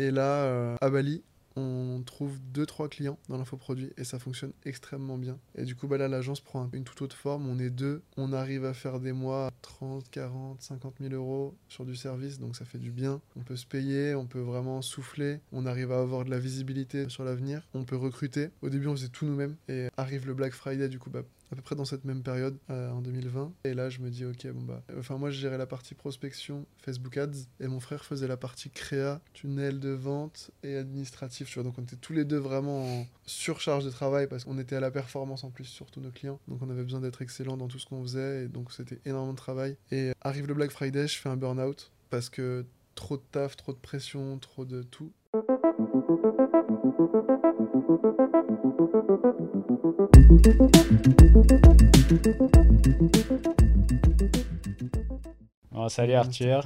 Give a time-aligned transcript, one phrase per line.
[0.00, 1.22] Et là, euh, à Bali,
[1.56, 5.38] on trouve 2-3 clients dans l'infoproduit et ça fonctionne extrêmement bien.
[5.56, 7.46] Et du coup, bah là, l'agence prend une toute autre forme.
[7.46, 11.84] On est deux, on arrive à faire des mois 30, 40, 50 000 euros sur
[11.84, 13.20] du service, donc ça fait du bien.
[13.36, 17.10] On peut se payer, on peut vraiment souffler, on arrive à avoir de la visibilité
[17.10, 18.48] sur l'avenir, on peut recruter.
[18.62, 21.56] Au début, on faisait tout nous-mêmes et arrive le Black Friday, du coup, bah, à
[21.56, 23.52] peu près dans cette même période euh, en 2020.
[23.64, 26.66] Et là, je me dis, ok, bon bah, enfin moi, je gérais la partie prospection,
[26.78, 31.48] Facebook Ads, et mon frère faisait la partie créa, tunnel de vente et administratif.
[31.48, 34.58] Tu vois, donc on était tous les deux vraiment en surcharge de travail parce qu'on
[34.58, 36.40] était à la performance en plus sur tous nos clients.
[36.48, 39.32] Donc on avait besoin d'être excellent dans tout ce qu'on faisait, et donc c'était énormément
[39.32, 39.76] de travail.
[39.90, 42.64] Et arrive le Black Friday, je fais un burn-out parce que
[42.94, 45.12] trop de taf, trop de pression, trop de tout.
[55.90, 56.62] salut Arthur.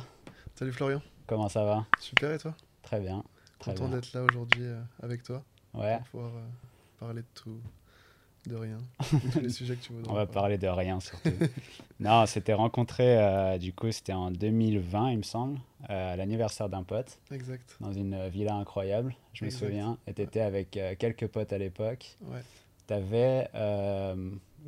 [0.54, 1.00] Salut Florian.
[1.26, 1.86] Comment ça va?
[1.98, 2.54] Super et toi?
[2.82, 3.24] Très bien.
[3.58, 5.42] Très Content d'être là aujourd'hui euh, avec toi.
[5.72, 5.96] Ouais.
[5.98, 6.46] Pour pouvoir euh,
[7.00, 7.58] parler de tout,
[8.48, 8.78] de rien.
[9.12, 11.30] De tous les sujets que tu On va parler de rien surtout.
[12.00, 16.82] non, c'était rencontré, euh, du coup, c'était en 2020, il me semble, à l'anniversaire d'un
[16.82, 17.18] pote.
[17.30, 17.76] Exact.
[17.80, 19.98] Dans une villa incroyable, je me souviens.
[20.06, 22.16] Et tu étais avec quelques potes à l'époque.
[22.22, 22.42] Ouais.
[22.86, 23.48] Tu avais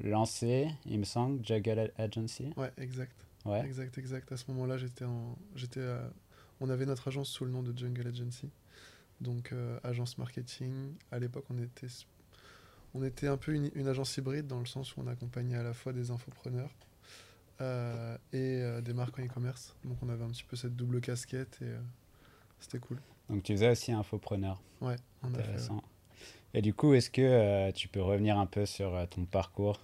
[0.02, 2.52] lancé, il me semble, Juggle Agency.
[2.56, 3.14] Ouais, exact.
[3.44, 3.64] Ouais.
[3.64, 4.32] Exact, exact.
[4.32, 5.80] À ce moment-là, j'étais en, j'étais,
[6.60, 8.50] on avait notre agence sous le nom de Jungle Agency,
[9.20, 10.94] donc euh, agence marketing.
[11.10, 11.88] À l'époque, on était,
[12.96, 15.74] on était un peu une, agence hybride dans le sens où on accompagnait à la
[15.74, 16.70] fois des infopreneurs
[17.60, 19.74] euh, et euh, des marques en e-commerce.
[19.84, 21.72] Donc, on avait un petit peu cette double casquette et
[22.60, 22.98] c'était cool.
[23.28, 24.60] Donc, tu faisais aussi infopreneur.
[24.80, 25.82] Ouais, intéressant.
[26.54, 29.80] Et du coup, est-ce que tu peux revenir un peu sur ton parcours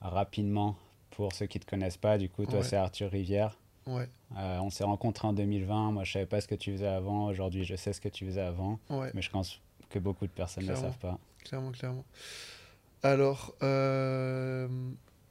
[0.00, 0.76] rapidement
[1.10, 3.56] pour ceux qui ne te connaissent pas, du coup, toi, c'est Arthur Rivière.
[3.86, 4.08] Ouais.
[4.36, 5.92] Euh, on s'est rencontrés en 2020.
[5.92, 7.26] Moi, je savais pas ce que tu faisais avant.
[7.26, 8.78] Aujourd'hui, je sais ce que tu faisais avant.
[9.14, 11.18] Mais je pense que beaucoup de personnes ne le savent pas.
[11.44, 12.04] Clairement, clairement.
[13.02, 14.66] Alors, euh,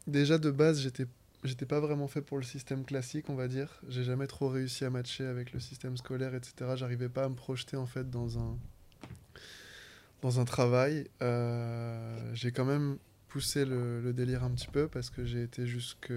[0.08, 1.08] déjà de base, j'étais
[1.44, 3.82] j'étais pas vraiment fait pour le système classique, on va dire.
[3.90, 6.72] J'ai jamais trop réussi à matcher avec le système scolaire, etc.
[6.76, 8.58] J'arrivais pas à me projeter en fait dans un
[10.22, 11.10] dans un travail.
[11.22, 12.98] Euh, j'ai quand même
[13.28, 16.14] poussé le, délire un petit peu parce que j'ai été jusque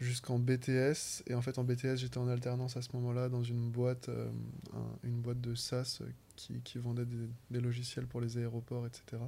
[0.00, 3.70] jusqu'en BTS et en fait en BTS j'étais en alternance à ce moment-là dans une
[3.70, 4.28] boîte euh,
[5.02, 6.00] une boîte de SaaS
[6.36, 7.06] qui, qui vendait
[7.50, 9.22] des, logiciels pour les aéroports etc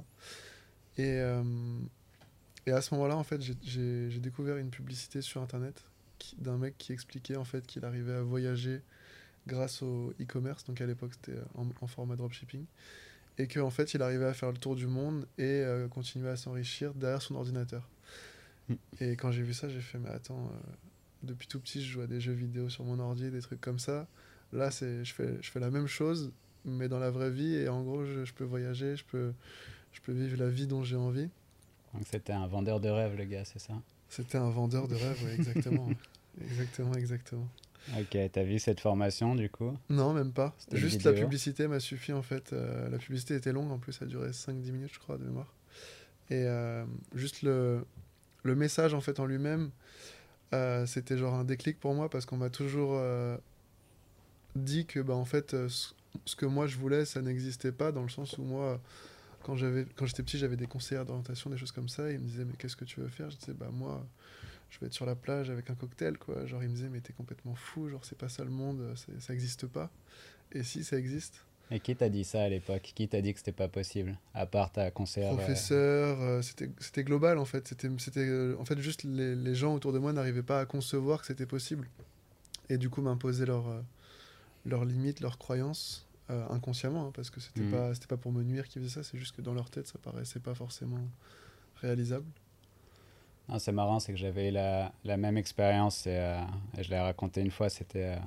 [0.97, 1.43] et, euh,
[2.65, 5.83] et à ce moment-là en fait j'ai découvert une publicité sur internet
[6.37, 8.81] d'un mec qui expliquait en fait qu'il arrivait à voyager
[9.45, 12.65] grâce au e-commerce donc à l'époque c'était en, en, format dropshipping
[13.37, 16.29] et qu'en en fait il arrivait à faire le tour du monde et euh, continuer
[16.29, 17.87] à s'enrichir derrière son ordinateur.
[18.69, 18.73] Mm.
[18.99, 20.71] Et quand j'ai vu ça, j'ai fait mais attends, euh,
[21.23, 23.79] depuis tout petit je joue à des jeux vidéo sur mon ordi, des trucs comme
[23.79, 24.07] ça.
[24.53, 26.31] Là je fais je fais la même chose
[26.67, 29.33] mais dans la vraie vie et en gros je, je peux voyager, je peux
[29.91, 31.29] je peux vivre la vie dont j'ai envie.
[31.93, 33.73] Donc c'était un vendeur de rêve le gars, c'est ça?
[34.09, 35.89] C'était un vendeur de rêve, oui, exactement.
[36.41, 37.47] exactement, exactement.
[37.97, 39.77] Ok, t'as vu cette formation du coup?
[39.89, 40.55] Non, même pas.
[40.71, 42.51] Juste la publicité m'a suffi en fait.
[42.53, 45.53] Euh, la publicité était longue en plus, ça durait 5-10 minutes je crois de mémoire.
[46.29, 46.85] Et euh,
[47.15, 47.85] juste le,
[48.43, 49.71] le message en fait en lui-même,
[50.53, 53.01] euh, c'était genre un déclic pour moi parce qu'on m'a toujours
[54.55, 55.55] dit que bah, en fait
[56.25, 58.81] ce que moi je voulais ça n'existait pas dans le sens où moi
[59.43, 62.19] quand j'avais quand j'étais petit j'avais des conseillers d'orientation des choses comme ça et ils
[62.19, 63.29] me disaient mais qu'est-ce que tu veux faire?
[63.29, 64.05] Je disais bah moi
[64.69, 66.45] je vais être sur la plage avec un cocktail, quoi.
[66.45, 69.33] Genre, il me disait, mais t'es complètement fou, genre, c'est pas ça le monde, ça
[69.33, 69.89] existe pas.
[70.51, 71.43] Et si, ça existe?
[71.69, 72.93] Et qui t'a dit ça à l'époque?
[72.95, 77.03] Qui t'a dit que c'était pas possible À part ta conseillère euh, Professeur, euh, c'était
[77.03, 77.67] global en fait.
[77.67, 81.19] C'était euh, en fait juste les, les, gens autour de moi n'arrivaient pas à concevoir
[81.19, 81.89] que c'était possible.
[82.69, 83.83] Et du coup, m'imposer leurs
[84.67, 87.71] leurs limites, leurs croyances, inconsciemment, hein, parce que c'était mmh.
[87.71, 89.97] pas, pas pour me nuire qu'ils faisaient ça, c'est juste que dans leur tête, ça
[89.97, 90.99] paraissait pas forcément
[91.81, 92.25] réalisable.
[93.49, 96.41] Ah, c'est marrant, c'est que j'avais eu la, la, même expérience et, euh,
[96.77, 97.69] je l'ai raconté une fois.
[97.69, 98.19] C'était euh,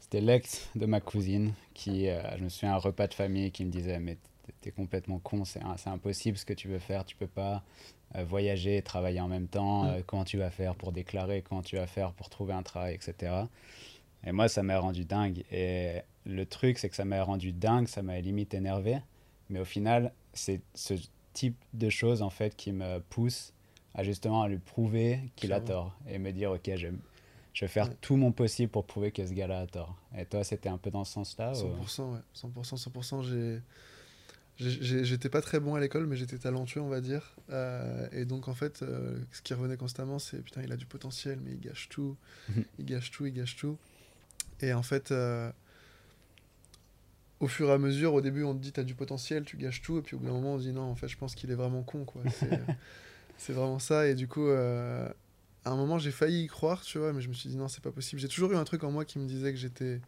[0.00, 3.64] c'était l'ex de ma cousine qui, euh, je me souviens, un repas de famille qui
[3.64, 4.16] me disait Mais
[4.62, 7.62] t'es complètement con, c'est impossible ce que tu veux faire, tu peux pas
[8.26, 9.84] voyager et travailler en même temps.
[9.84, 10.02] Mm.
[10.06, 13.32] comment tu vas faire pour déclarer, comment tu vas faire pour trouver un travail, etc.
[14.24, 15.44] Et moi, ça m'a rendu dingue.
[15.50, 18.98] Et le truc, c'est que ça m'a rendu dingue, ça m'a limite énervé.
[19.50, 20.94] Mais au final, c'est ce
[21.32, 23.52] type de choses en fait qui me pousse
[23.94, 26.88] à justement à lui prouver qu'il a tort et me dire ok je,
[27.54, 29.96] je vais faire tout mon possible pour prouver que ce gars-là a tort.
[30.16, 33.60] Et toi c'était un peu dans ce sens-là 100% ouais 100% 100% j'ai
[34.58, 37.34] J'étais pas très bon à l'école, mais j'étais talentueux, on va dire.
[37.50, 40.86] Euh, et donc, en fait, euh, ce qui revenait constamment, c'est putain, il a du
[40.86, 42.16] potentiel, mais il gâche tout.
[42.78, 43.78] il gâche tout, il gâche tout.
[44.62, 45.50] Et en fait, euh,
[47.40, 49.82] au fur et à mesure, au début, on te dit, t'as du potentiel, tu gâches
[49.82, 49.98] tout.
[49.98, 51.50] Et puis au bout d'un moment, on se dit, non, en fait, je pense qu'il
[51.50, 52.22] est vraiment con, quoi.
[53.38, 54.06] C'est vraiment ça.
[54.06, 55.08] Et du coup, euh,
[55.64, 57.66] à un moment, j'ai failli y croire, tu vois, mais je me suis dit, non,
[57.66, 58.20] c'est pas possible.
[58.20, 60.00] J'ai toujours eu un truc en moi qui me disait que j'étais,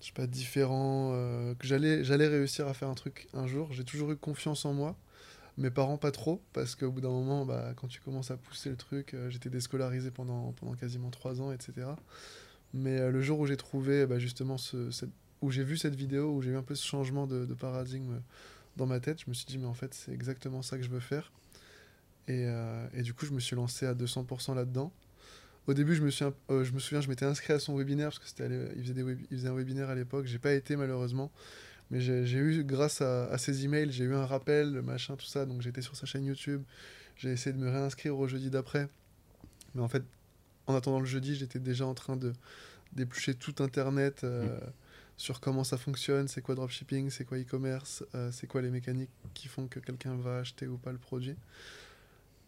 [0.00, 3.72] je sais pas, différent, euh, que j'allais réussir à faire un truc un jour.
[3.72, 4.96] J'ai toujours eu confiance en moi.
[5.58, 8.70] Mes parents, pas trop, parce qu'au bout d'un moment, bah, quand tu commences à pousser
[8.70, 11.88] le truc, euh, j'étais déscolarisé pendant, pendant quasiment trois ans, etc.
[12.72, 14.90] Mais le jour où j'ai trouvé bah, justement ce,
[15.42, 18.20] où j'ai vu cette vidéo, où j'ai eu un peu ce changement de, paradigme
[18.76, 20.90] dans ma tête, je me suis dit, mais en fait, c'est exactement ça que je
[20.90, 21.32] veux faire.
[22.28, 24.92] Et, euh, du coup, je me suis lancé à 200% là-dedans.
[25.66, 28.08] Au début, je me, suis, euh, je me souviens, je m'étais inscrit à son webinaire,
[28.08, 28.84] parce que c'était il,
[29.36, 30.26] faisait un webinaire à l'époque.
[30.26, 31.30] J'ai pas été, malheureusement.
[31.90, 35.44] Mais j'ai eu, grâce à, à ses emails, j'ai eu un rappel, machin, tout ça.
[35.44, 36.62] Donc j'étais sur sa chaîne YouTube.
[37.16, 38.88] J'ai essayé de me réinscrire au jeudi d'après.
[39.74, 40.04] Mais en fait,
[40.66, 42.32] en attendant le jeudi, j'étais déjà en train de
[42.92, 44.24] d'éplucher tout Internet.
[44.24, 44.72] Euh, mmh
[45.16, 49.10] sur comment ça fonctionne, c'est quoi dropshipping, c'est quoi e-commerce, euh, c'est quoi les mécaniques
[49.34, 51.36] qui font que quelqu'un va acheter ou pas le produit.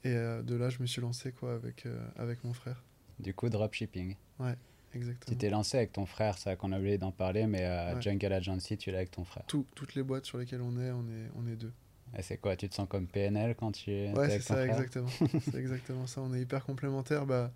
[0.05, 1.85] Et euh, de là, je me suis lancé quoi avec,
[2.17, 2.83] avec mon frère.
[3.19, 4.17] Du coup, dropshipping.
[4.39, 4.55] Ouais,
[4.95, 5.35] exactement.
[5.35, 7.69] Tu t'es lancé avec ton frère, ça qu'on a oublié d'en parler, mais
[8.01, 9.45] Jungle Agency, tu l'as avec ton frère.
[9.49, 11.75] Tout, toutes les boîtes sur lesquelles on est, on est, on est deux.
[12.17, 15.09] Et c'est quoi Tu te sens comme PNL quand tu es ouais, ton ça, exactement.
[15.45, 16.21] c'est exactement ça.
[16.21, 17.27] On est hyper complémentaires.
[17.27, 17.53] Bah,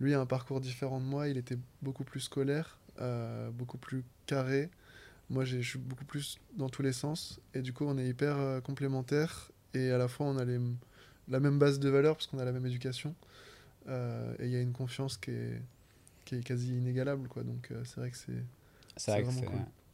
[0.00, 1.28] lui a un parcours différent de moi.
[1.28, 2.80] Il était beaucoup plus scolaire.
[3.00, 4.68] Euh, beaucoup plus carré.
[5.30, 7.40] Moi, je suis beaucoup plus dans tous les sens.
[7.54, 9.50] Et du coup, on est hyper euh, complémentaires.
[9.74, 10.58] Et à la fois, on a les,
[11.28, 13.14] la même base de valeurs parce qu'on a la même éducation.
[13.88, 15.62] Euh, et il y a une confiance qui est,
[16.24, 17.28] qui est quasi inégalable.
[17.28, 17.42] Quoi.
[17.42, 18.44] Donc, c'est vrai que c'est.
[18.96, 19.28] C'est vrai que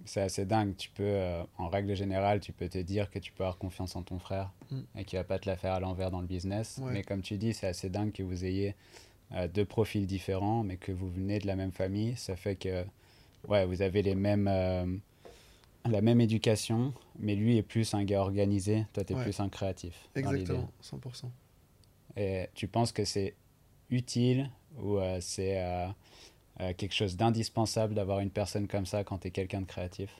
[0.05, 0.75] c'est assez dingue.
[0.77, 1.19] Tu peux,
[1.59, 4.53] en règle générale, tu peux te dire que tu peux avoir confiance en ton frère
[4.71, 4.81] mm.
[4.97, 6.81] et qu'il va pas te la faire à l'envers dans le business.
[6.91, 8.75] Mais comme tu dis, c'est assez dingue que vous ayez
[9.33, 12.85] euh, deux profils différents, mais que vous venez de la même famille, ça fait que
[13.49, 14.87] ouais, vous avez les mêmes, euh,
[15.85, 19.49] la même éducation, mais lui est plus un gars organisé, toi tu es plus un
[19.49, 20.09] créatif.
[20.15, 21.25] Exactement, 100%.
[22.17, 23.35] Et tu penses que c'est
[23.91, 25.61] utile ou euh, c'est
[26.79, 30.11] quelque chose d'indispensable d'avoir une personne comme ça quand tu es quelqu'un de créatif?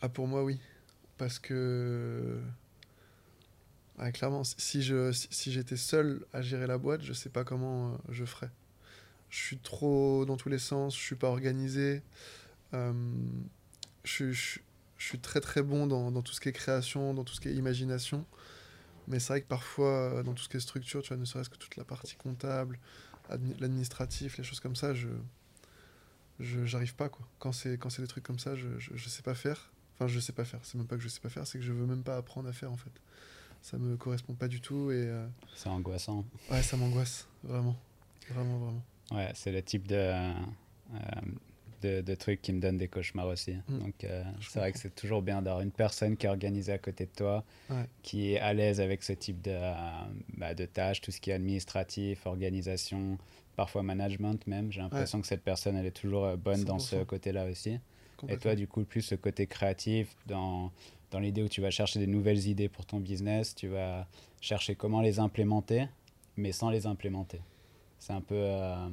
[0.00, 0.58] Ah pour moi oui,
[1.18, 2.40] parce que
[4.12, 7.96] clairement, si je si, j'étais seul à gérer la boîte, je sais pas comment euh,
[8.10, 8.50] je ferais.
[9.30, 12.02] Je suis trop dans tous les sens, je suis pas organisé.
[12.74, 12.92] Euh,
[14.04, 14.60] je, je,
[14.98, 17.48] suis très très bon dans, dans, tout ce qui est création, dans tout ce qui
[17.48, 18.24] est imagination.
[19.08, 21.24] Mais c'est vrai que parfois, euh, dans tout ce qui est structure, tu vois, ne
[21.24, 22.78] serait-ce que toute la partie comptable,
[23.30, 25.08] l'administratif, les choses comme ça, je
[26.38, 27.26] j'arrive pas quoi.
[27.38, 29.72] Quand c'est quand c'est des trucs comme ça, je, je, je sais pas faire.
[29.94, 30.60] Enfin, je sais pas faire.
[30.64, 32.48] C'est même pas que je sais pas faire, c'est que je veux même pas apprendre
[32.48, 32.92] à faire en fait
[33.66, 35.26] ça me correspond pas du tout et euh,
[35.56, 36.24] c'est angoissant.
[36.52, 37.74] ouais ça m'angoisse vraiment.
[38.30, 38.82] Vraiment vraiment.
[39.10, 40.32] Ouais c'est le type de, euh,
[41.82, 43.56] de, de trucs qui me donne des cauchemars aussi.
[43.68, 43.78] Mm.
[43.80, 46.78] donc euh, c'est vrai que c'est toujours bien d'avoir une personne qui est organisée à
[46.78, 47.44] côté de toi
[48.04, 49.58] qui est à l'aise avec ce type de,
[50.36, 53.18] bah, de tâches tout ce qui est administratif organisation
[53.56, 54.70] parfois management même.
[54.70, 57.80] J'ai l'impression que cette personne elle est toujours bonne dans ce côté là aussi.
[58.28, 60.70] Et toi du coup plus ce côté créatif dans
[61.10, 64.06] dans l'idée où tu vas chercher des nouvelles idées pour ton business, tu vas
[64.40, 65.88] chercher comment les implémenter,
[66.36, 67.40] mais sans les implémenter.
[67.98, 68.88] C'est un peu euh,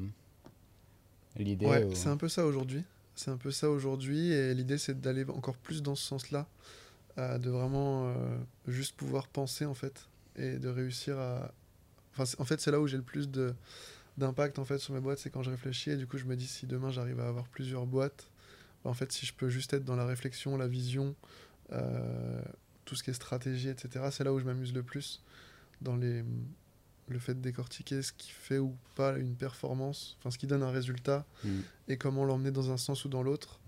[1.38, 1.66] l'idée.
[1.66, 2.84] Ouais, c'est un peu ça aujourd'hui.
[3.16, 6.48] C'est un peu ça aujourd'hui, et l'idée c'est d'aller encore plus dans ce sens-là,
[7.20, 8.38] euh, de vraiment euh,
[8.68, 11.52] juste pouvoir penser en fait, et de réussir à.
[12.18, 13.54] Enfin, en fait, c'est là où j'ai le plus de
[14.18, 16.36] d'impact en fait sur mes boîtes, c'est quand je réfléchis et du coup je me
[16.36, 18.30] dis si demain j'arrive à avoir plusieurs boîtes,
[18.84, 21.16] bah, en fait si je peux juste être dans la réflexion, la vision,
[22.86, 24.06] tout ce qui est stratégie, etc.
[24.12, 25.22] C'est là où je m'amuse le plus
[25.82, 26.24] dans les,
[27.08, 30.64] le fait de décortiquer ce qui fait ou pas une performance, enfin ce qui donne
[30.64, 31.60] un résultat mm.
[31.90, 33.60] et comment l'emmener dans un sens ou dans l'autre.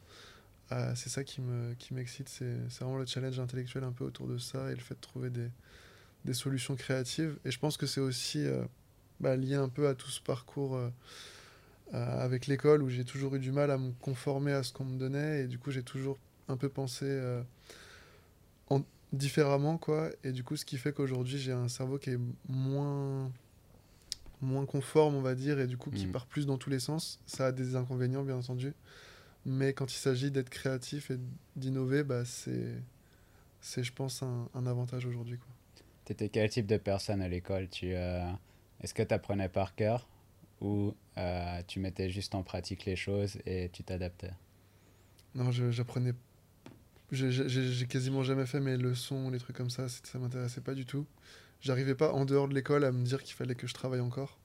[0.71, 4.27] Euh, c'est ça qui me qui m'excite, c'est vraiment le challenge intellectuel un peu autour
[4.27, 5.49] de ça et le fait de trouver des,
[6.25, 7.37] des solutions créatives.
[7.45, 8.63] Et je pense que c'est aussi euh,
[9.19, 10.79] bah, lié un peu à tout ce parcours
[11.93, 14.97] avec l'école où j'ai toujours eu du mal à me conformer à ce qu'on me
[14.97, 16.17] donnait et du coup j'ai toujours
[16.49, 17.05] un peu pensé
[19.15, 20.09] différemment, quoi.
[20.23, 23.31] Et du coup, ce qui fait qu'aujourd'hui, j'ai un cerveau qui est moins
[24.41, 26.11] moins conforme, on va dire, et du coup, qui mm.
[26.11, 27.19] part plus dans tous les sens.
[27.25, 28.73] Ça a des inconvénients, bien entendu.
[29.45, 31.17] Mais quand il s'agit d'être créatif et
[31.55, 32.75] d'innover, bah, c'est,
[33.61, 35.47] c'est, je pense, un, un avantage aujourd'hui, quoi.
[36.05, 37.67] Tu étais quel type de personne à l'école?
[37.67, 38.29] Tu, euh,
[38.81, 40.07] Est-ce que tu apprenais par cœur?
[40.61, 44.31] Ou euh, tu mettais juste en pratique les choses et tu t'adaptais?
[45.33, 46.13] Non, j'apprenais
[47.15, 51.05] j'ai quasiment jamais fait mes leçons, les trucs comme ça, ça m'intéressait pas du tout.
[51.61, 54.37] J'arrivais pas en dehors de l'école à me dire qu'il fallait que je travaille encore.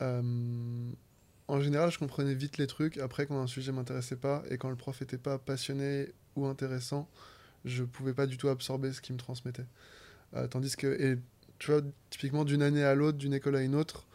[0.00, 0.90] Euh,
[1.48, 2.96] en général, je comprenais vite les trucs.
[2.98, 7.08] Après, quand un sujet m'intéressait pas et quand le prof était pas passionné ou intéressant,
[7.64, 9.66] je pouvais pas du tout absorber ce qu'il me transmettait.
[10.34, 11.18] Euh, tandis que, et
[11.58, 14.06] tu vois, typiquement d'une année à l'autre, d'une école à une autre,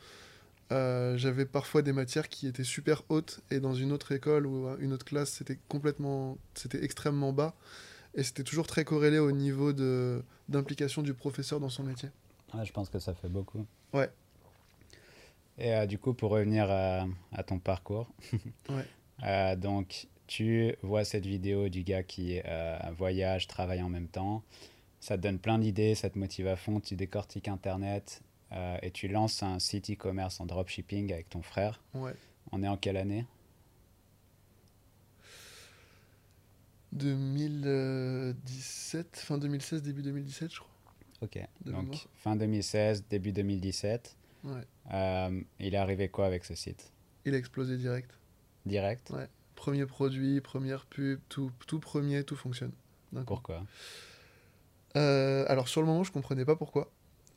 [0.72, 4.67] euh, j'avais parfois des matières qui étaient super hautes et dans une autre école ou
[4.79, 7.53] une autre classe, c'était complètement, c'était extrêmement bas
[8.15, 12.10] et c'était toujours très corrélé au niveau de d'implication du professeur dans son métier.
[12.53, 13.65] Ouais, je pense que ça fait beaucoup.
[13.93, 14.10] Ouais.
[15.57, 18.07] Et euh, du coup, pour revenir à, à ton parcours,
[18.69, 18.86] Ouais.
[19.24, 22.39] euh, donc tu vois cette vidéo du gars qui
[22.98, 24.43] voyage, travaille en même temps,
[25.00, 28.22] ça te donne plein d'idées, ça te motive à fond, tu décortiques Internet
[28.52, 31.82] euh, et tu lances un site e-commerce en dropshipping avec ton frère.
[31.94, 32.14] Ouais.
[32.52, 33.25] On est en quelle année?
[38.16, 40.72] 2017, fin 2016, début 2017, je crois.
[41.22, 42.08] Ok, De donc mémoire.
[42.16, 44.16] fin 2016, début 2017.
[44.44, 44.52] Ouais.
[44.94, 46.92] Euh, il est arrivé quoi avec ce site?
[47.25, 48.12] Il a explosé direct.
[48.66, 49.10] Direct?
[49.12, 49.28] Ouais.
[49.56, 52.72] Premier produit, première pub, tout, tout premier, tout fonctionne.
[53.25, 53.66] Pourquoi?
[54.98, 56.92] Euh, alors sur le moment, je comprenais pas pourquoi,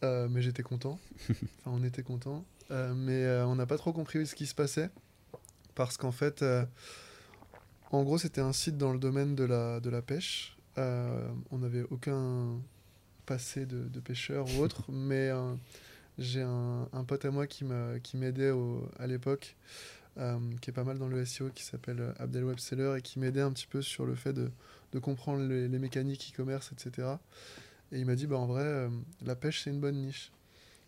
[0.04, 0.98] euh, mais j'étais content.
[1.30, 4.54] enfin, on était content, Euh, mais euh, on n'a pas trop compris ce qui se
[4.54, 4.90] passait
[5.74, 6.44] parce qu'en fait,
[7.90, 10.56] en gros, c'était un site dans le domaine de la, de la pêche.
[10.76, 12.60] On n'avait aucun
[13.26, 15.30] passé de, de pêcheur ou autre, mais
[16.18, 18.52] j'ai un, un pote à moi qui m'a- qui m'aidait
[18.98, 19.56] à l'époque,
[20.60, 23.52] qui est pas mal dans le SEO, qui s'appelle Abdel Webseller et qui m'aidait un
[23.52, 24.50] petit peu sur le fait de,
[24.92, 27.08] de comprendre les, les mécaniques e-commerce, etc.
[27.92, 28.88] Et il m'a dit, bah, en vrai, euh,
[29.24, 30.30] la pêche, c'est une bonne niche.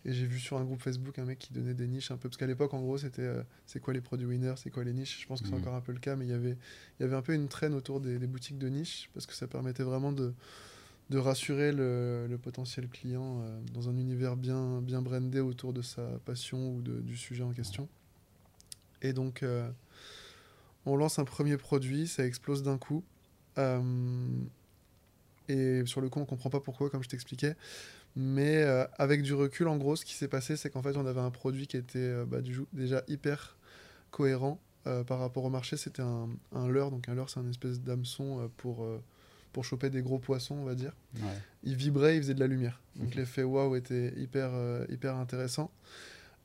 [0.04, 2.28] Et j'ai vu sur un groupe Facebook un mec qui donnait des niches un peu.
[2.28, 4.94] Parce qu'à l'époque, en gros, c'était euh, c'est quoi les produits winners, c'est quoi les
[4.94, 5.20] niches?
[5.20, 5.60] Je pense que c'est Mhm.
[5.60, 6.56] encore un peu le cas, mais il y avait,
[6.98, 9.10] il y avait un peu une traîne autour des, des boutiques de niche.
[9.12, 10.32] Parce que ça permettait vraiment de,
[11.10, 15.82] de rassurer le, le potentiel client euh, dans un univers bien, bien brandé autour de
[15.82, 17.86] sa passion ou de- du sujet en question.
[19.02, 19.70] Et donc, euh,
[20.86, 23.04] on lance un premier produit, ça explose d'un coup.
[25.50, 27.56] Et sur le coup, on comprend pas pourquoi, comme je t'expliquais.
[28.14, 31.06] Mais euh, avec du recul, en gros, ce qui s'est passé, c'est qu'en fait, on
[31.06, 33.56] avait un produit qui était euh, bah, du déjà hyper
[34.12, 35.76] cohérent euh, par rapport au marché.
[35.76, 36.92] C'était un, un leurre.
[36.92, 38.86] Donc, un leurre, c'est un espèce d'hameçon pour,
[39.52, 40.92] pour choper des gros poissons, on va dire.
[41.16, 41.22] Ouais.
[41.64, 42.80] Il vibrait, il faisait de la lumière.
[42.96, 44.52] Donc, l'effet waouh était hyper,
[44.88, 45.72] hyper intéressant.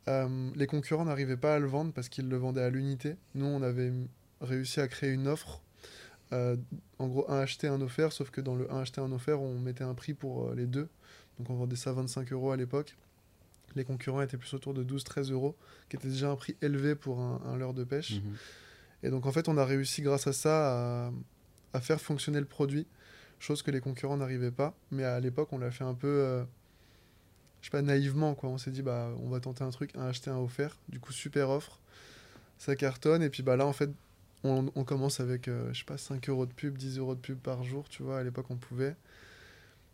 [0.07, 3.17] Les concurrents n'arrivaient pas à le vendre parce qu'ils le vendaient à l'unité.
[3.35, 3.91] Nous, on avait
[4.41, 5.61] réussi à créer une offre.
[6.33, 6.55] Euh,
[6.99, 9.59] en gros, un acheté, un offert, sauf que dans le un acheté, un offert, on
[9.59, 10.87] mettait un prix pour euh, les deux.
[11.37, 12.95] Donc on vendait ça 25 euros à l'époque.
[13.75, 15.55] Les concurrents étaient plus autour de 12-13 euros,
[15.89, 18.15] qui était déjà un prix élevé pour un, un leurre de pêche.
[18.15, 18.35] Mhm.
[19.03, 21.11] Et donc en fait, on a réussi grâce à ça à,
[21.73, 22.87] à faire fonctionner le produit,
[23.39, 24.73] chose que les concurrents n'arrivaient pas.
[24.91, 26.43] Mais à l'époque, on l'a fait un peu, euh,
[27.61, 28.49] je sais pas, naïvement quoi.
[28.49, 30.77] On s'est dit bah on va tenter un truc, un acheter un offert.
[30.89, 31.79] Du coup, super offre,
[32.57, 33.21] ça cartonne.
[33.21, 33.91] Et puis bah là en fait,
[34.45, 37.39] on, commence avec euh, je sais pas 5 euros de pub, 10 euros de pub
[37.39, 37.87] par jour.
[37.89, 38.95] Tu vois, à l'époque on pouvait.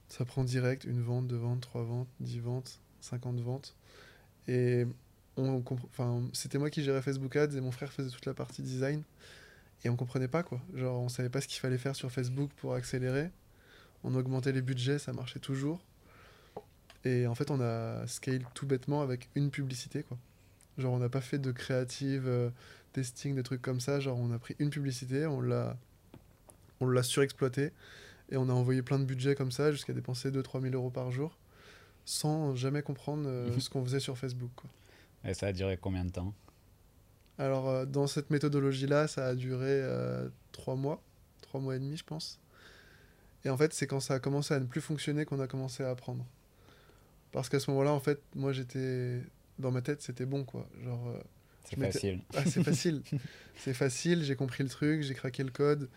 [0.10, 3.75] Ça prend direct une vente, deux ventes, trois ventes, 10 ventes, 50 ventes.
[4.48, 4.86] Et
[5.38, 8.62] on enfin, c'était moi qui gérais Facebook Ads et mon frère faisait toute la partie
[8.62, 9.03] design.
[9.84, 10.62] Et on comprenait pas quoi.
[10.74, 13.31] Genre, on savait pas ce qu'il fallait faire sur Facebook pour accélérer.
[14.03, 15.81] On augmentait les budgets, ça marchait toujours.
[17.05, 20.17] Et en fait, on a scale tout bêtement avec une publicité quoi.
[20.78, 22.50] Genre, on n'a pas fait de créative, euh,
[22.94, 24.00] testing, des trucs comme ça.
[24.00, 25.78] Genre, on a pris une publicité, on l'a,
[26.80, 27.72] on l'a surexploité
[28.30, 31.12] et on a envoyé plein de budgets comme ça jusqu'à dépenser 2-3 000 euros par
[31.12, 31.38] jour
[32.06, 34.51] sans jamais comprendre euh, ce qu'on faisait sur Facebook.
[34.56, 34.70] Quoi.
[35.24, 36.34] Et ça a duré combien de temps?
[37.38, 41.01] Alors, euh, dans cette méthodologie-là, ça a duré euh, trois mois,
[41.42, 42.40] trois mois et demi, je pense.
[43.46, 45.84] Et en fait, c'est quand ça a commencé à ne plus fonctionner qu'on a commencé
[45.84, 46.25] à apprendre.
[47.32, 49.22] Parce qu'à ce moment-là, en fait, moi, j'étais.
[49.62, 50.68] Dans ma tête, c'était bon, quoi.
[50.84, 51.20] Genre, euh,
[51.63, 52.20] C'est Je m'étais- facile.
[52.36, 53.01] ah, c'est facile.
[53.58, 55.89] c'est facile, j'ai compris le truc, j'ai craqué le code.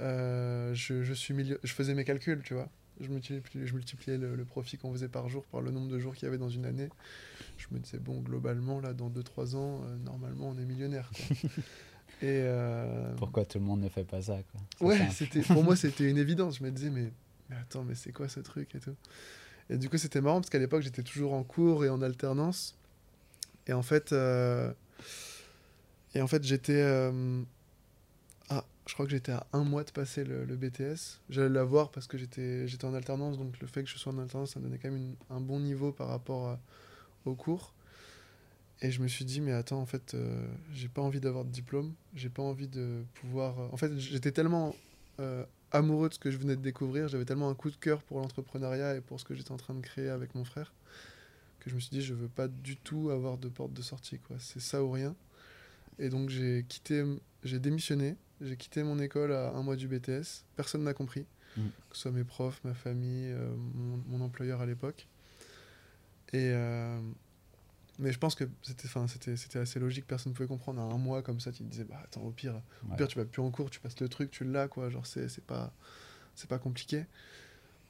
[0.00, 2.68] euh, je, je, suis milli- je faisais mes calculs, tu vois.
[3.00, 5.98] Je multipliais, je multipliais le, le profit qu'on faisait par jour par le nombre de
[5.98, 6.88] jours qu'il y avait dans une année.
[7.58, 11.10] Je me disais, bon, globalement, là, dans 2-3 ans, euh, normalement, on est millionnaire.
[11.14, 11.36] Quoi.
[12.22, 12.40] Et.
[12.44, 14.60] euh, Pourquoi tout le monde ne fait pas ça quoi?
[14.78, 16.58] C'est Ouais, c'était pour moi c'était une évidence.
[16.58, 17.12] Je me disais mais,
[17.48, 18.94] mais attends mais c'est quoi ce truc et tout?
[19.70, 22.76] Et du coup c'était marrant parce qu'à l'époque j'étais toujours en cours et en alternance.
[23.66, 24.72] Et en fait euh,
[26.14, 27.42] et en fait j'étais euh,
[28.48, 31.20] ah je crois que j'étais à un mois de passer le, BTS.
[31.28, 34.52] J'allais l'avoir parce que j'étais en alternance donc le fait que je sois en alternance
[34.52, 36.60] ça me donnait quand même un bon niveau par rapport à-
[37.26, 37.74] au cours.
[38.82, 41.50] Et je me suis dit, mais attends, en fait, euh, j'ai pas envie d'avoir de
[41.50, 43.58] diplôme, j'ai pas envie de pouvoir.
[43.60, 44.74] euh, En fait, j'étais tellement
[45.20, 48.02] euh, amoureux de ce que je venais de découvrir, j'avais tellement un coup de cœur
[48.02, 50.72] pour l'entrepreneuriat et pour ce que j'étais en train de créer avec mon frère,
[51.60, 54.18] que je me suis dit, je veux pas du tout avoir de porte de sortie,
[54.18, 54.36] quoi.
[54.40, 55.14] C'est ça ou rien.
[55.98, 57.04] Et donc, j'ai quitté,
[57.44, 60.44] j'ai démissionné, J'ai quitté mon école à un mois du BTS.
[60.56, 61.26] Personne n'a compris.
[61.56, 61.66] Mm.
[61.90, 65.06] Que ce soit mes profs, ma famille, euh, mon, mon employeur à l'époque.
[66.32, 66.50] Et.
[66.52, 67.00] euh,
[67.98, 70.80] mais je pense que c'était, enfin, c'était, c'était assez logique, personne ne pouvait comprendre.
[70.80, 73.18] À un mois comme ça, tu te disais, bah attends, au pire, au pire, tu
[73.18, 74.88] vas plus en cours, tu passes le truc, tu l'as, quoi.
[74.88, 75.74] Genre, c'est, c'est pas,
[76.34, 77.04] c'est pas compliqué.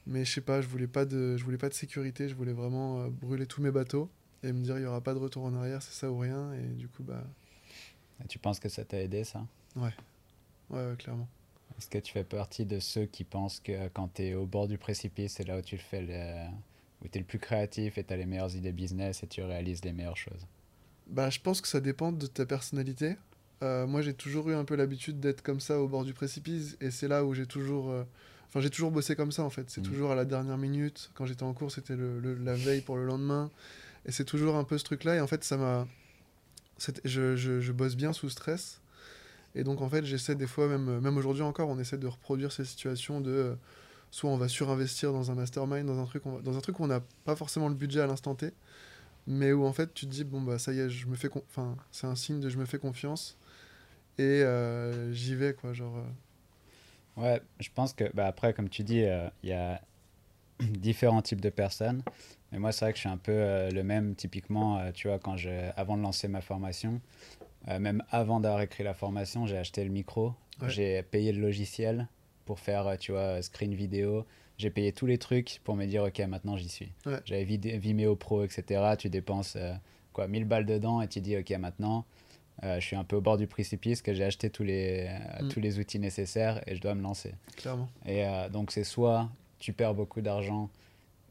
[0.07, 2.53] Mais je sais pas, je voulais pas de, je voulais pas de sécurité, je voulais
[2.53, 4.09] vraiment euh, brûler tous mes bateaux
[4.43, 6.53] et me dire, il y aura pas de retour en arrière, c'est ça ou rien.
[6.53, 7.23] Et du coup, bah,
[8.23, 9.45] Et tu penses que ça t'a aidé, ça?
[9.75, 9.93] Ouais,
[10.69, 11.27] ouais, clairement.
[11.77, 14.67] Est-ce que tu fais partie de ceux qui pensent que quand tu es au bord
[14.67, 16.49] du précipice, c'est là où tu le fais le...
[17.03, 19.41] où tu es le plus créatif et tu as les meilleures idées business et tu
[19.41, 20.45] réalises les meilleures choses?
[21.07, 23.15] Bah, je pense que ça dépend de ta personnalité.
[23.63, 26.77] Euh, moi, j'ai toujours eu un peu l'habitude d'être comme ça au bord du précipice,
[26.81, 28.03] et c'est là où j'ai toujours, euh,
[28.51, 29.69] enfin, j'ai toujours bossé comme ça en fait.
[29.71, 29.87] C'est Mhm.
[29.87, 31.09] toujours à la dernière minute.
[31.15, 33.49] Quand j'étais en cours, c'était le, le- la veille pour le lendemain,
[34.05, 35.15] et c'est toujours un peu ce truc-là.
[35.15, 35.87] Et en fait, ça m'a,
[37.05, 38.81] je, je, je bosse bien sous stress,
[39.55, 42.51] et donc en fait, j'essaie des fois, même, même aujourd'hui encore, on essaie de reproduire
[42.51, 43.55] ces situations de, euh,
[44.09, 46.79] soit on va surinvestir dans un mastermind, dans un truc, on va- dans un truc
[46.79, 48.51] où on n'a pas forcément le budget à l'instant T
[49.27, 51.29] mais où en fait tu te dis bon bah ça y est je me fais
[51.51, 53.37] enfin c'est un signe de je me fais confiance
[54.17, 56.03] et euh, j'y vais quoi genre euh,
[57.17, 59.81] Ouais, je pense que, bah après, comme tu dis, euh, il y a
[60.59, 62.03] différents types de personnes.
[62.51, 65.07] Mais moi, c'est vrai que je suis un peu euh, le même, typiquement, euh, tu
[65.07, 66.99] vois, quand je, avant de lancer ma formation,
[67.79, 70.69] même avant d'avoir écrit la formation, j'ai acheté le micro, Ouais.
[70.69, 72.07] j'ai payé le logiciel
[72.45, 74.25] pour faire, tu vois, screen vidéo.
[74.57, 76.91] J'ai payé tous les trucs pour me dire, ok, maintenant j'y suis.
[77.05, 77.19] Ouais.
[77.25, 78.95] J'avais Vimeo Pro, etc.
[78.97, 79.57] Tu dépenses
[80.13, 82.03] quoi, 1000 balles dedans et tu dis, ok, maintenant,
[82.63, 85.09] euh, je suis un peu au bord du précipice, que j'ai acheté tous les,
[85.41, 85.47] Mm.
[85.49, 87.33] tous les outils nécessaires et je dois me lancer.
[87.55, 89.29] clairement Et euh, donc, c'est soit
[89.59, 90.69] tu perds beaucoup d'argent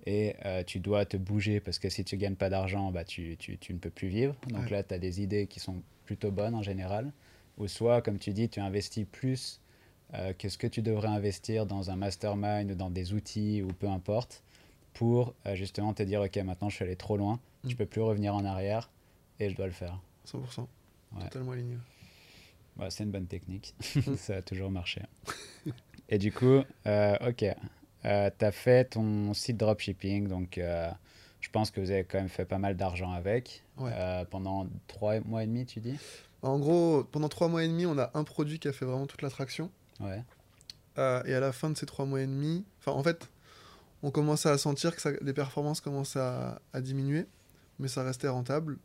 [0.07, 3.37] et euh, tu dois te bouger parce que si tu gagnes pas d'argent, bah, tu,
[3.39, 4.35] tu, tu ne peux plus vivre.
[4.49, 4.71] Donc Ouais.
[4.71, 7.13] là, tu as des idées qui sont plutôt bonnes en général.
[7.59, 9.61] Ou soit, comme tu dis, tu investis plus
[10.39, 13.87] que ce que tu devrais investir dans un mastermind ou dans des outils ou peu
[13.89, 14.43] importe
[14.95, 17.77] pour justement te dire, OK, maintenant je suis allé trop loin, je Mm.
[17.77, 18.91] peux plus revenir en arrière
[19.39, 20.01] et je dois le faire.
[20.27, 20.67] 100%
[21.17, 21.25] Ouais.
[21.25, 21.77] totalement aligné
[22.79, 23.75] Ouais, c'est une bonne technique.
[24.17, 25.03] Ça a toujours marché.
[26.09, 27.45] Et du coup, euh, ok,
[28.05, 30.91] euh, tu as fait ton site dropshipping, donc euh,
[31.41, 33.63] je pense que vous avez quand même fait pas mal d'argent avec.
[33.77, 33.93] Ouais.
[33.95, 35.99] Euh, pendant trois mois et demi, tu dis?
[36.43, 39.07] En gros pendant trois mois et demi on a un produit qui a fait vraiment
[39.07, 39.71] toute l'attraction
[40.01, 40.23] Ouais.
[40.97, 43.29] Et à la fin de ces trois mois et demi enfin en fait
[44.03, 47.27] on commençait à sentir que ça- les performances commençaient à, à diminuer
[47.79, 48.79] mais ça restait rentable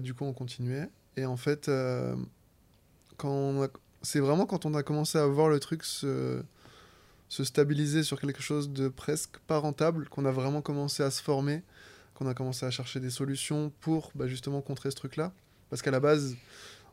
[0.00, 2.14] du coup on continuait et en fait euh,
[3.16, 3.68] quand
[4.02, 6.42] c'est vraiment quand on a commencé à voir le truc se,
[7.28, 11.22] se stabiliser sur quelque chose de presque pas rentable qu'on a vraiment commencé à se
[11.22, 11.62] former
[12.14, 15.32] qu'on a commencé à chercher des solutions pour bah, justement contrer ce truc là
[15.70, 16.36] parce qu'à la base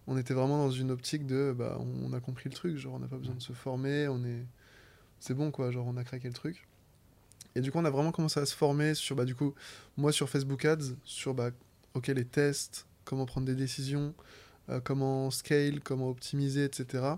[0.07, 2.99] on était vraiment dans une optique de bah, on a compris le truc genre on
[2.99, 4.45] n'a pas besoin de se former on est
[5.19, 6.67] c'est bon quoi genre on a craqué le truc.
[7.55, 9.53] Et du coup on a vraiment commencé à se former sur bah du coup
[9.97, 11.51] moi sur Facebook Ads sur bah
[11.93, 14.13] ok les tests comment prendre des décisions
[14.69, 17.15] euh, comment scale comment optimiser etc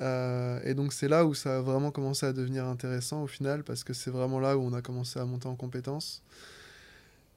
[0.00, 3.64] Euh, et donc c'est là où ça a vraiment commencé à devenir intéressant au final
[3.64, 6.22] parce que c'est vraiment là où on a commencé à monter en compétences.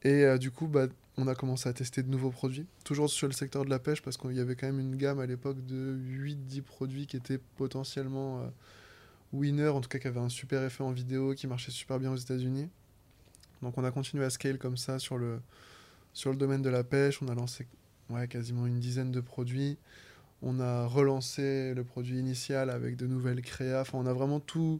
[0.03, 3.27] Et euh, du coup bah on a commencé à tester de nouveaux produits, toujours sur
[3.27, 5.65] le secteur de la pêche, parce qu'il y avait quand même une gamme à l'époque
[5.65, 8.47] de 8-10 produits qui étaient potentiellement euh,
[9.34, 12.12] winners, en tout cas qui avaient un super effet en vidéo, qui marchaient super bien
[12.12, 12.69] aux États-Unis.
[13.62, 15.39] Donc on a continué à scale comme ça sur le,
[16.13, 17.67] sur le domaine de la pêche, on a lancé
[18.10, 19.78] ouais, quasiment une dizaine de produits,
[20.41, 24.80] on a relancé le produit initial avec de nouvelles créas, enfin on a vraiment tout,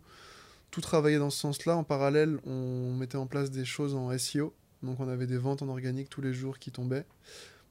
[0.72, 1.76] tout travaillé dans ce sens-là.
[1.76, 5.62] En parallèle, on mettait en place des choses en SEO, donc on avait des ventes
[5.62, 7.06] en organique tous les jours qui tombaient.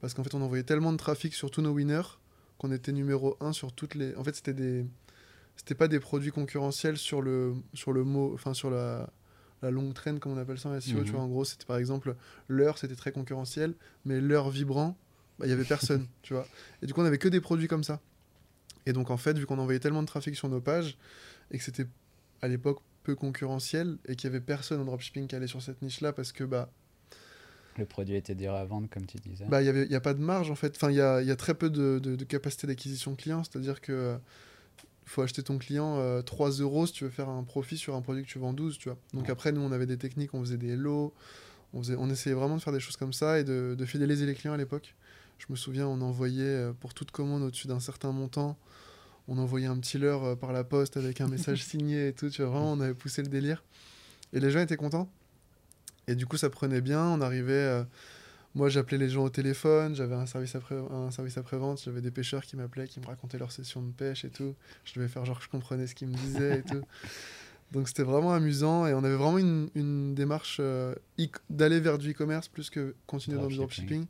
[0.01, 2.19] Parce qu'en fait, on envoyait tellement de trafic sur tous nos winners
[2.59, 4.15] qu'on était numéro 1 sur toutes les.
[4.17, 4.87] En fait, c'était des.
[5.77, 8.33] Pas des produits concurrentiels sur le, sur le mot.
[8.35, 9.11] Enfin, sur la,
[9.63, 10.99] la longue traîne, comme on appelle ça en SEO.
[10.99, 11.05] Mhm.
[11.05, 12.15] Tu vois, en gros, c'était par exemple
[12.49, 13.75] l'heure, c'était très concurrentiel.
[14.05, 14.97] Mais l'heure vibrant,
[15.39, 16.07] bah, il y avait personne.
[16.23, 16.47] tu vois.
[16.83, 18.01] Et du coup, on avait que des produits comme ça.
[18.87, 20.97] Et donc, en fait, vu qu'on envoyait tellement de trafic sur nos pages
[21.51, 21.87] et que c'était
[22.41, 25.83] à l'époque peu concurrentiel et qu'il y avait personne en dropshipping qui allait sur cette
[25.83, 26.71] niche-là parce que bah
[27.77, 29.45] Le produit était dur à vendre, comme tu disais.
[29.47, 30.75] bah, il n'y a pas de marge en fait.
[30.77, 33.43] Enfin, il y a, il y a très peu de, de- de capacité d'acquisition client.
[33.45, 34.17] C'est-à-dire que euh,
[35.09, 38.01] faut acheter ton client euh, 3 euros si tu veux faire un profit sur un
[38.03, 38.79] produit que tu vends 12.
[38.79, 38.99] Tu vois.
[39.15, 39.31] Donc Ouais.
[39.31, 41.13] après, nous, on avait des techniques, on faisait des lots.
[41.75, 44.25] On, faisait, on essayait vraiment de faire des choses comme ça et de, de fidéliser
[44.27, 44.95] les clients à l'époque.
[45.39, 48.57] Je me souviens, on envoyait euh, pour toute commande au-dessus d'un certain montant,
[49.29, 52.31] on envoyait un petit leurre euh, par la poste avec un message signé et tout.
[52.31, 53.63] Tu vois, vraiment, on avait poussé le délire.
[54.33, 55.11] Et les gens étaient contents.
[56.07, 57.05] Et du coup, ça prenait bien.
[57.05, 57.85] On arrivait, euh,
[58.55, 62.11] moi, j'appelais les gens au téléphone, j'avais un service après un service après-vente, j'avais des
[62.11, 64.55] pêcheurs qui m'appelaient, qui me racontaient leur session de pêche et tout.
[64.85, 66.83] Je devais faire genre que je comprenais ce qu'ils me disaient et tout.
[67.73, 70.95] Donc c'était vraiment amusant et on avait vraiment une, une démarche euh,
[71.51, 74.07] d'aller vers du e-commerce plus que continuer dans le dropshipping.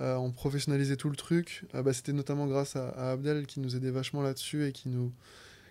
[0.00, 1.64] Euh, on professionnalisait tout le truc.
[1.74, 5.12] Ah bah, c'était notamment grâce à, Abdel qui nous aidait vachement là-dessus et qui nous,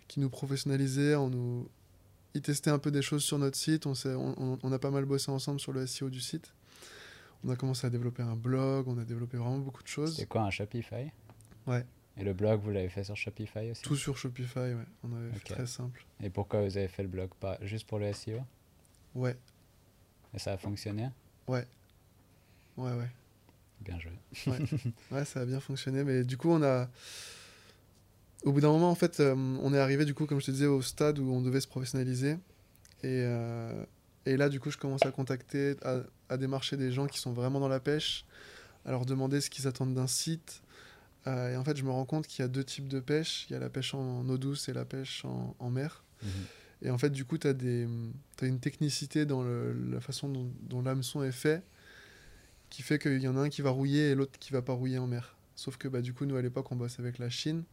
[0.09, 1.15] qui nous professionnalisait.
[1.15, 1.69] On nous...
[2.33, 3.85] Il testait un peu des choses sur notre site.
[3.85, 6.51] On, on, on a pas mal bossé ensemble sur le SEO du site.
[7.43, 10.15] On a commencé à développer un blog, on a développé vraiment beaucoup de choses.
[10.15, 11.11] C'est quoi un Shopify?
[11.65, 11.85] Ouais.
[12.17, 13.83] Et le blog, vous l'avez fait sur Shopify aussi?
[13.83, 14.85] Tout sur Shopify, ouais.
[15.03, 16.03] On avait fait très simple.
[16.21, 17.29] Et pourquoi vous avez fait le blog?
[17.39, 18.39] Pas Juste pour le SEO
[19.13, 19.37] Ouais.
[20.33, 21.09] Et ça a fonctionné?
[21.47, 21.65] Ouais.
[22.75, 23.09] Ouais, ouais.
[23.81, 24.11] Bien joué.
[24.47, 24.57] Ouais.
[25.11, 26.03] ouais, ça a bien fonctionné.
[26.03, 26.89] Mais du coup, on a.
[28.43, 30.51] Au bout d'un moment, en fait, euh, on est arrivé, du coup, comme je te
[30.51, 32.33] disais, au stade où on devait se professionnaliser.
[33.03, 33.83] Et, euh,
[34.27, 37.33] et là, du coup, je commence à contacter, à, à, démarcher des gens qui sont
[37.33, 38.25] vraiment dans la pêche,
[38.85, 40.61] à leur demander ce qu'ils attendent d'un site.
[41.27, 43.47] Euh, et en fait, je me rends compte qu'il y a deux types de pêche.
[43.49, 46.03] Il y a la pêche en eau douce et la pêche en, en mer.
[46.23, 46.29] Mhm.
[46.83, 50.51] Et en fait, du coup, tu as, as, une technicité dans le, la façon dont,
[50.61, 51.63] dont l'hameçon est fait
[52.69, 54.73] qui fait qu'il y en a un qui va rouiller et l'autre qui va pas
[54.73, 55.35] rouiller en mer.
[55.55, 57.63] Sauf que bah, du coup, nous à l'époque, on bosse avec la Chine.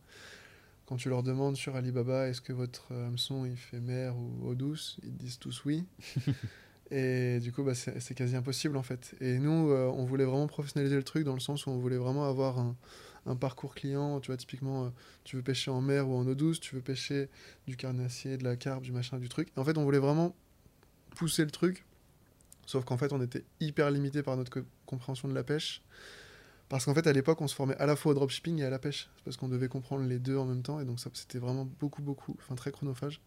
[0.87, 4.55] Quand tu leur demandes sur Alibaba, est-ce que votre hameçon il fait mer ou eau
[4.55, 5.85] douce, ils disent tous oui.
[6.91, 9.15] et du coup, bah, c'est quasi impossible en fait.
[9.21, 11.97] Et nous, euh, on voulait vraiment professionnaliser le truc dans le sens où on voulait
[11.97, 12.77] vraiment avoir un,
[13.25, 14.21] un parcours client.
[14.21, 14.89] Tu vois, typiquement, euh,
[15.25, 17.29] tu veux pêcher en mer ou en eau douce, tu veux pêcher
[17.67, 19.49] du carnassier, de la carpe, du machin, du truc.
[19.57, 20.35] En fait, on voulait vraiment
[21.15, 21.85] pousser le truc
[22.67, 25.83] Sauf qu'en fait, on était hyper limité par notre compréhension de la pêche.
[26.69, 28.71] Parce qu'en fait, à l'époque, on se formait à la fois au dropshipping et à
[28.71, 29.09] la pêche.
[29.25, 30.81] Parce qu'on devait comprendre les deux en même temps.
[30.81, 33.21] Et donc, c'était vraiment beaucoup, beaucoup, enfin, très chronophage.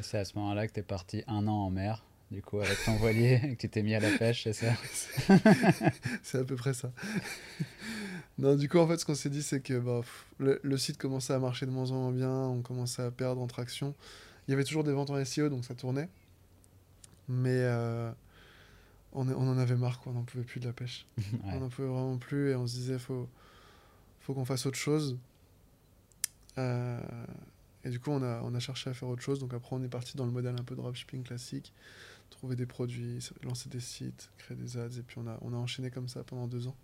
[0.00, 2.82] C'est à ce moment-là que tu es parti un an en mer, du coup, avec
[2.84, 4.72] ton voilier, et que tu t'es mis à la pêche, c'est ça
[6.22, 6.90] C'est à peu près ça.
[8.38, 10.00] non, du coup, en fait, ce qu'on s'est dit, c'est que bah,
[10.38, 12.30] le, site commençait à marcher de moins en moins bien.
[12.30, 13.94] On commençait à perdre en traction.
[14.48, 16.08] Il y avait toujours des ventes en SEO, donc ça tournait.
[17.28, 17.50] Mais.
[17.50, 18.10] Euh,
[19.12, 20.12] on, on, en avait marre, quoi.
[20.12, 21.06] on n'en pouvait plus de la pêche.
[21.44, 23.28] On n'en pouvait vraiment plus et on se disait, faut,
[24.20, 25.18] faut qu'on fasse autre chose.
[26.58, 27.00] Euh,
[27.84, 29.38] et du coup, on a, on a cherché à faire autre chose.
[29.38, 31.72] Donc après, on est parti dans le modèle un peu dropshipping classique,
[32.30, 35.56] trouver des produits, lancer des sites, créer des ads, et puis on a, on a
[35.56, 36.76] enchaîné comme ça pendant deux ans.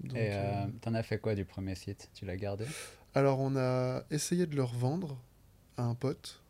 [0.00, 2.10] Donc, et euh, euh, t'en as fait quoi du premier site?
[2.14, 2.64] Tu l'as gardé?
[3.14, 5.16] Alors, on a essayé de le revendre
[5.76, 6.42] à un pote,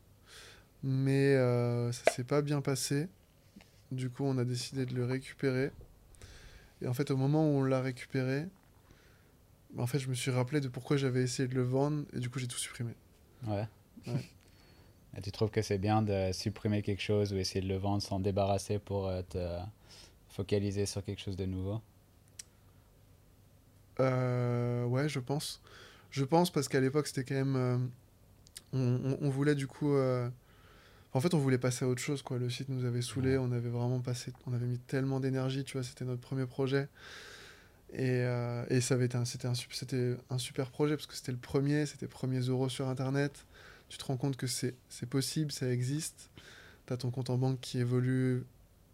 [0.83, 1.35] mais
[1.93, 3.09] ça s'est pas bien passé.
[3.93, 5.71] Du coup, on a décidé de le récupérer.
[6.83, 8.47] Et en fait, au moment où on l'a récupéré,
[9.79, 12.31] en fait, je me suis rappelé de pourquoi j'avais essayé de le vendre et du
[12.31, 12.93] coup, j'ai tout supprimé.
[13.47, 13.67] Ouais.
[14.07, 18.03] et tu trouves que c'est bien de supprimer quelque chose ou essayer de le vendre
[18.03, 19.39] sans débarrasser pour euh, te
[20.29, 21.81] focaliser sur quelque chose de nouveau?
[24.01, 25.61] Euh, Ouais, je pense.
[26.11, 27.57] Je pense parce qu'à l'époque, c'était quand même.
[27.57, 27.79] Euh,
[28.73, 29.95] on, on, voulait du coup.
[29.95, 30.29] Euh,
[31.15, 32.39] en fait, on voulait passer à autre chose, quoi.
[32.39, 35.75] Le site nous avait saoulé, on avait vraiment passé, on avait mis tellement d'énergie, tu
[35.75, 36.89] vois, c'était notre premier projet.
[37.93, 41.15] Et, euh, et ça avait été un, c'était un, c'était un super projet parce que
[41.15, 43.47] c'était le premier, c'était premiers euros sur Internet.
[43.89, 46.31] Tu te rends compte que c'est, c'est possible, ça existe.
[46.89, 48.43] Tu as ton compte en banque qui évolue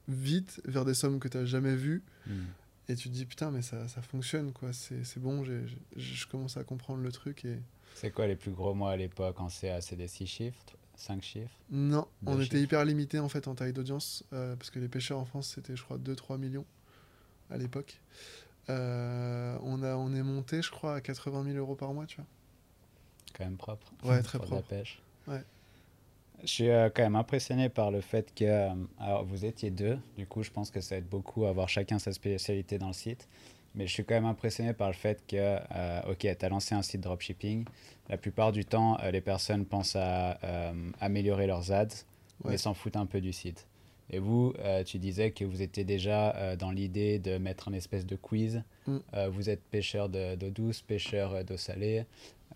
[0.07, 2.03] vite vers des sommes que tu n'as jamais vues.
[2.27, 2.45] Hmm.
[2.91, 4.75] Et tu te dis, putain, mais ça, ça fonctionne, quoi.
[4.75, 5.63] C'est, c'est bon, j'ai,
[5.97, 7.47] je commence à comprendre le truc.
[7.47, 7.57] Et...
[7.95, 10.65] C'est quoi les plus gros mois à l'époque en CA C'est des six chiffres?
[11.01, 14.79] 5 chiffres Non, on était hyper limité en fait en taille d'audience euh, parce que
[14.79, 16.67] les pêcheurs en France c'était je crois 2-3 millions
[17.51, 18.01] à l'époque.
[18.69, 22.17] Euh, on, a, on est monté je crois à 80 000 euros par mois, tu
[22.17, 22.27] vois.
[23.35, 23.93] Quand même propre.
[24.05, 24.57] Ouais, très propre.
[24.57, 25.01] la pêche.
[25.27, 25.43] Ouais.
[26.43, 30.27] Je suis euh, quand même impressionné par le fait que alors vous étiez deux, du
[30.27, 33.29] coup je pense que ça aide beaucoup à avoir chacun sa spécialité dans le site.
[33.75, 36.75] Mais je suis quand même impressionné par le fait que, euh, ok, tu as lancé
[36.75, 37.65] un site dropshipping.
[38.09, 42.05] La plupart du temps, euh, les personnes pensent à euh, améliorer leurs ads,
[42.45, 43.67] mais s'en foutent un peu du site.
[44.13, 44.55] Et vous,
[44.87, 48.61] tu disais que vous étiez déjà dans l'idée de mettre un espèce de quiz.
[48.89, 48.99] Mm.
[49.31, 52.07] vous êtes pêcheur d'eau douce, pêcheur d'eau salée.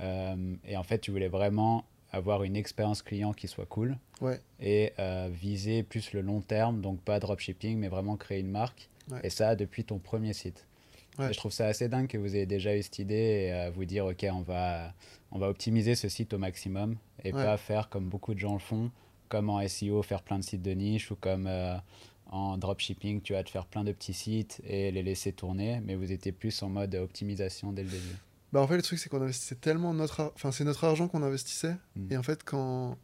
[0.01, 3.97] et en fait, tu voulais vraiment avoir une expérience client qui soit cool.
[4.21, 4.41] Ouais.
[4.59, 4.95] Et
[5.31, 8.89] viser plus le long terme, donc pas dropshipping, mais vraiment créer une marque.
[9.23, 10.67] Et ça depuis ton premier site
[11.19, 13.85] je trouve ça assez dingue que vous ayez déjà eu cette idée et euh, vous
[13.85, 14.93] dire, OK, on va,
[15.31, 18.59] on va optimiser ce site au maximum et pas faire comme beaucoup de gens le
[18.59, 18.91] font,
[19.29, 21.77] comme en SEO, faire plein de sites de niche ou comme euh,
[22.31, 25.95] en dropshipping, tu vas te faire plein de petits sites et les laisser tourner, mais
[25.95, 28.17] vous étiez plus en mode optimisation dès le début.
[28.53, 31.23] Bah en fait, le truc, c'est qu'on investissait tellement notre, enfin, c'est notre argent qu'on
[31.23, 31.77] investissait.
[31.97, 32.13] Hmm.
[32.13, 32.97] Et en fait, quand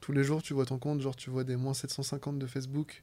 [0.00, 3.02] tous les jours, tu vois ton compte, genre, tu vois des moins 750 de Facebook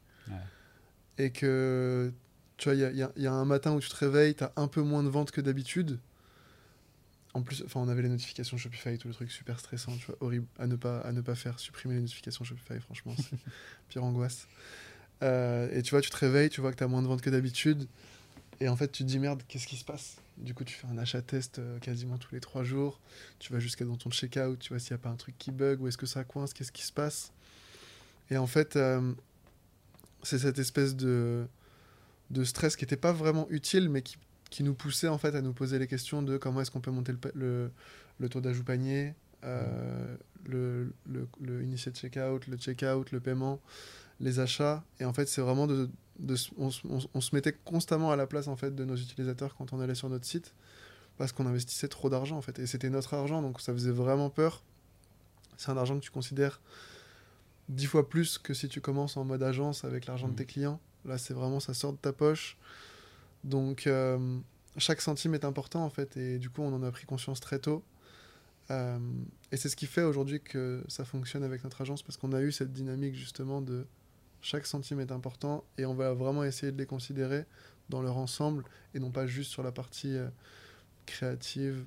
[1.20, 2.12] et que
[2.60, 4.52] tu vois, il y a, y a, un matin où tu te réveilles, tu as
[4.58, 5.98] un peu moins de ventes que d'habitude.
[7.34, 10.18] En plus, enfin, on avait les notifications Shopify, tout le truc super stressant, tu vois,
[10.20, 13.38] horrible à ne pas, à ne pas faire, supprimer les notifications Shopify, franchement, c'est
[13.90, 14.48] pire angoisse.
[15.24, 17.22] Euh, et tu vois, tu te réveilles, tu vois que tu as moins de ventes
[17.22, 17.88] que d'habitude.
[18.60, 20.18] Et en fait, tu te dis merde, qu'est-ce qui se passe?
[20.38, 23.00] Du coup, tu fais un achat test euh, quasiment tous les trois jours.
[23.40, 25.52] Tu vas jusqu'à dans ton checkout, tu vois s'il n'y a pas un truc qui
[25.52, 27.32] bug ou est-ce que ça coince, qu'est-ce qui se passe?
[28.32, 29.14] Et en fait, euh,
[30.24, 31.48] c'est cette espèce de,
[32.30, 34.18] de stress qui n'était pas vraiment utile, mais qui
[34.50, 36.92] qui nous poussait en fait à nous poser les questions de comment est-ce qu'on peut
[36.92, 37.72] monter le, le,
[38.20, 39.14] le taux d'ajout panier,
[39.44, 40.16] euh,
[40.46, 43.60] le, le, le initié de checkout, le checkout, le paiement,
[44.20, 44.84] les achats.
[45.00, 45.90] Et en fait, c'est vraiment de,
[46.20, 49.56] de on, on, on, se mettait constamment à la place en fait de nos utilisateurs
[49.56, 50.54] quand on allait sur notre site
[51.18, 54.30] parce qu'on investissait trop d'argent en fait et c'était notre argent donc ça faisait vraiment
[54.30, 54.64] peur.
[55.58, 56.62] C'est un argent que tu considères
[57.68, 60.32] dix fois plus que si tu commences en mode agence avec l'argent mmh.
[60.32, 60.80] de tes clients.
[61.06, 62.58] Là, c'est vraiment ça sort de ta poche.
[63.44, 64.40] Donc, euh,
[64.78, 67.60] chaque centime est important, en fait, et du coup, on en a pris conscience très
[67.60, 67.84] tôt.
[68.72, 69.00] Euh,
[69.52, 72.42] et c'est ce qui fait aujourd'hui que ça fonctionne avec notre agence, parce qu'on a
[72.42, 73.88] eu cette dynamique, justement, de
[74.42, 77.46] chaque centime est important, et on va vraiment essayer de les considérer
[77.90, 80.30] dans leur ensemble, et non pas juste sur la partie euh,
[81.06, 81.84] créative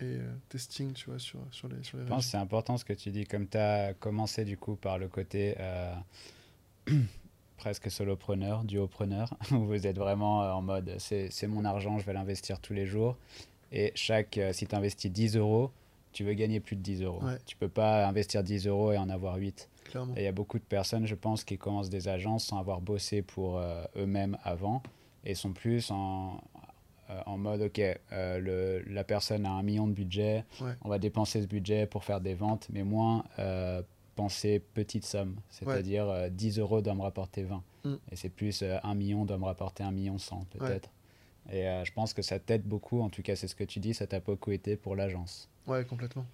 [0.00, 2.76] et euh, testing, tu vois, sur, sur les, sur les Je pense que c'est important
[2.76, 5.56] ce que tu dis, comme tu as commencé, du coup, par le côté...
[7.56, 12.12] Presque solopreneur, duopreneur, où vous êtes vraiment euh, en mode c'est mon argent, je vais
[12.12, 13.16] l'investir tous les jours.
[13.72, 15.70] Et chaque, euh, si tu investis 10 euros,
[16.12, 17.22] tu veux gagner plus de 10 euros.
[17.24, 17.36] Ouais.
[17.46, 19.68] Tu peux pas investir 10 euros et en avoir 8.
[19.84, 20.14] Clairement.
[20.16, 22.80] Et il y a beaucoup de personnes, je pense, qui commencent des agences sans avoir
[22.80, 24.82] bossé pour euh, eux-mêmes avant
[25.24, 26.40] et sont plus en,
[27.26, 30.72] en mode ok, euh, le, la personne a un million de budget, Ouais.
[30.82, 33.82] on va dépenser ce budget pour faire des ventes, mais moins euh,
[34.16, 37.62] penser petite somme, c'est-à-dire euh, 10 euros doit me rapporter 20.
[37.84, 37.94] Mm.
[38.10, 40.90] Et c'est plus euh, 1 million doit me rapporter 1 million 100 peut-être.
[41.52, 43.78] Et euh, je pense que ça t'aide beaucoup, en tout cas c'est ce que tu
[43.78, 45.48] dis, ça t'a beaucoup été pour l'agence.
[45.68, 46.26] Ouais, complètement.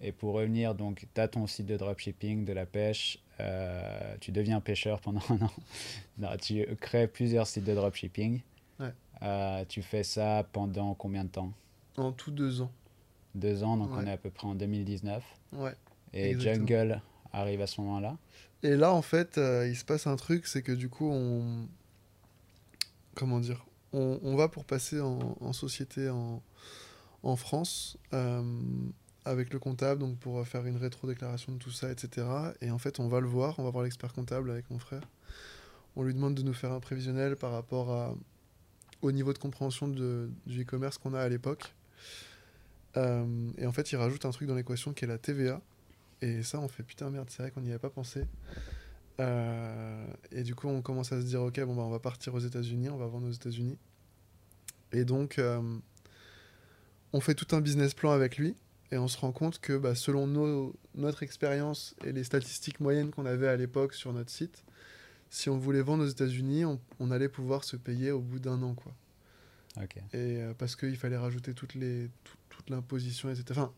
[0.00, 4.30] Et pour revenir, donc, tu as ton site de dropshipping, de la pêche, euh, tu
[4.30, 5.50] deviens pêcheur pendant un an.
[6.18, 8.40] non, tu crées plusieurs sites de dropshipping.
[8.78, 8.92] Ouais.
[9.22, 11.52] Euh, tu fais ça pendant combien de temps?
[11.96, 12.70] En tout deux ans.
[13.34, 14.06] Deux ans, donc on Ouais.
[14.06, 15.24] est à peu près en 2019.
[15.54, 15.72] Ouais.
[16.12, 16.66] Et Exactement.
[16.68, 18.16] Jungle arrive à ce moment-là.
[18.62, 21.68] Et là, en fait, euh, il se passe un truc, c'est que du coup, on.
[23.14, 23.64] Comment dire
[23.94, 28.42] on, va pour passer en, société en, France euh,
[29.24, 32.26] avec le comptable, donc pour faire une rétro-déclaration de tout ça, etc.
[32.60, 35.00] Et en fait, on va le voir, on va voir l'expert comptable avec mon frère.
[35.96, 38.14] On lui demande de nous faire un prévisionnel par rapport
[39.00, 41.72] au niveau de compréhension du e-commerce qu'on a à l'époque.
[42.96, 45.60] Euh, et en fait, il rajoute un truc dans l'équation qui est la TVA.
[46.22, 48.26] Et ça, on fait putain merde, c'est vrai qu'on n'y avait pas pensé.
[49.20, 52.34] Euh, et du coup, on commence à se dire, ok, bon, bah, on va partir
[52.34, 53.76] aux États-Unis, on va vendre aux États-Unis.
[54.92, 55.60] Et donc, euh,
[57.12, 58.54] on fait tout un business plan avec lui.
[58.90, 63.10] Et on se rend compte que bah, selon nos, notre expérience et les statistiques moyennes
[63.10, 64.64] qu'on avait à l'époque sur notre site,
[65.28, 68.62] si on voulait vendre aux États-Unis, on, on allait pouvoir se payer au bout d'un
[68.62, 68.72] an.
[68.74, 68.92] Quoi.
[70.14, 73.44] Et euh, parce qu'il fallait rajouter toutes les, tout- toute l'imposition, etc.
[73.60, 73.72] Enfin,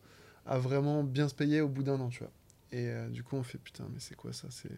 [0.45, 2.31] à vraiment bien se payer au bout d'un an, tu vois.
[2.71, 4.71] Et euh, du coup, on fait putain, mais c'est quoi ça C'est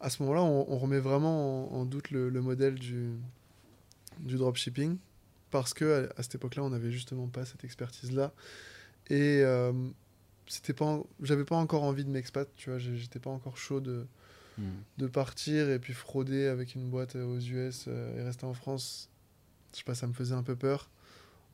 [0.00, 3.12] À ce moment-là, on, on remet vraiment en, en doute le, le modèle du,
[4.20, 4.96] du dropshipping
[5.50, 8.32] parce que à, à cette époque-là, on n'avait justement pas cette expertise-là.
[9.08, 9.72] Et euh,
[10.46, 12.78] c'était pas, en- j'avais pas encore envie de m'expat, tu vois.
[12.78, 14.06] J'étais pas encore chaud de,
[14.58, 14.80] Hmm.
[14.98, 19.08] de partir et puis frauder avec une boîte aux US euh, et rester en France,
[19.72, 20.90] je sais pas, ça me faisait un peu peur.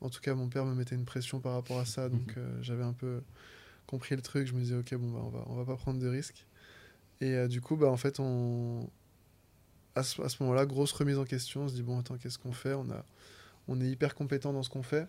[0.01, 2.57] En tout cas, mon père me mettait une pression par rapport à ça, donc euh,
[2.61, 3.21] j'avais un peu
[3.87, 4.47] compris le truc.
[4.47, 6.45] Je me disais, ok, bon, bah, on va, on va pas prendre de risques.
[7.19, 8.87] Et euh, du coup, bah, en fait, on...
[9.95, 11.61] à ce, à ce moment-là, grosse remise en question.
[11.63, 12.73] On se dit, bon, attends, qu'est-ce qu'on fait?
[12.73, 13.03] On, a...
[13.67, 15.07] on est hyper compétent dans ce qu'on fait.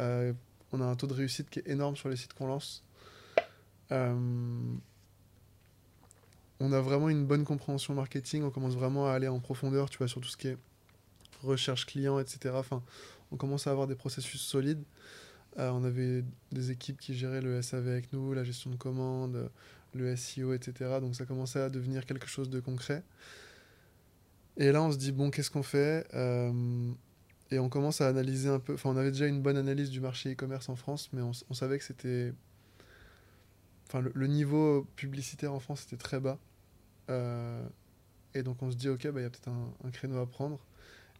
[0.00, 0.32] Euh,
[0.72, 2.82] on a un taux de réussite qui est énorme sur les sites qu'on lance.
[6.58, 9.98] On a vraiment une bonne compréhension marketing, on commence vraiment à aller en profondeur, tu
[9.98, 10.56] vois, sur tout ce qui est
[11.42, 12.54] recherche client, etc.
[12.56, 12.82] Enfin,
[13.32, 14.82] on commence à avoir des processus solides.
[15.58, 19.50] Euh, on avait des équipes qui géraient le SAV avec nous, la gestion de commandes,
[19.94, 20.98] le SEO, etc.
[21.00, 23.02] Donc ça commençait à devenir quelque chose de concret.
[24.58, 26.92] Et là, on se dit, bon, qu'est-ce qu'on fait Euh,
[27.50, 28.74] Et on commence à analyser un peu.
[28.74, 31.78] Enfin, on avait déjà une bonne analyse du marché e-commerce en France, mais on, savait
[31.78, 32.32] que c'était.
[33.86, 36.38] Enfin, le, niveau publicitaire en France était très bas.
[37.10, 37.64] Euh,
[38.34, 40.58] et donc, on se dit, ok, bah, il y a peut-être un créneau à prendre.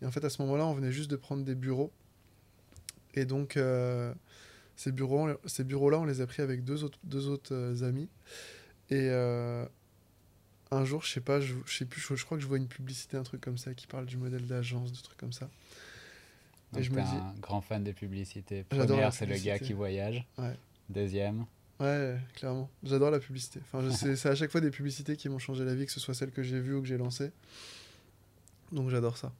[0.02, 1.90] Et en fait, à ce moment-là, on venait juste de prendre des bureaux.
[3.14, 4.12] Et donc, euh,
[4.76, 8.08] ces bureaux, ces bureaux-là, on les a pris avec deux autres, deux autres euh, amis.
[8.90, 9.64] Et euh,
[10.70, 12.58] un jour, je sais pas, je, je sais plus, je, je crois que je vois
[12.58, 15.48] une publicité, un truc comme ça, qui parle du modèle d'agence, de trucs comme ça.
[16.72, 18.64] Donc Et je me dis- un grand fan des publicités.
[18.64, 20.26] Première, c'est le gars qui voyage.
[20.38, 20.56] Ouais.
[20.88, 21.46] Deuxième,
[21.78, 22.70] Ouais, clairement.
[22.84, 23.60] J'adore la publicité.
[23.70, 26.14] Enfin, c'est à chaque fois des publicités qui m'ont changé la vie, que ce soit
[26.14, 27.32] celles que j'ai vues ou que j'ai lancées.
[28.72, 29.30] Donc j'adore ça.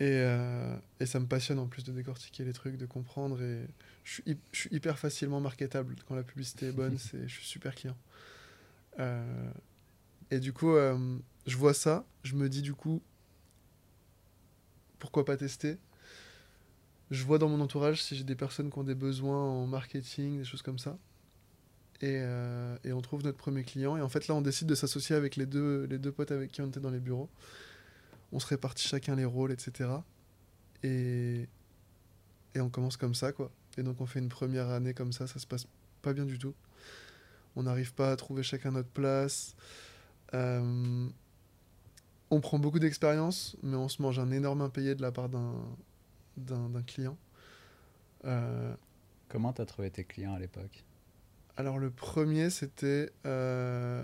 [0.00, 3.40] Et, euh, et ça me passionne en plus de décortiquer les trucs, de comprendre.
[3.42, 3.66] Et
[4.04, 5.96] je suis, hy- je suis hyper facilement marketable.
[6.08, 7.96] Quand la publicité est bonne, c'est, je suis super client.
[8.98, 9.50] Euh,
[10.30, 12.06] et du coup, euh, je vois ça.
[12.24, 13.02] Je me dis du coup,
[14.98, 15.78] pourquoi pas tester?
[17.10, 20.38] Je vois dans mon entourage si j'ai des personnes qui ont des besoins en marketing,
[20.38, 20.98] des choses comme ça.
[22.00, 22.20] Et,
[22.84, 23.96] et on trouve notre premier client.
[23.96, 26.50] Et en fait, là, on décide de s'associer avec les deux, les deux potes avec
[26.50, 27.28] qui on était dans les bureaux.
[28.32, 29.90] On se répartit chacun les rôles, etc.
[30.82, 31.48] Et,
[32.54, 33.50] et on commence comme ça, quoi.
[33.78, 35.26] Et donc, on fait une première année comme ça.
[35.26, 35.66] Ça se passe
[36.00, 36.54] pas bien du tout.
[37.56, 39.54] On n'arrive pas à trouver chacun notre place.
[40.34, 41.08] Euh,
[42.30, 46.82] on prend beaucoup d'expérience, mais on se mange un énorme impayé de la part d'un
[46.86, 47.18] client.
[48.24, 48.74] Euh,
[49.28, 50.84] comment t'as trouvé tes clients à l'époque?
[51.56, 54.02] Alors le premier, c'était euh,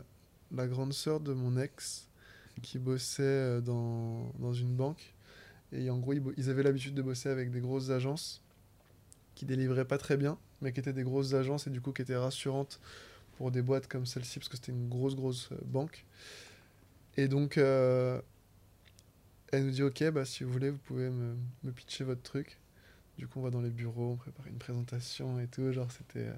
[0.52, 2.07] la grande sœur de mon ex
[2.60, 5.14] qui bossait euh, dans, dans une banque.
[5.72, 8.42] Et en gros, ils, avaient l'habitude de bosser avec des grosses agences
[9.34, 12.02] qui délivraient pas très bien, mais qui étaient des grosses agences et du coup qui
[12.02, 12.80] étaient rassurantes
[13.36, 16.04] pour des boîtes comme celle-ci, parce que c'était une grosse, grosse euh, banque.
[17.16, 18.20] Et donc, euh,
[19.52, 22.58] elle nous dit, ok, bah, si vous voulez, vous pouvez me, me pitcher votre truc.
[23.16, 25.70] Du coup, on va dans les bureaux, on prépare une présentation et tout.
[25.72, 26.30] Genre, c'était...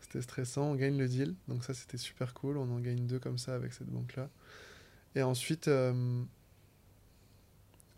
[0.00, 3.18] c'était stressant, on gagne le deal, donc ça c'était super cool, on en gagne deux
[3.18, 4.28] comme ça avec cette banque-là.
[5.14, 6.22] Et ensuite, euh,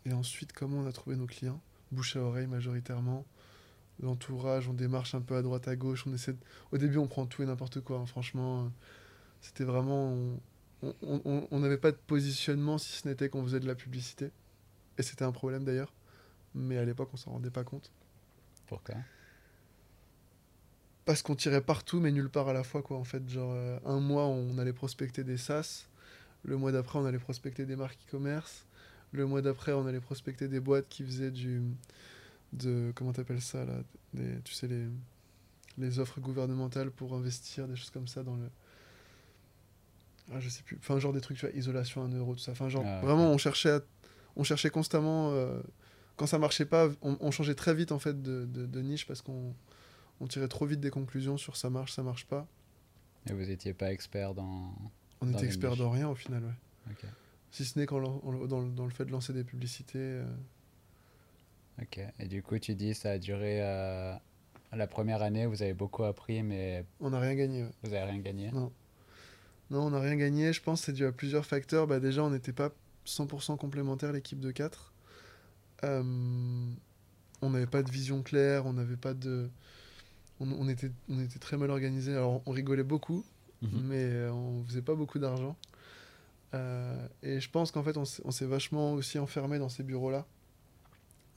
[0.05, 1.61] et ensuite, comment on a trouvé nos clients?
[1.91, 3.25] Bouche à oreille majoritairement,
[4.01, 6.33] l'entourage, on démarche un peu à droite à gauche, on essaie.
[6.33, 6.39] de-
[6.71, 8.69] Au début, on prend tout et n'importe quoi, hein, franchement, euh,
[9.41, 10.15] c'était vraiment,
[10.81, 14.31] on- n'avait pas de positionnement si ce n'était qu'on faisait de la publicité,
[14.97, 15.93] et c'était un problème d'ailleurs,
[16.55, 17.91] mais à l'époque on s'en rendait pas compte.
[18.67, 18.95] Pourquoi?
[21.05, 23.27] Parce qu'on tirait partout, mais nulle part à la fois, quoi, en fait.
[23.27, 25.85] Genre, euh, un mois, on allait prospecter des SaaS.
[26.43, 28.65] Le mois d'après, on allait prospecter des marques e-commerce.
[29.11, 31.61] Le mois d'après, on allait prospecter des boîtes qui faisaient du...
[32.51, 33.73] De, comment t'appelles ça, là
[34.13, 34.85] des, Tu sais, les,
[35.77, 38.47] les offres gouvernementales pour investir, des choses comme ça dans le...
[40.31, 40.77] Ah, je sais plus.
[40.79, 42.51] Enfin, genre des trucs, tu vois, isolation à 1 euro, tout ça.
[42.53, 43.81] Enfin, genre, Ah, vraiment, on cherchait, à-
[44.35, 45.31] on cherchait constamment...
[45.31, 45.61] euh,
[46.15, 49.07] quand ça marchait pas, on, on changeait très vite, en fait, de, de, de niche
[49.07, 49.53] parce qu'on
[50.19, 52.47] on tirait trop vite des conclusions sur ça marche, ça marche pas.
[53.27, 54.75] Et vous étiez pas expert dans.
[55.23, 56.93] On était expert dans rien au final, ouais.
[57.51, 59.99] Si ce n'est dans, le- dans le fait de lancer des publicités.
[59.99, 60.25] euh,
[61.81, 61.99] Ok.
[62.19, 63.59] Et du coup, tu dis ça a duré.
[63.61, 64.13] euh,
[64.73, 67.63] La première année, vous avez beaucoup appris, mais on n'a rien gagné.
[67.63, 67.69] ouais.
[67.83, 68.51] vous avez rien gagné.
[68.51, 68.71] Non,
[69.71, 70.51] on n'a rien gagné.
[70.53, 71.85] Je pense que c'est dû à plusieurs facteurs.
[71.87, 72.71] Bah, déjà, on n'était pas
[73.05, 74.93] 100% complémentaires, l'équipe de 4.
[75.83, 79.49] on n'avait pas de vision claire, on n'avait pas de.
[80.39, 82.13] On, on était, on était très mal organisé.
[82.13, 83.23] Alors, on rigolait beaucoup,
[83.71, 83.81] Mhm.
[83.87, 85.55] mais euh, on faisait pas beaucoup d'argent.
[86.53, 90.25] Euh, et je pense qu'en fait, on s'est vachement aussi enfermé dans ces bureaux-là.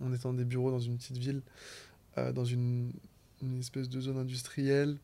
[0.00, 1.40] On était dans des bureaux dans une petite ville,
[2.18, 2.92] euh, dans une,
[3.42, 4.98] une espèce de zone industrielle.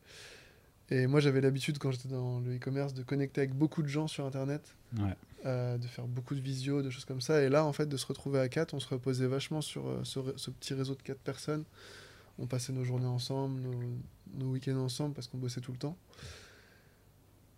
[0.91, 4.07] Et moi, j'avais l'habitude, quand j'étais dans le e-commerce, de connecter avec beaucoup de gens
[4.09, 5.17] sur Internet, Ouais.
[5.47, 7.41] euh, de faire beaucoup de visio, de choses comme ça.
[7.43, 10.05] Et là, en fait, de se retrouver à 4, on se reposait vachement sur euh,
[10.05, 11.65] ce, petit réseau de 4 personnes.
[12.39, 13.81] On passait nos journées ensemble, nos,
[14.35, 15.97] nos week-ends ensemble, parce qu'on bossait tout le temps.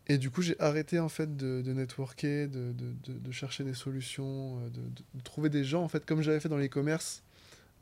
[0.07, 2.75] Et du coup, j'ai arrêté en fait de, networker, de,
[3.07, 6.59] de, chercher des solutions, euh, de, trouver des gens, en fait, comme j'avais fait dans
[6.59, 7.23] l'e-commerce,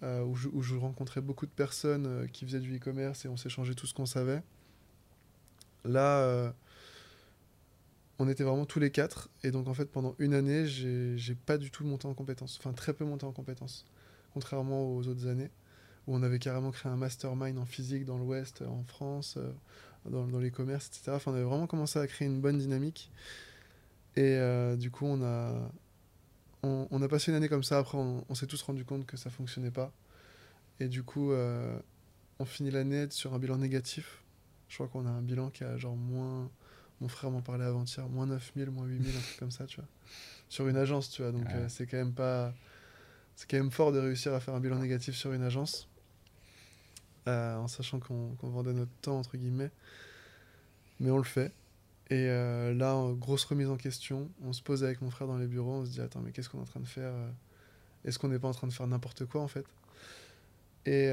[0.05, 3.75] euh, où, je, rencontrais beaucoup de personnes euh, qui faisaient du e-commerce et on s'échangeait
[3.75, 4.43] tout ce qu'on savait.
[5.85, 6.55] Là,
[8.21, 9.29] on était vraiment tous les quatre.
[9.43, 12.57] Et donc, en fait, pendant une année, j'ai pas du tout monté en compétences.
[12.61, 13.85] Enfin, très peu monté en compétences.
[14.33, 15.51] Contrairement aux autres années,
[16.07, 19.39] où on avait carrément créé un mastermind en physique dans l'Ouest, en France,
[20.09, 21.13] dans, dans les commerces, etc.
[21.15, 23.11] Enfin, on avait vraiment commencé à créer une bonne dynamique.
[24.17, 25.71] Et euh, du coup, on a,
[26.63, 27.79] on, on a passé une année comme ça.
[27.79, 29.93] Après, on, on s'est tous rendu compte que ça fonctionnait pas.
[30.81, 31.79] Et du coup, euh,
[32.39, 34.23] on finit l'année sur un bilan négatif.
[34.69, 36.51] Je crois qu'on a un bilan qui a genre moins.
[37.01, 39.89] Mon frère m'en parlait avant-hier, moins 9000, moins 8000, un truc comme ça, tu vois.
[40.49, 41.33] Sur une agence, tu vois.
[41.33, 41.55] Donc, Ouais.
[41.55, 42.55] euh, c'est quand même pas.
[43.35, 45.89] C'est quand même fort de réussir à faire un bilan négatif sur une agence.
[47.29, 49.71] Euh, en sachant qu'on vendait notre temps, entre guillemets.
[51.01, 51.53] Mais on le fait.
[52.11, 55.47] Et euh, là, grosse remise en question, on se pose avec mon frère dans les
[55.47, 57.31] bureaux, on se dit attends, mais qu'est-ce qu'on est en train de faire euh
[58.05, 59.65] Est-ce qu'on n'est pas en train de faire n'importe quoi en fait?
[60.85, 61.07] Et,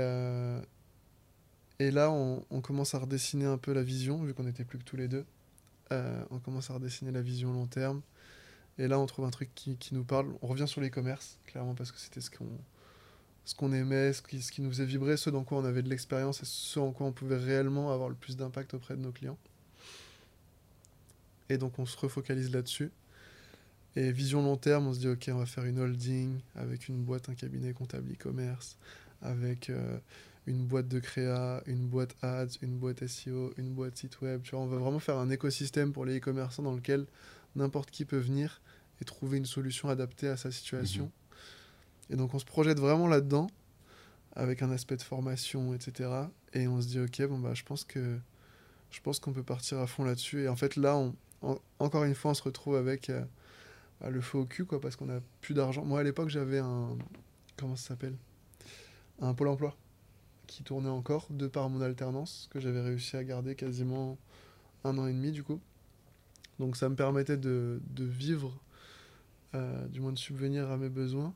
[1.80, 4.84] et là, on, commence à redessiner un peu la vision, vu qu'on n'était plus que
[4.84, 5.26] tous les deux.
[5.91, 8.01] On commence à redessiner la vision long terme.
[8.78, 10.34] Et là, on trouve un truc qui, qui nous parle.
[10.41, 12.47] On revient sur les commerces, clairement, parce que c'était ce qu'on
[13.50, 15.82] ce qu'on aimait, ce qui, ce qui nous faisait vibrer, ce dans quoi on avait
[15.82, 19.02] de l'expérience et ce en quoi on pouvait réellement avoir le plus d'impact auprès de
[19.02, 19.39] nos clients.
[21.50, 22.91] Et donc on se refocalise là-dessus.
[23.95, 27.02] Et vision long terme, on se dit ok, on va faire une holding avec une
[27.02, 28.78] boîte, un cabinet comptable e-commerce,
[29.24, 29.97] avec euh,
[30.45, 34.43] une boîte de créa, une boîte ads, une boîte SEO, une boîte site web.
[34.43, 37.08] Tu vois, on va vraiment faire un écosystème pour les e-commerçants dans lequel
[37.56, 38.62] n'importe qui peut venir
[39.02, 41.06] et trouver une solution adaptée à sa situation.
[41.06, 41.12] Mhm.
[42.10, 43.47] Et donc on se projette vraiment là-dedans,
[44.36, 46.10] avec un aspect de formation, etc.
[46.53, 48.18] Et on se dit, ok, bon, bah, je pense que
[48.91, 50.43] je pense qu'on peut partir à fond là-dessus.
[50.43, 50.99] Et en fait, là,
[51.80, 53.24] encore une fois, on se retrouve avec euh,
[54.01, 55.86] bah, le feu au cul, quoi, parce qu'on n'a plus d'argent.
[55.86, 56.97] Moi, à l'époque, j'avais un.
[57.57, 58.16] Comment ça s'appelle?
[59.22, 59.76] Un pôle emploi
[60.47, 64.18] qui tournait encore, de par mon alternance, que j'avais réussi à garder quasiment
[64.84, 65.60] un an et demi, du coup.
[66.57, 68.60] Donc, ça me permettait de, de vivre,
[69.53, 71.34] euh, du moins de subvenir à mes besoins.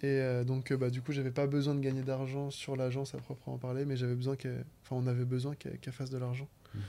[0.00, 3.14] Et euh, donc, euh, bah, du coup, j'avais pas besoin de gagner d'argent sur l'agence
[3.14, 4.64] à proprement parler, mais j'avais besoin qu'elle.
[4.84, 6.48] Enfin, on avait besoin qu'elle fasse de l'argent.
[6.74, 6.80] Mhm.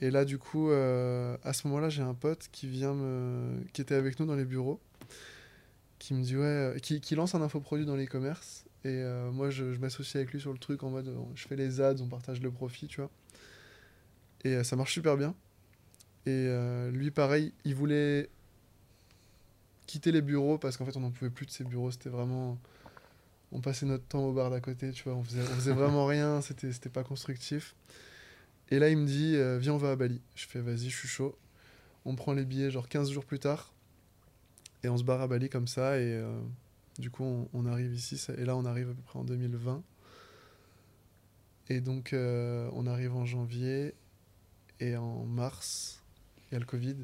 [0.00, 3.60] Et là, du coup, euh, à ce moment-là, j'ai un pote qui vient me...
[3.72, 4.80] qui était avec nous dans les bureaux,
[5.98, 8.64] qui me dit ouais, qui, qui lance un infoproduit dans l'e-commerce.
[8.82, 11.54] Et euh, moi, je, je m'associe avec lui sur le truc en mode, je fais
[11.54, 13.10] les ads, on partage le profit, tu vois.
[14.42, 15.34] Et ça marche super bien.
[16.24, 16.48] Et
[16.90, 18.30] lui, pareil, il voulait
[19.90, 21.90] quitter les bureaux parce qu'en fait, on n'en pouvait plus de ces bureaux.
[21.90, 22.58] C'était vraiment,
[23.50, 25.14] on passait notre temps au bar d'à côté, tu vois.
[25.14, 26.40] On faisait, on faisait vraiment rien.
[26.42, 27.74] C'était, c'était pas constructif.
[28.70, 30.20] Et là, il me dit, euh, viens, on va à Bali.
[30.36, 31.36] Je fais, vas-y, je suis chaud.
[32.04, 33.72] On prend les billets, genre 15 jours plus tard.
[34.84, 35.98] Et on se barre à Bali comme ça.
[35.98, 36.40] Et euh,
[36.98, 38.24] du coup, on, on arrive ici.
[38.38, 39.82] Et là, on arrive à peu près en 2020.
[41.68, 43.94] Et donc, euh, on arrive en janvier.
[44.78, 46.00] Et en mars,
[46.48, 46.96] il y a le Covid.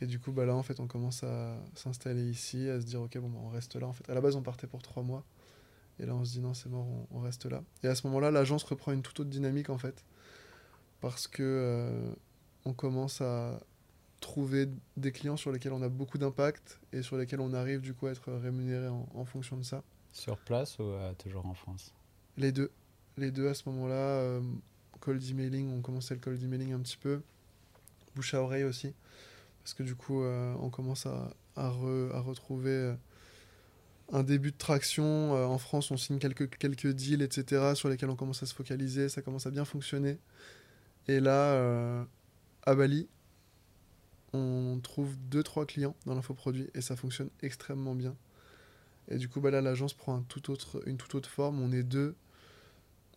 [0.00, 3.00] Et du coup, bah là, en fait, on commence à s'installer ici, à se dire,
[3.00, 3.86] ok, bon, bah, on reste là.
[3.86, 5.24] En fait, à la base, on partait pour trois mois.
[6.00, 7.62] Et là, on se dit, non, c'est mort, on, on reste là.
[7.82, 10.04] Et à ce moment-là, l'agence reprend une toute autre dynamique, en fait
[11.04, 12.14] parce que euh,
[12.64, 13.60] on commence à
[14.20, 17.92] trouver des clients sur lesquels on a beaucoup d'impact et sur lesquels on arrive du
[17.92, 19.82] coup à être rémunéré en, en fonction de ça.
[20.12, 21.92] Sur place ou euh, toujours en France?
[22.38, 22.70] Les deux,
[23.18, 24.40] les deux à ce moment-là, euh,
[25.00, 27.20] cold emailing, on commençait le cold emailing un petit peu,
[28.16, 28.94] bouche à oreille aussi,
[29.64, 32.94] parce que du coup euh, on commence à, à, re- à retrouver euh,
[34.12, 35.34] un début de traction.
[35.34, 38.54] Euh, en France, on signe quelques, quelques deals, etc., sur lesquels on commence à se
[38.54, 40.18] focaliser, ça commence à bien fonctionner.
[41.08, 42.06] Et là,
[42.64, 43.08] à Bali,
[44.32, 48.16] on trouve 2-3 clients dans l'infoproduit et ça fonctionne extrêmement bien.
[49.08, 51.60] Et du coup, bah là, l'agence prend une toute autre forme.
[51.60, 52.16] On est deux.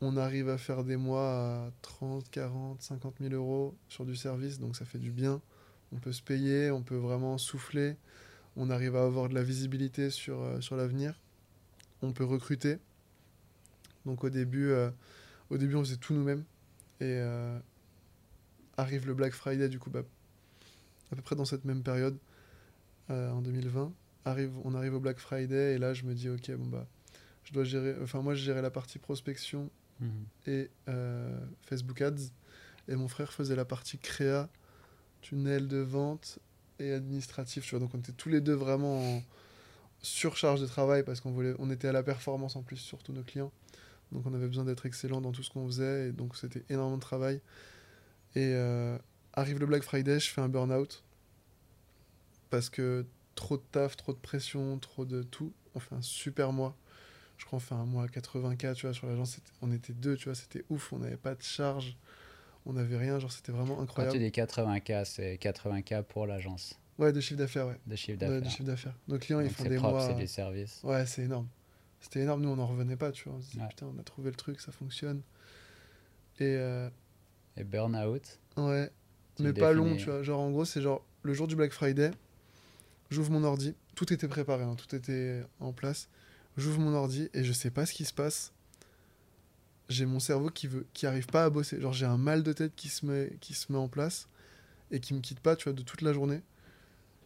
[0.02, 1.30] On arrive à faire des mois
[1.68, 5.42] à 30, 40, 50 000 euros sur du service, donc ça fait du bien.
[5.92, 7.96] On peut se payer, on peut vraiment souffler.
[8.56, 11.20] On arrive à avoir de la visibilité sur, euh, sur l'avenir.
[12.02, 12.78] On peut recruter.
[14.06, 14.90] Donc au début, euh,
[15.50, 16.44] au début on faisait tout nous-mêmes.
[17.00, 17.58] Et euh,
[18.78, 20.04] arrive le Black Friday, du coup, bah,
[21.12, 22.18] à peu près dans cette même période,
[23.10, 23.94] en 2020.
[24.26, 26.86] Arrive, on arrive au Black Friday et là je me dis, ok, bon bah,
[27.46, 27.96] je dois gérer.
[28.02, 29.70] Enfin, moi je gérais la partie prospection
[30.00, 30.26] Mhm.
[30.48, 30.70] et
[31.64, 32.30] Facebook Ads.
[32.88, 34.50] Et mon frère faisait la partie créa,
[35.28, 36.40] tunnel de vente
[36.80, 37.66] et administratif.
[37.66, 37.80] Tu vois.
[37.80, 39.24] Donc on était tous les deux vraiment en
[40.02, 43.14] surcharge de travail parce qu'on voulait, on était à la performance en plus sur tous
[43.14, 43.52] nos clients.
[44.12, 46.98] Donc on avait besoin d'être excellent dans tout ce qu'on faisait et donc c'était énormément
[46.98, 47.42] de travail.
[48.36, 48.98] Et euh,
[49.34, 51.04] arrive le Black Friday, je fais un burn-out
[52.50, 53.06] parce que
[53.36, 55.52] trop de taf, trop de pression, trop de tout.
[55.76, 56.76] On fait un super mois.
[57.38, 59.38] Je crois qu'on fait un mois à 80K, tu vois, sur l'agence.
[59.62, 60.92] On était deux, tu vois, c'était ouf.
[60.94, 61.98] On n'avait pas de charge.
[62.70, 64.20] On n'avait rien, genre c'était vraiment Quand tu incroyable.
[64.20, 67.78] dis 80K, c'est 80K pour l'agence Ouais, de chiffre d'affaires, ouais.
[67.88, 68.52] de chiffre Ouais, de d'affaires.
[68.52, 68.96] chiffre d'affaires.
[69.08, 70.08] Nos clients, ils font des propre, mois.
[70.08, 70.82] c'est du service.
[70.84, 71.48] Ouais, c'est énorme.
[72.02, 72.42] C'était énorme.
[72.42, 73.38] Nous, on n'en revenait pas, tu vois.
[73.38, 73.68] On se disait, Ouais.
[73.70, 75.22] putain, on a trouvé le truc, ça fonctionne.
[76.40, 76.90] Et euh,
[77.56, 78.92] Et burn-out, ouais,
[79.36, 80.22] tu mais pas long, tu vois.
[80.24, 82.12] Genre, en gros, c'est genre le jour du Black Friday,
[83.10, 86.10] j'ouvre mon ordi, tout était préparé, hein, tout était en place.
[86.58, 88.52] J'ouvre mon ordi et je sais pas ce qui se passe.
[89.90, 91.80] J'ai mon cerveau qui veut, qui arrive pas à bosser.
[91.80, 94.28] Genre, j'ai un mal de tête qui se met, qui se met en place
[94.92, 96.42] et qui me quitte pas, tu vois, de toute la journée.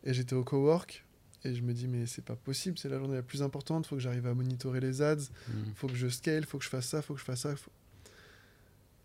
[0.03, 1.03] Et j'étais au cowork
[1.43, 3.95] et je me dis, mais c'est pas possible, c'est la journée la plus importante, faut
[3.95, 5.15] que j'arrive à monitorer les ads,
[5.47, 5.73] Mhm.
[5.75, 7.55] faut que je scale, faut que je fasse ça, faut que je fasse ça.
[7.55, 7.71] faut-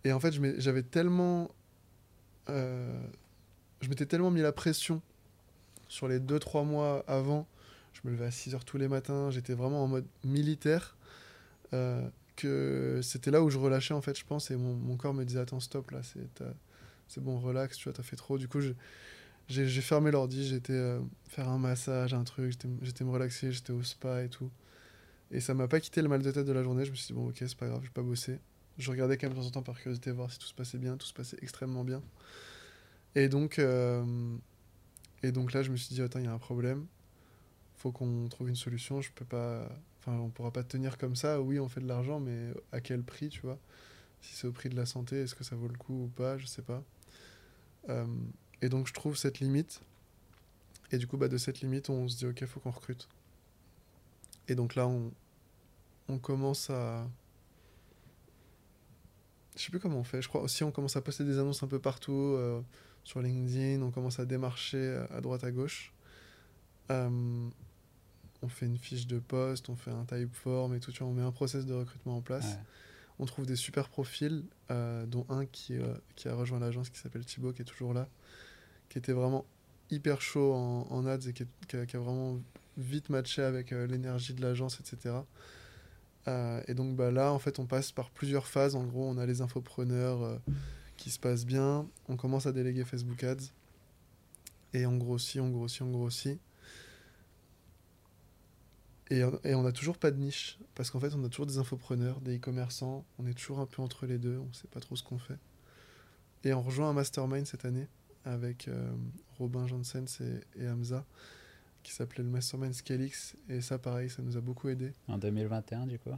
[0.05, 1.51] Et en fait, j'avais tellement.
[2.49, 3.01] euh,
[3.81, 5.03] je m'étais tellement mis la pression
[5.89, 7.47] sur les 2-3 mois avant.
[7.93, 10.97] Je me levais à 6 heures tous les matins, j'étais vraiment en mode militaire.
[11.73, 12.09] euh,
[13.03, 14.51] c'était là où je relâchais, en fait, je pense.
[14.51, 16.01] Et mon, corps me disait Attends, stop, là,
[17.09, 18.39] c'est bon, relax, tu vois, t'as fait trop.
[18.39, 18.61] Du coup,
[19.49, 23.72] j'ai fermé l'ordi, j'étais euh, faire un massage, un truc, j'étais- j'étais me relaxer, j'étais
[23.72, 24.51] au spa et tout.
[25.30, 26.84] Et ça m'a pas quitté le mal de tête de la journée.
[26.84, 28.39] Je me suis dit, bon, ok, c'est pas grave, je vais pas bosser.
[28.78, 30.78] Je regardais quand même de temps en temps par curiosité voir si tout se passait
[30.78, 30.97] bien.
[30.97, 32.03] Tout se passait extrêmement bien.
[33.14, 34.05] Et donc, euh,
[35.22, 36.87] et donc là, je me suis dit, attends, il y a un problème.
[37.76, 39.01] Faut qu'on trouve une solution.
[39.01, 39.68] Je peux pas.
[40.07, 41.41] Enfin, on pourra pas tenir comme ça.
[41.41, 43.59] Oui, on fait de l'argent, mais à quel prix, tu vois?
[44.21, 46.39] Si c'est au prix de la santé, est-ce que ça vaut le coup ou pas?
[46.39, 46.83] Je sais pas.
[47.89, 48.07] Euh,
[48.63, 49.81] et donc, je trouve cette limite.
[50.93, 53.09] Et du coup, bah, de cette limite, on se dit, ok, faut qu'on recrute.
[54.49, 57.09] Et donc là, on, commence à.
[59.57, 60.23] Je sais plus comment on fait.
[60.23, 62.61] Je crois aussi on commence à poster des annonces un peu partout euh,
[63.03, 63.83] sur LinkedIn.
[63.83, 65.93] On commence à démarcher à droite à gauche.
[66.93, 67.49] Euh,
[68.43, 70.93] on fait une fiche de poste, on fait un typeform et tout.
[70.93, 72.45] Tu vois, on met un process de recrutement en place.
[72.47, 72.59] Ouais.
[73.18, 76.99] On trouve des super profils, euh, dont un qui, euh, qui a rejoint l'agence qui
[76.99, 78.09] s'appelle Thibaut, qui est toujours là,
[78.91, 79.45] qui était vraiment
[79.91, 82.39] hyper chaud en, en ads et qui, est- qui a, qui a vraiment
[82.76, 85.14] vite matché avec euh, l'énergie de l'agence, etc.
[86.66, 88.74] Et donc bah, là, en fait, on passe par plusieurs phases.
[88.74, 90.41] En gros, on a les infopreneurs
[90.97, 91.87] qui se passent bien.
[92.09, 93.53] On commence à déléguer Facebook Ads.
[94.74, 96.41] Et on grossit, on grossit, on grossit.
[99.11, 100.59] Et, on- et on n'a toujours pas de niche.
[100.75, 103.05] Parce qu'en fait, on a toujours des infopreneurs, des e-commerçants.
[103.19, 104.39] On est toujours un peu entre les deux.
[104.39, 105.39] On ne sait pas trop ce qu'on fait.
[106.45, 107.89] Et on rejoint un mastermind cette année
[108.25, 108.91] avec euh,
[109.39, 111.05] Robin Janssens et, et Hamza
[111.83, 113.37] qui s'appelait le mastermind Scalix.
[113.49, 114.93] Et ça, pareil, ça nous a beaucoup aidé.
[115.07, 116.11] En 2021, du coup?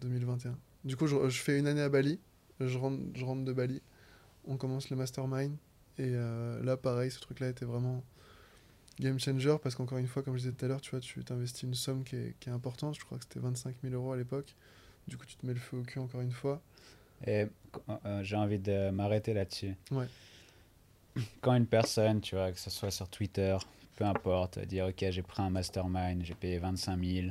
[0.00, 0.56] 2021.
[0.84, 2.18] Du coup, je, je fais une année à Bali.
[2.60, 3.82] Je rentre, je rentre de Bali.
[4.46, 5.52] On commence le mastermind.
[5.98, 8.02] Et euh, là, pareil, ce truc-là était vraiment
[9.00, 11.22] game changer parce qu'encore une fois, comme je disais tout à l'heure, tu vois, tu
[11.24, 12.94] t'investis une somme qui est, qui est importante.
[12.98, 14.54] Je crois que c'était 25 000 euros à l'époque.
[15.08, 16.60] Du coup, tu te mets le feu au cul encore une fois.
[17.26, 17.46] Et
[18.04, 19.74] euh, j'ai envie de m'arrêter là-dessus.
[19.90, 20.06] Ouais.
[21.40, 23.56] Quand une personne, tu vois, que ce soit sur Twitter,
[23.96, 27.28] peu importe, dire ok, j'ai pris un mastermind, j'ai payé 25 000,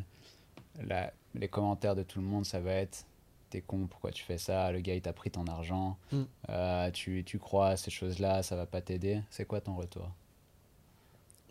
[0.88, 3.06] la- les commentaires de tout le monde, ça va être
[3.52, 4.72] t'es con, pourquoi tu fais ça?
[4.72, 6.24] Le gars, il t'a pris ton argent, Mm.
[6.50, 9.22] euh, tu, tu crois à ces choses-là, ça va pas t'aider.
[9.30, 10.10] C'est quoi ton retour?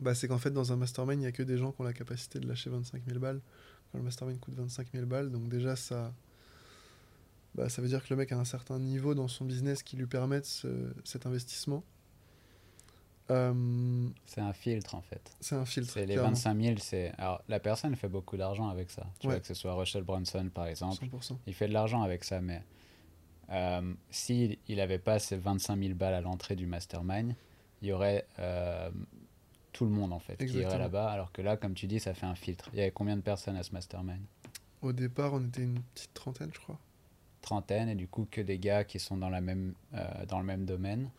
[0.04, 1.84] Bah, c'est qu'en fait, dans un mastermind, il n'y a que des gens qui ont
[1.84, 3.40] la capacité de lâcher 25 000 balles.
[3.90, 6.12] Quand le mastermind coûte 25 000 balles, donc déjà, ça,
[7.54, 9.96] bah, ça veut dire que le mec a un certain niveau dans son business qui
[9.96, 11.82] lui permette ce- cet investissement.
[13.30, 15.34] Euh, C'est un filtre en fait.
[15.40, 15.98] c'est un filtre.
[15.98, 16.28] Les clairement.
[16.28, 17.12] 25 000, c'est.
[17.16, 19.06] Alors, la personne fait beaucoup d'argent avec ça.
[19.18, 19.34] Tu Ouais.
[19.34, 20.96] vois, que ce soit Russell Brunson par exemple.
[21.06, 21.38] 100%.
[21.46, 22.62] Il fait de l'argent avec ça, mais
[23.50, 27.34] euh, s'il il n'avait pas ces 25 000 balles à l'entrée du mastermind,
[27.80, 28.90] il y aurait euh,
[29.74, 31.10] tout le monde en fait qui irait là-bas.
[31.10, 32.70] Alors que là, comme tu dis, ça fait un filtre.
[32.72, 34.22] Il y avait combien de personnes à ce mastermind?
[34.80, 36.78] Au départ, on était une petite trentaine, je crois.
[37.42, 40.46] Trentaine, et du coup, que des gars qui sont dans, la même, euh, dans le
[40.46, 41.10] même domaine,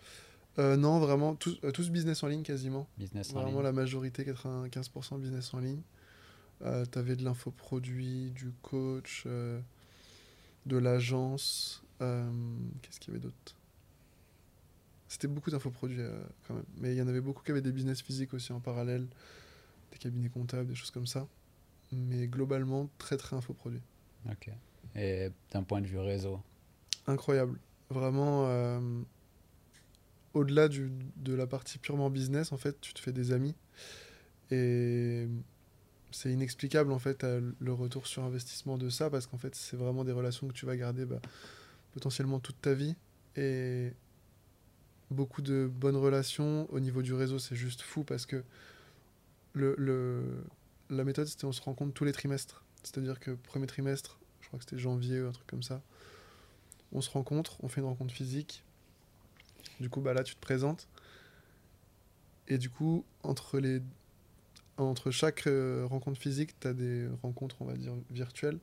[0.58, 2.88] Euh, non, vraiment, tous, euh, tous business en ligne quasiment.
[2.98, 3.64] business en Vraiment ligne.
[3.64, 5.82] la majorité, 95% business en ligne.
[6.62, 11.84] Euh, T'avais de l'infoproduit, du coach, de l'agence.
[12.00, 13.56] Qu'est-ce qu'il y avait d'autre?
[15.08, 16.66] C'était beaucoup d'infoproduits euh, quand même.
[16.78, 19.08] Mais il y en avait beaucoup qui avaient des business physiques aussi en parallèle,
[19.92, 21.28] des cabinets comptables, des choses comme ça.
[21.92, 23.82] Mais globalement, très très infoproduit.
[24.30, 24.50] Ok.
[24.96, 26.40] Et d'un point de vue réseau,
[27.08, 27.60] Incroyable.
[27.90, 28.80] Vraiment, euh,
[30.34, 33.56] au-delà de la partie purement business, en fait, tu te fais des amis.
[34.50, 35.28] Et
[36.12, 40.04] c'est inexplicable, en fait, le retour sur investissement de ça, parce qu'en fait, c'est vraiment
[40.04, 41.22] des relations que tu vas garder bah,
[41.94, 42.96] potentiellement toute ta vie.
[43.36, 43.94] Et
[45.12, 46.68] beaucoup de bonnes relations.
[46.72, 48.44] Au niveau du réseau, c'est juste fou, parce que
[49.54, 50.24] le,
[50.90, 52.64] la méthode, c'était on se rencontre tous les trimestres.
[52.84, 55.82] C'est-à-dire que premier trimestre, je crois que c'était janvier ou un truc comme ça,
[56.92, 58.64] on se rencontre, on fait une rencontre physique.
[59.80, 60.88] Du coup, bah là, tu te présentes.
[62.48, 63.82] Et du coup, entre, les...
[64.78, 68.60] entre chaque euh, rencontre physique, tu as des rencontres, on va dire, virtuelles.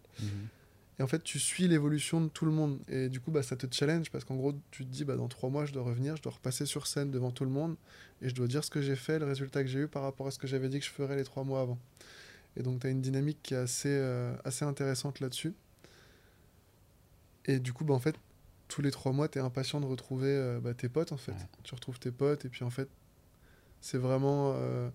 [0.98, 2.78] Et en fait, tu suis l'évolution de tout le monde.
[2.88, 5.28] Et du coup, bah, ça te challenge parce qu'en gros, tu te dis, bah, dans
[5.28, 7.76] trois mois, je dois revenir, je dois repasser sur scène devant tout le monde
[8.20, 10.26] et je dois dire ce que j'ai fait, le résultat que j'ai eu par rapport
[10.26, 11.78] à ce que j'avais dit que je ferais les trois mois avant.
[12.56, 15.54] Et donc, tu as une dynamique qui est assez, euh, assez intéressante là-dessus.
[17.46, 18.14] Et du coup, bah, en fait,
[18.68, 21.32] tous les trois mois, tu es impatient de retrouver euh, bah, tes potes, en fait.
[21.32, 21.48] Ouais.
[21.62, 22.88] Tu retrouves tes potes et puis, en fait,
[23.80, 24.90] c'est vraiment euh,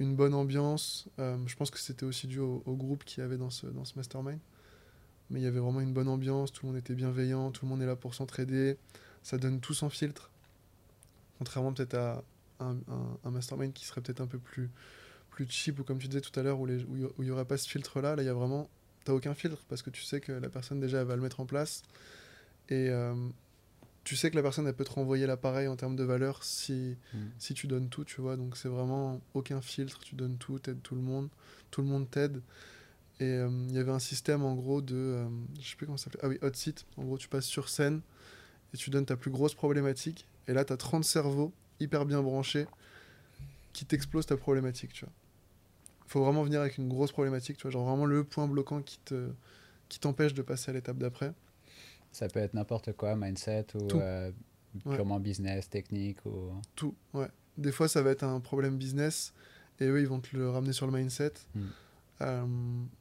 [0.00, 1.08] une bonne ambiance.
[1.18, 3.84] Je pense que c'était aussi dû au, au groupe qu'il y avait dans ce, dans
[3.84, 4.40] ce mastermind.
[5.32, 7.70] Mais il y avait vraiment une bonne ambiance, tout le monde était bienveillant, tout le
[7.70, 8.76] monde est là pour s'entraider.
[9.24, 10.30] Ça donne tout sans filtre.
[11.38, 12.22] Contrairement peut-être à
[12.60, 14.70] un, un- un mastermind qui serait peut-être un peu plus,
[15.30, 17.56] plus cheap, ou comme tu disais tout à l'heure, il où il n'y aurait pas
[17.56, 18.14] ce filtre-là.
[18.16, 18.68] Là, il y a vraiment.
[19.04, 21.40] T'as aucun filtre parce que tu sais que la personne déjà elle va le mettre
[21.40, 21.82] en place.
[22.68, 23.14] Et, euh,
[24.04, 26.96] tu sais que la personne, elle peut te renvoyer l'appareil en termes de valeur si,
[27.14, 27.18] Mm.
[27.38, 28.36] si tu donnes tout, tu vois.
[28.36, 31.28] Donc c'est vraiment aucun filtre, tu donnes tout, t'aides tout le monde,
[31.70, 32.40] tout le monde t'aide.
[33.20, 35.28] Et euh, il y avait un système en gros de, euh,
[35.60, 36.86] je sais plus comment ça s'appelait, ah oui, hot seat.
[36.96, 38.00] En gros, tu passes sur scène
[38.74, 40.26] et tu donnes ta plus grosse problématique.
[40.48, 42.66] Et là, tu as 30 cerveaux hyper bien branchés
[43.72, 45.14] qui t'explosent ta problématique, tu vois.
[46.06, 48.98] faut vraiment venir avec une grosse problématique, tu vois, genre vraiment le point bloquant qui
[49.04, 49.30] te
[49.88, 51.34] qui t'empêche de passer à l'étape d'après.
[52.12, 54.30] Ça peut être n'importe quoi, mindset ou euh,
[54.86, 54.96] Ouais.
[54.96, 56.50] purement business, technique ou...
[56.74, 57.28] Tout, ouais.
[57.58, 59.34] Des fois, ça va être un problème business
[59.80, 61.32] et eux, ils vont te le ramener sur le mindset.
[61.54, 61.60] Mm.
[62.22, 62.46] Euh,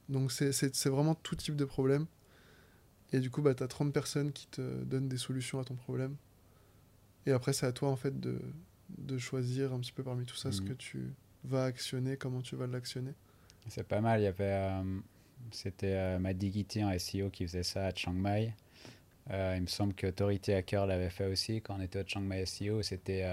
[0.09, 2.05] donc, c'est- vraiment tout type de problème.
[3.13, 5.75] Et du coup, bah, tu as 30 personnes qui te donnent des solutions à ton
[5.75, 6.15] problème.
[7.25, 8.39] Et après, c'est à toi, en fait, de,
[8.97, 10.65] de choisir un petit peu parmi tout ça ce Mm.
[10.69, 11.13] que tu
[11.43, 13.13] vas actionner, comment tu vas l'actionner.
[13.67, 14.21] C'est pas mal.
[14.21, 14.99] Il y avait, euh,
[15.51, 18.53] c'était euh, Matt Diggity en SEO qui faisait ça à Chiang Mai.
[19.29, 22.21] Euh, il me semble que Authority Hacker l'avait fait aussi quand on était au Chiang
[22.21, 22.81] Mai SEO.
[22.81, 23.23] C'était,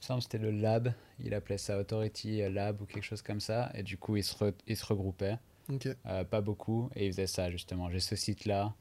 [0.00, 0.92] semble c'était le lab.
[1.22, 3.70] Il appelait ça Authority Lab ou quelque chose comme ça.
[3.74, 5.36] Et du coup, ils se, re- ils se regroupaient.
[6.06, 7.90] Euh, pas beaucoup, et ils faisaient ça justement.
[7.90, 8.74] J'ai ce site-là,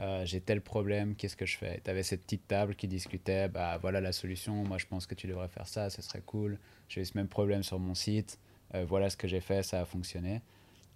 [0.00, 1.80] euh, j'ai tel problème, qu'est-ce que je fais?
[1.82, 5.14] Tu avais cette petite table qui discutait, bah voilà la solution, moi je pense que
[5.14, 6.58] tu devrais faire ça, ce serait cool.
[6.88, 8.38] J'ai eu ce même problème sur mon site,
[8.74, 10.42] euh, voilà ce que j'ai fait, ça a fonctionné.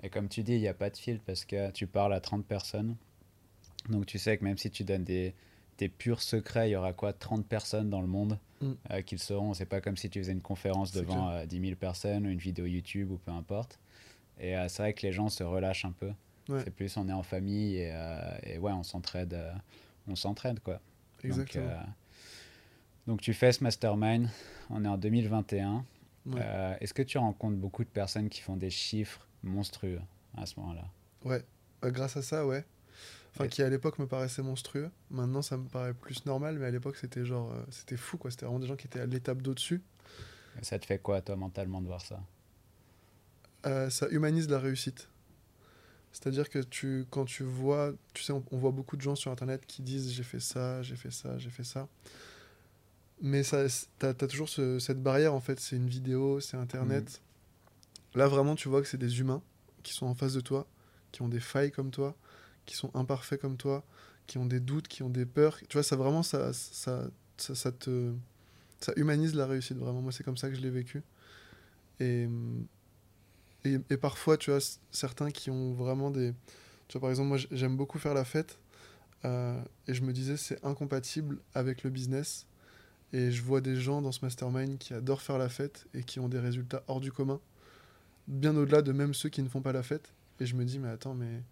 [0.02, 2.20] Et comme tu dis, il n'y a pas de fil parce que tu parles à
[2.20, 2.96] 30 personnes.
[3.88, 5.34] Donc tu sais que même si tu donnes des,
[5.78, 7.12] des purs secrets, il y aura quoi?
[7.14, 8.72] 30 personnes dans le monde Mm.
[8.90, 9.54] euh, qui le sauront.
[9.54, 12.38] C'est pas comme si tu faisais une conférence devant euh, 10 000 personnes ou une
[12.38, 13.78] vidéo YouTube ou peu importe.
[14.40, 16.12] Et euh, c'est vrai que les gens se relâchent un peu.
[16.48, 16.62] Ouais.
[16.64, 19.52] C'est plus on est en famille et, euh, et ouais, on s'entraide, euh,
[20.08, 20.80] on s'entraide quoi.
[21.22, 21.66] exactement.
[21.66, 21.82] Donc, euh,
[23.06, 24.28] donc tu fais ce mastermind,
[24.70, 25.84] on est en 2021.
[26.26, 26.40] Ouais.
[26.42, 30.00] Euh, Est-ce que tu rencontres beaucoup de personnes qui font des chiffres monstrueux
[30.36, 30.84] à ce moment-là?
[31.24, 31.42] Ouais,
[31.80, 32.64] Bah, grâce à ça, ouais.
[33.38, 34.90] Enfin, qui à l'époque me paraissait monstrueux.
[35.10, 38.30] Maintenant, ça me paraît plus normal, mais à l'époque, c'était genre, euh, c'était fou, quoi.
[38.32, 39.80] C'était vraiment des gens qui étaient à l'étape d'au-dessus.
[40.62, 42.20] Ça te fait quoi toi mentalement de voir ça?
[43.66, 45.08] Euh, ça humanise la réussite.
[46.10, 49.30] C'est-à-dire que tu, quand tu vois, tu sais, on, on voit beaucoup de gens sur
[49.30, 51.86] Internet qui disent j'ai fait ça, j'ai fait ça, j'ai fait ça.
[53.20, 53.66] Mais ça,
[53.98, 55.60] t'as as toujours ce- cette barrière, en fait.
[55.60, 57.20] C'est une vidéo, c'est Internet.
[58.14, 59.42] Là, vraiment, tu vois que c'est des humains
[59.82, 60.66] qui sont en face de toi,
[61.12, 62.16] qui ont des failles comme toi,
[62.68, 63.82] qui sont imparfaits comme toi,
[64.28, 65.58] qui ont des doutes, qui ont des peurs.
[65.68, 67.08] Tu vois, ça vraiment, ça, ça,
[67.38, 68.12] ça, ça te,
[68.80, 70.02] ça humanise la réussite, vraiment.
[70.02, 71.02] Moi, c'est comme ça que je l'ai vécu.
[72.00, 72.28] Et,
[73.64, 74.60] et, parfois, tu vois,
[74.90, 76.32] certains qui ont vraiment des...
[76.88, 78.58] Tu vois, par exemple, moi, j'aime beaucoup faire la fête.
[79.24, 82.46] euh, et je me disais, c'est incompatible avec le business.
[83.12, 86.20] Et je vois des gens dans ce mastermind qui adorent faire la fête et qui
[86.20, 87.40] ont des résultats hors du commun,
[88.28, 90.12] bien au-delà de même ceux qui ne font pas la fête.
[90.40, 91.42] Et je me dis, mais attends, mais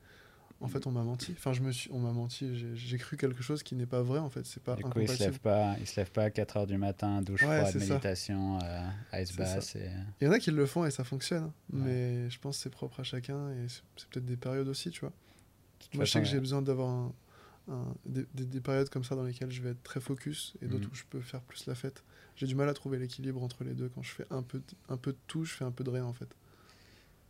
[0.61, 1.33] en fait, on m'a menti.
[1.37, 2.57] Enfin, je me suis, on m'a menti.
[2.75, 4.47] J'ai- cru quelque chose qui n'est pas vrai, en fait.
[4.47, 6.67] C'est pas Du coup, ils se lèvent pas, ils se lèvent pas à 4 heures
[6.67, 9.77] du matin, douche Ouais, froide, méditation, euh, ice bath.
[9.77, 9.91] Et...
[10.21, 11.45] Il y en a qui le font et ça fonctionne.
[11.45, 11.53] hein.
[11.73, 11.81] Ouais.
[11.83, 15.01] Mais je pense que c'est propre à chacun et c'est peut-être des périodes aussi, tu
[15.01, 15.13] vois.
[15.95, 17.13] Moi, je sais que j'ai besoin d'avoir un-
[17.69, 20.67] un- des, des- des périodes comme ça dans lesquelles je vais être très focus et
[20.67, 20.93] d'autres Mhm.
[20.93, 22.03] où je peux faire plus la fête.
[22.37, 23.89] J'ai du mal à trouver l'équilibre entre les deux.
[23.95, 26.05] Quand je fais un peu, un peu de tout, je fais un peu de rien
[26.05, 26.29] en fait.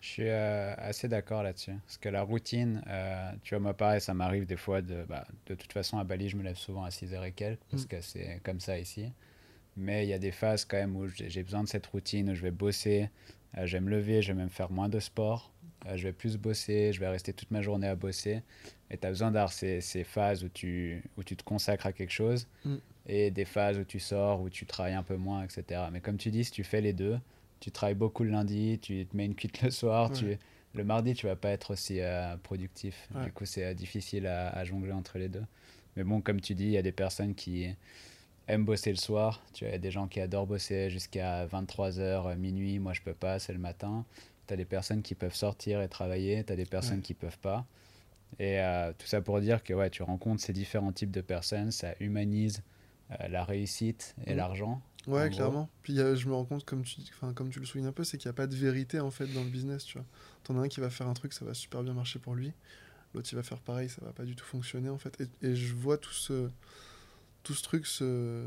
[0.00, 1.72] Je suis euh, assez d'accord là-dessus.
[1.86, 5.04] Parce que la routine, euh, tu vois, moi pareil, ça m'arrive des fois de.
[5.08, 7.84] Bah, de toute façon, à Bali, je me lève souvent à 6h et quelques, parce
[7.84, 7.88] Mm.
[7.88, 9.12] que c'est comme ça ici.
[9.76, 12.34] Mais il y a des phases quand même où j'ai besoin de cette routine, où
[12.34, 13.10] je vais bosser,
[13.58, 15.52] euh, je vais me lever, je vais même faire moins de sport,
[15.86, 18.42] euh, je vais plus bosser, je vais rester toute ma journée à bosser.
[18.90, 21.92] Et tu as besoin d'avoir ces, ces phases où tu, où tu te consacres à
[21.92, 22.76] quelque chose Mm.
[23.08, 25.82] et des phases où tu sors, où tu travailles un peu moins, etc.
[25.92, 27.18] Mais comme tu dis, si tu fais les deux,
[27.60, 30.16] tu travailles beaucoup le lundi, tu te mets une cuite le soir, Ouais.
[30.16, 30.38] tu,
[30.74, 33.08] le mardi, tu vas pas être aussi euh, productif.
[33.14, 33.24] Ouais.
[33.24, 35.44] Du coup, c'est euh, difficile à, à jongler entre les deux.
[35.96, 37.68] Mais bon, comme tu dis, il y a des personnes qui
[38.48, 39.42] aiment bosser le soir.
[39.54, 42.78] Tu vois, il y a des gens qui adorent bosser jusqu'à 23h, minuit.
[42.78, 44.04] Moi, je peux pas, c'est le matin.
[44.46, 46.44] Tu as des personnes qui peuvent sortir et travailler.
[46.44, 47.02] Tu as des personnes Ouais.
[47.02, 47.64] qui peuvent pas.
[48.38, 51.70] Et euh, tout ça pour dire que ouais, tu rencontres ces différents types de personnes.
[51.70, 52.62] Ça humanise
[53.12, 54.36] euh, la réussite et Mhm.
[54.36, 54.82] l'argent.
[55.06, 55.68] Ouais, clairement.
[55.82, 57.00] Puis a- je me rends compte, comme tu,
[57.36, 59.26] comme tu le soulignes un peu, c'est qu'il n'y a pas de vérité en fait
[59.28, 59.84] dans le business.
[59.84, 60.06] Tu vois,
[60.44, 62.52] t'en as un qui va faire un truc, ça va super bien marcher pour lui.
[63.14, 65.20] L'autre, il va faire pareil, ça va pas du tout fonctionner en fait.
[65.42, 66.50] Et, et je vois tout ce,
[67.44, 68.46] tout ce truc, ce,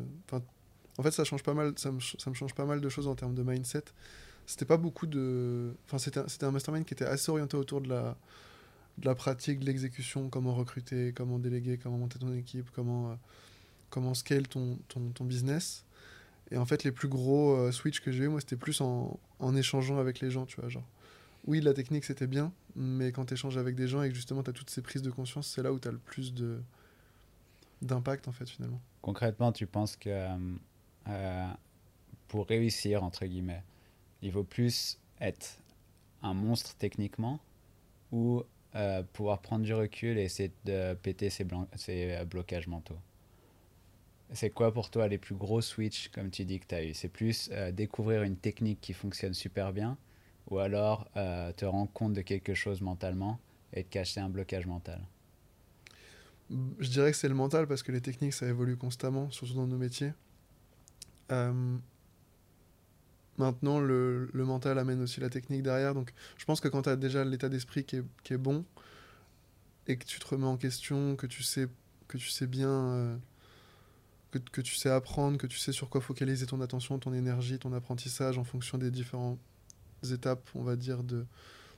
[0.97, 3.07] en fait, ça change pas mal, ça me, ça me change pas mal de choses
[3.07, 3.83] en termes de mindset.
[4.45, 7.81] C'était pas beaucoup de, enfin, c'était un, c'était un mastermind qui était assez orienté autour
[7.81, 8.17] de la,
[8.99, 13.15] de la pratique, de l'exécution, comment recruter, comment déléguer, comment monter ton équipe, comment, euh,
[13.89, 15.85] comment scale ton, ton, ton business.
[16.51, 19.19] Et en fait, les plus gros euh, switch que j'ai eu, moi, c'était plus en,
[19.55, 20.69] échangeant avec les gens, tu vois.
[20.69, 20.87] Genre,
[21.45, 24.43] oui, la technique, c'était bien, mais quand tu échanges avec des gens et que justement,
[24.43, 26.61] tu as toutes ces prises de conscience, c'est là où tu as le plus de
[27.81, 28.81] d'impact, en fait, finalement.
[29.01, 30.27] concrètement, tu penses que
[32.27, 33.63] pour réussir, entre guillemets,
[34.21, 35.57] il vaut plus être
[36.21, 37.39] un monstre techniquement
[38.11, 38.43] ou
[39.13, 41.47] pouvoir prendre du recul et essayer de péter ses,
[41.77, 42.99] ses blocages mentaux?
[44.33, 46.93] C'est quoi pour toi les plus gros switches, comme tu dis, que tu as eu?
[46.93, 49.97] C'est plus euh, découvrir une technique qui fonctionne super bien
[50.49, 53.39] ou alors euh, te rendre compte de quelque chose mentalement
[53.73, 55.01] et te cacher un blocage mental?
[56.79, 59.67] Je dirais que c'est le mental parce que les techniques, ça évolue constamment, surtout dans
[59.67, 60.13] nos métiers.
[61.31, 61.77] Euh,
[63.37, 65.93] maintenant, le, le, mental amène aussi la technique derrière.
[65.93, 68.65] Donc, je pense que quand tu as déjà l'état d'esprit qui est, qui est, bon
[69.85, 71.67] et que tu te remets en question, que tu sais,
[72.07, 73.19] que tu sais bien
[74.31, 77.59] que, que, tu sais apprendre, que tu sais sur quoi focaliser ton attention, ton énergie,
[77.59, 79.39] ton apprentissage en fonction des différentes
[80.11, 81.25] étapes, on va dire, de,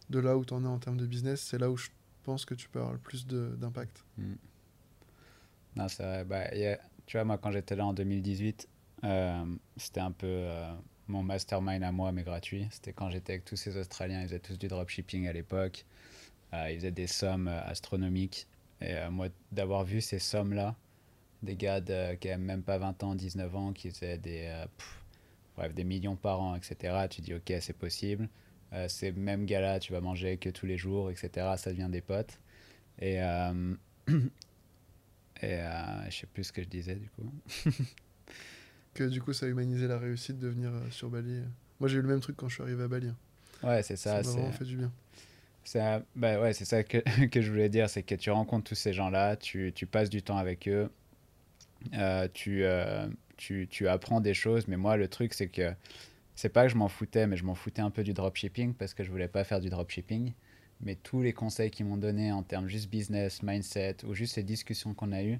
[0.09, 1.89] de là où tu en es en termes de business, c'est là où je
[2.23, 4.03] pense que tu peux avoir le plus d'impact.
[4.17, 4.35] Hmm.
[5.75, 6.25] Non, c'est vrai.
[6.25, 6.49] Bah,
[7.05, 8.67] tu vois, moi, quand j'étais là en 2018,
[9.03, 9.45] euh,
[9.77, 10.71] c'était un peu euh,
[11.07, 12.67] mon mastermind à moi, mais gratuit.
[12.71, 15.85] C'était quand j'étais avec tous ces Australiens, ils faisaient tous du dropshipping à l'époque.
[16.53, 18.47] Euh, ils faisaient des sommes astronomiques.
[18.81, 20.75] Et moi, d'avoir vu ces sommes-là,
[21.43, 24.65] des gars de, qui n'avaient même pas 20 ans, 19 ans, qui faisaient des, euh,
[25.55, 27.07] bref, des millions par an, etc.
[27.09, 28.29] Tu dis, ok, c'est possible.
[28.73, 31.53] Euh, ces mêmes gars-là, tu vas manger que tous les jours, etc.
[31.57, 32.39] Ça devient des potes.
[32.99, 33.73] Et, euh,
[35.41, 35.59] et
[36.09, 37.31] je sais plus ce que je disais, du coup.
[38.93, 41.41] que du coup, ça a humanisé la réussite de venir sur Bali.
[41.79, 43.11] Moi, j'ai eu le même truc quand je suis arrivé à Bali.
[43.63, 44.23] Ouais, c'est ça.
[44.23, 44.91] Ça m'a vraiment fait du bien.
[45.63, 45.79] C'est
[46.15, 49.35] bah ouais, ça que, que je voulais dire, c'est que tu rencontres tous ces gens-là,
[49.35, 50.87] tu, tu passes du temps avec eux, euh,
[52.33, 53.07] tu, euh,
[53.37, 54.67] tu, tu, apprends des choses.
[54.67, 55.73] Mais moi, le truc, c'est que
[56.35, 58.93] c'est pas que je m'en foutais, mais je m'en foutais un peu du dropshipping parce
[58.93, 60.33] que je voulais pas faire du dropshipping.
[60.81, 64.43] Mais tous les conseils qu'ils m'ont donnés en termes juste business, mindset ou juste ces
[64.43, 65.39] discussions qu'on a eues,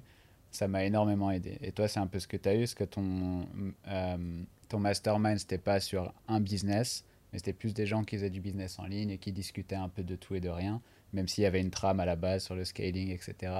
[0.52, 1.58] ça m'a énormément aidé.
[1.62, 3.48] Et toi, c'est un peu ce que tu as eu, ce que ton,
[3.88, 8.30] euh, ton mastermind, c'était pas sur un business, mais c'était plus des gens qui faisaient
[8.30, 10.80] du business en ligne et qui discutaient un peu de tout et de rien,
[11.12, 13.54] même s'il y avait une trame à la base sur le scaling, etc.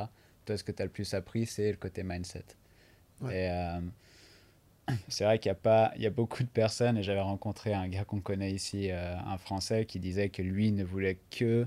[0.45, 2.45] Toi, ce que tu as le plus appris, c'est le côté mindset.
[3.23, 3.81] Et euh,
[5.09, 7.73] c'est vrai qu'il y a pas, il y a beaucoup de personnes, et j'avais rencontré
[7.73, 11.67] un gars qu'on connaît ici, euh, un Français, qui disait que lui ne voulait que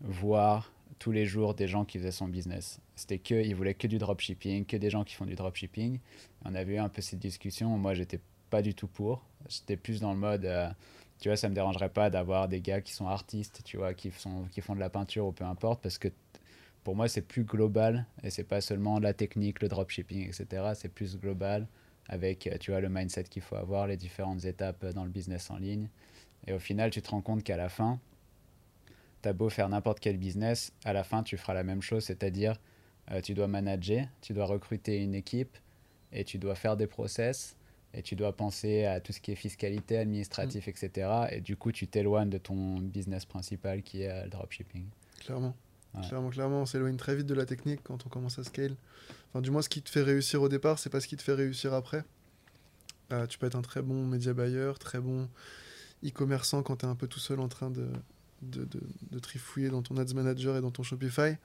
[0.00, 2.80] voir tous les jours des gens qui faisaient son business.
[2.94, 5.98] C'était que, il voulait que du dropshipping, que des gens qui font du dropshipping.
[6.44, 7.76] On avait eu un peu cette discussion.
[7.76, 8.20] Moi, j'étais
[8.50, 9.24] pas du tout pour.
[9.48, 10.68] J'étais plus dans le mode, euh,
[11.18, 14.10] tu vois, ça me dérangerait pas d'avoir des gars qui sont artistes, tu vois, qui,
[14.12, 16.08] sont, qui font de la peinture ou peu importe, parce que
[16.84, 20.72] pour moi, c'est plus global et c'est pas seulement la technique, le dropshipping, etc.
[20.74, 21.66] C'est plus global
[22.08, 25.50] avec, euh, tu vois, le mindset qu'il faut avoir, les différentes étapes dans le business
[25.50, 25.88] en ligne.
[26.46, 28.00] Et au final, tu te rends compte qu'à la fin,
[29.22, 32.04] tu as beau faire n'importe quel business, à la fin, tu feras la même chose,
[32.04, 32.56] c'est-à-dire,
[33.12, 35.56] euh, tu dois manager, tu dois recruter une équipe
[36.12, 37.56] et tu dois faire des process
[37.94, 41.10] et tu dois penser à tout ce qui est fiscalité, administratif, etc.
[41.30, 44.86] Et du coup, tu t'éloignes de ton business principal qui est le dropshipping.
[45.20, 45.54] Clairement.
[46.00, 48.76] Clairement, clairement, on s'éloigne très vite de la technique quand on commence à scale.
[49.28, 51.22] Enfin, du moins, ce qui te fait réussir au départ, c'est pas ce qui te
[51.22, 52.04] fait réussir après.
[53.12, 55.28] Euh, tu peux être un très bon média buyer, très bon
[56.04, 57.88] e-commerçant quand tu es un peu tout seul en train de,
[58.42, 61.36] de, trifouiller dans ton ads manager et dans ton Shopify.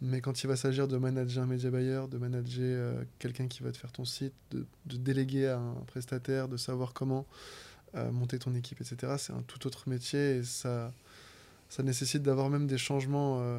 [0.00, 3.62] Mais quand il va s'agir de manager un média buyer, de manager euh, quelqu'un qui
[3.62, 7.26] va te faire ton site, de, de, déléguer à un prestataire, de savoir comment
[7.94, 10.92] euh, monter ton équipe, etc., c'est un tout autre métier et ça
[11.72, 13.58] ça nécessite d'avoir même des changements euh,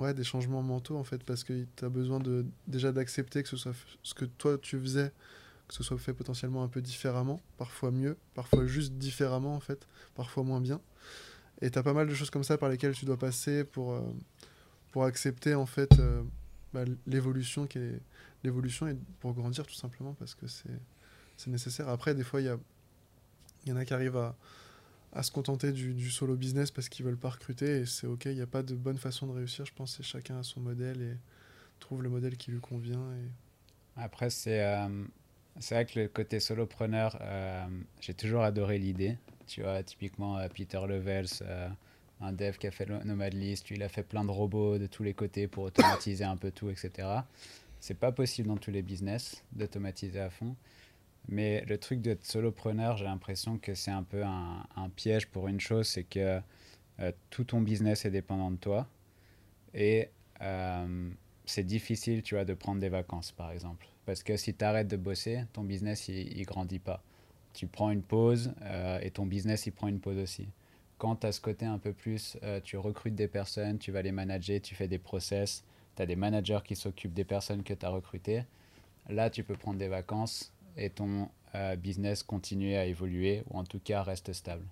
[0.00, 3.48] ouais des changements mentaux en fait parce que tu as besoin de déjà d'accepter que
[3.50, 5.12] ce soit ce que toi tu faisais
[5.68, 9.86] que ce soit fait potentiellement un peu différemment parfois mieux parfois juste différemment en fait
[10.14, 10.80] parfois moins bien.
[11.60, 13.92] Et tu as pas mal de choses comme ça par lesquelles tu dois passer pour
[13.92, 14.00] euh,
[14.92, 16.22] pour accepter en fait euh,
[16.72, 18.00] bah, l'évolution qui est
[18.44, 21.90] l'évolution et pour grandir tout simplement parce que c'est nécessaire.
[21.90, 22.56] Après des fois y a
[23.66, 24.34] il y en a qui arrivent à
[25.16, 28.34] à se contenter du, solo business parce qu'ils veulent pas recruter et c'est ok, il
[28.34, 31.00] n'y a pas de bonne façon de réussir, je pense que chacun a son modèle
[31.00, 31.16] et
[31.80, 33.02] trouve le modèle qui lui convient.
[33.96, 35.04] Après, c'est euh,
[35.58, 37.66] c'est vrai que le côté solopreneur, euh,
[38.00, 39.16] j'ai toujours adoré l'idée.
[39.46, 41.42] Tu vois, typiquement euh, Peter Levels,
[42.20, 45.02] un dev qui a fait Nomad List, il a fait plein de robots de tous
[45.02, 47.08] les côtés pour automatiser un peu tout, etc.
[47.80, 50.56] C'est pas possible dans tous les business d'automatiser à fond.
[51.28, 55.60] Mais le truc d'être solopreneur, j'ai l'impression que c'est un peu un, piège pour une
[55.60, 56.40] chose, c'est que
[57.00, 58.88] euh, tout ton business est dépendant de toi.
[59.74, 60.08] Et
[60.40, 61.10] euh,
[61.44, 63.86] c'est difficile, tu vois, de prendre des vacances, par exemple.
[64.04, 67.02] Parce que si tu arrêtes de bosser, ton business, il, grandit pas.
[67.52, 70.48] Tu prends une pause euh, et ton business, il prend une pause aussi.
[70.98, 74.12] Quand tu as ce côté un peu plus, tu recrutes des personnes, tu vas les
[74.12, 75.62] manager, tu fais des process,
[75.94, 78.44] tu as des managers qui s'occupent des personnes que tu as recrutées.
[79.10, 83.64] Là, tu peux prendre des vacances et ton euh, business continue à évoluer ou en
[83.64, 84.66] tout cas reste stable.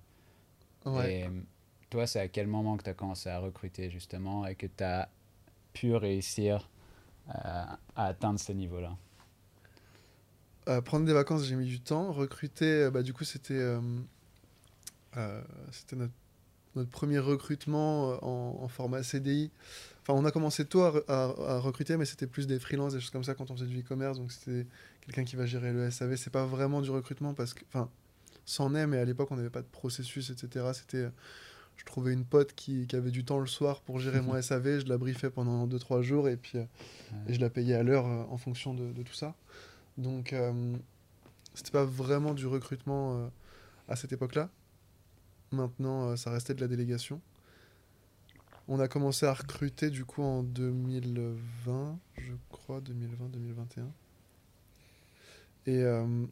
[1.07, 1.25] Et
[1.89, 4.85] toi, c'est à quel moment que tu as commencé à recruter justement et que tu
[4.85, 5.09] as
[5.73, 6.69] pu réussir
[7.31, 7.33] euh,
[7.97, 8.97] à atteindre ce niveau-là?
[10.83, 12.13] Prendre des vacances, j'ai mis du temps.
[12.13, 13.77] Recruter, bah, du coup, c'était
[15.71, 16.15] c'était notre
[16.77, 19.51] notre premier recrutement euh, en, format CDI.
[20.03, 23.25] Enfin, on a commencé tôt à, recruter, mais c'était plus des freelances, des choses comme
[23.25, 24.19] ça quand on faisait du e-commerce.
[24.19, 24.67] Donc, c'était
[25.05, 26.17] quelqu'un qui va gérer le SAV.
[26.17, 27.91] C'est pas vraiment du recrutement parce que, enfin,
[28.45, 30.67] c'en est, mais à l'époque, on n'avait pas de processus, etc.
[30.75, 31.09] C'était,
[31.77, 34.81] je trouvais une pote qui, avait du temps le soir pour gérer mon SAV.
[34.81, 36.65] Je la briefais pendant 2-3 jours et puis euh,
[37.29, 39.35] et je la payais à l'heure euh, en fonction de, tout ça.
[39.97, 40.35] Donc,
[41.55, 43.31] c'était pas vraiment du recrutement
[43.89, 44.51] à cette époque-là.
[45.53, 47.21] Maintenant, euh, ça restait de la délégation.
[48.67, 53.85] On a commencé à recruter du coup en 2020, je crois, 2020-2021.
[55.67, 56.27] Et euh,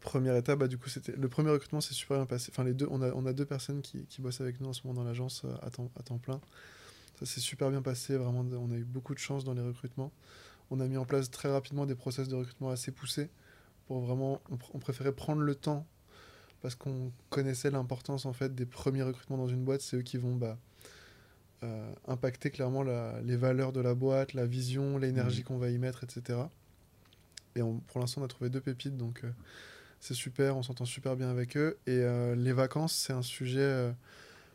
[0.00, 2.50] première étape, bah, du coup, c'était le premier recrutement s'est super bien passé.
[2.52, 4.72] Enfin, les deux, on a, on a deux personnes qui, qui bossent avec nous en
[4.72, 6.40] ce moment dans l'agence euh, à temps, à temps plein.
[7.18, 10.12] Ça s'est super bien passé, vraiment, on a eu beaucoup de chance dans les recrutements.
[10.70, 13.30] On a mis en place très rapidement des process de recrutement assez poussés
[13.86, 14.42] pour vraiment,
[14.74, 15.86] on préférait prendre le temps
[16.60, 19.80] parce qu'on connaissait l'importance en fait des premiers recrutements dans une boîte.
[19.80, 20.58] C'est eux qui vont bah,
[21.62, 25.44] euh, impacter clairement les valeurs de la boîte, la vision, l'énergie mmh.
[25.44, 26.40] qu'on va y mettre, etc.
[27.56, 29.30] Et pour l'instant, on a trouvé deux pépites, donc euh,
[30.00, 31.76] c'est super, on s'entend super bien avec eux.
[31.86, 33.92] Et euh, les vacances, c'est un sujet.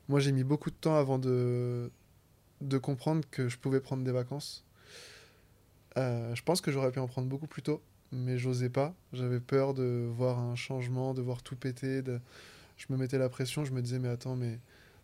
[0.08, 1.91] moi, j'ai mis beaucoup de temps avant de,
[2.62, 4.64] de comprendre que je pouvais prendre des vacances.
[5.97, 7.82] je pense que j'aurais pu en prendre beaucoup plus tôt
[8.12, 8.93] mais j'osais pas.
[9.14, 12.02] J'avais peur de voir un changement, de voir tout péter.
[12.78, 14.60] Je me mettais la pression, je me disais, mais attends, mais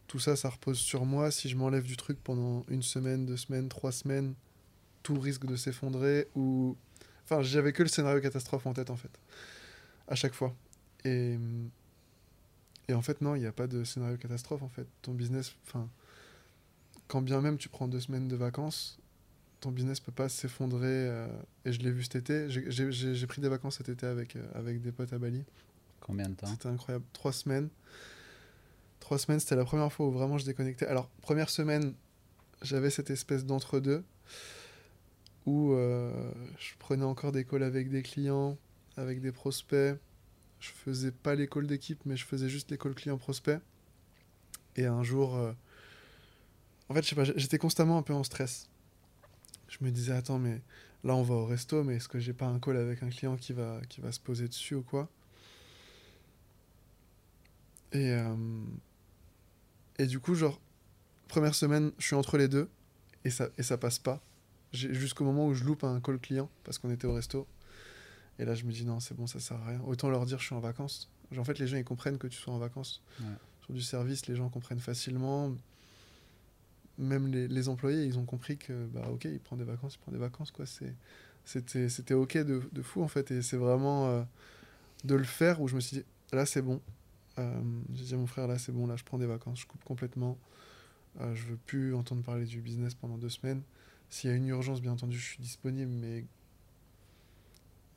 [0.07, 1.31] tout ça, ça repose sur moi.
[1.31, 4.33] Si je m'enlève du truc pendant une semaine, deux semaines, trois semaines,
[5.03, 6.27] tout risque de s'effondrer.
[6.35, 6.75] Ou...
[7.29, 9.11] Enfin, j'avais que le scénario catastrophe en tête, en fait,
[10.07, 10.55] à chaque fois.
[11.03, 11.37] Et,
[12.87, 14.87] et en fait, non, il n'y a pas de scénario catastrophe, en fait.
[15.01, 15.89] Ton business, enfin,
[17.09, 18.97] quand bien même tu prends deux semaines de vacances,
[19.59, 20.85] ton business peut pas s'effondrer.
[20.87, 21.27] Euh,
[21.65, 22.47] et je l'ai vu cet été.
[22.49, 25.43] J'ai pris des vacances cet été avec, euh, avec des potes à Bali.
[25.99, 26.47] Combien de temps?
[26.47, 27.03] C'était incroyable.
[27.11, 27.67] Trois semaines.
[29.01, 30.87] Trois semaines, c'était la première fois où vraiment je déconnectais.
[30.87, 31.93] Alors, première semaine,
[32.61, 34.03] j'avais cette espèce d'entre-deux
[35.47, 38.55] où euh, je prenais encore des calls avec des clients,
[38.97, 39.97] avec des prospects.
[40.59, 43.59] Je faisais pas les calls d'équipe, mais je faisais juste les calls clients-prospects.
[44.75, 45.35] Et un jour,
[46.89, 47.03] en fait,
[47.35, 48.69] j'étais constamment un peu en stress
[49.67, 50.61] je me disais, attends, mais
[51.03, 53.35] là, on va au resto, mais est-ce que j'ai pas un call avec un client
[53.35, 55.09] qui va, qui va se poser dessus ou quoi?
[57.93, 58.35] Et, euh,
[59.97, 60.59] et du coup, genre,
[61.27, 62.69] première semaine, je suis entre les deux
[63.23, 64.21] et ça, et ça passe pas.
[64.73, 67.47] Jusqu'au moment où je loupe un call client parce qu'on était au resto.
[68.39, 69.81] Et là, je me dis, non, c'est bon, ça sert à rien.
[69.85, 71.09] Autant leur dire, je suis en vacances.
[71.35, 73.01] En fait, les gens, ils comprennent que tu sois en vacances.
[73.63, 75.53] Sur du service, les gens comprennent facilement
[76.97, 79.99] même les, les, employés, ils ont compris que, bah, ok, il prend des vacances, il
[79.99, 80.65] prend des vacances, quoi.
[81.45, 83.31] C'était, c'était ok de, de, fou, en fait.
[83.31, 84.23] Et c'est vraiment euh,
[85.03, 86.81] de le faire où je me suis dit, là, c'est bon.
[87.37, 87.61] Euh,
[87.93, 89.83] j'ai dit à mon frère, là, c'est bon, là, je prends des vacances, je coupe
[89.83, 90.37] complètement.
[91.21, 93.61] Euh, je veux plus entendre parler du business pendant deux semaines.
[94.09, 96.25] S'il y a une urgence, bien entendu, je suis disponible, mais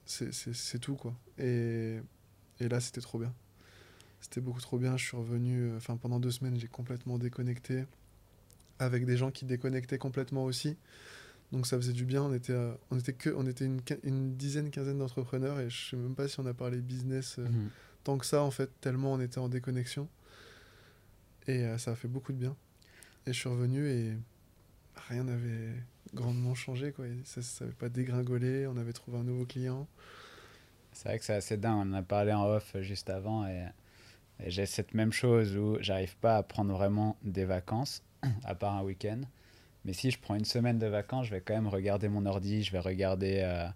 [0.04, 1.14] c'est tout, quoi.
[1.38, 1.98] Et,
[2.58, 3.32] et là, c'était trop bien.
[4.20, 4.96] C'était beaucoup trop bien.
[4.96, 7.84] Je suis revenu, enfin, pendant deux semaines, j'ai complètement déconnecté
[8.80, 10.76] avec des gens qui déconnectaient complètement aussi.
[11.52, 12.22] Donc ça faisait du bien.
[12.22, 15.90] On était, euh, on était, que, on était une, une dizaine, quinzaine d'entrepreneurs et je
[15.90, 17.70] sais même pas si on a parlé business euh, mhm.
[18.04, 20.08] tant que ça en fait, tellement on était en déconnexion.
[21.46, 22.56] Et euh, ça a fait beaucoup de bien.
[23.26, 24.16] Et je suis revenu et
[25.08, 25.74] rien n'avait
[26.14, 26.92] grandement changé.
[26.92, 27.06] Quoi.
[27.24, 29.86] ça n'avait pas dégringolé, on avait trouvé un nouveau client.
[30.92, 31.86] C'est vrai que c'est assez dingue.
[31.86, 33.66] On en a parlé en off juste avant et,
[34.44, 38.02] et j'ai cette même chose où j'arrive pas à prendre vraiment des vacances
[38.44, 39.20] à part un week-end.
[39.84, 42.62] Mais si je prends une semaine de vacances, je vais quand même regarder mon ordi,
[42.62, 43.66] je vais regarder, euh,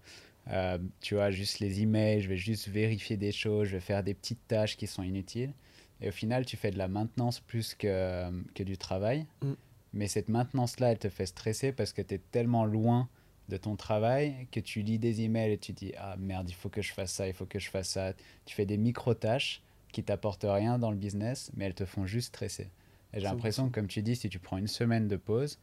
[0.49, 4.03] euh, tu vois, juste les emails, je vais juste vérifier des choses, je vais faire
[4.03, 5.53] des petites tâches qui sont inutiles.
[6.01, 9.27] Et au final, tu fais de la maintenance plus que, que du travail.
[9.43, 9.53] Mm.
[9.95, 13.09] Mais cette maintenance-là, elle te fait stresser parce que tu es tellement loin
[13.49, 16.69] de ton travail que tu lis des emails et tu dis Ah merde, il faut
[16.69, 18.13] que je fasse ça, il faut que je fasse ça.
[18.45, 22.29] Tu fais des micro-tâches qui t'apportent rien dans le business, mais elles te font juste
[22.29, 22.69] stresser.
[23.13, 25.59] Et j'ai l'impression que, comme tu dis, si tu prends une semaine de pause,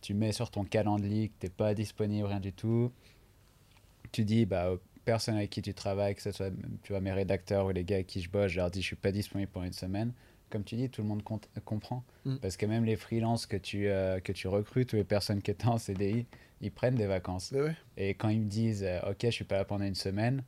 [0.00, 2.90] tu mets sur ton calendrier que tu n'es pas disponible, rien du tout.
[4.12, 6.50] Tu dis bah, aux personnes avec qui tu travailles, que ce soit
[6.82, 8.86] tu vois, mes rédacteurs ou les gars avec qui je bosse, je leur dis je
[8.86, 10.12] suis pas disponible pour une semaine.
[10.50, 11.22] Comme tu dis, tout le monde
[11.64, 12.04] comprend.
[12.24, 12.36] Mm.
[12.36, 15.50] Parce que même les freelances que tu, euh, que tu recrutes ou les personnes qui
[15.50, 16.26] étaient en CDI,
[16.60, 17.52] ils prennent des vacances.
[17.52, 17.74] Ouais.
[17.96, 20.42] Et quand ils me disent, euh, OK, je suis pas là pendant une semaine,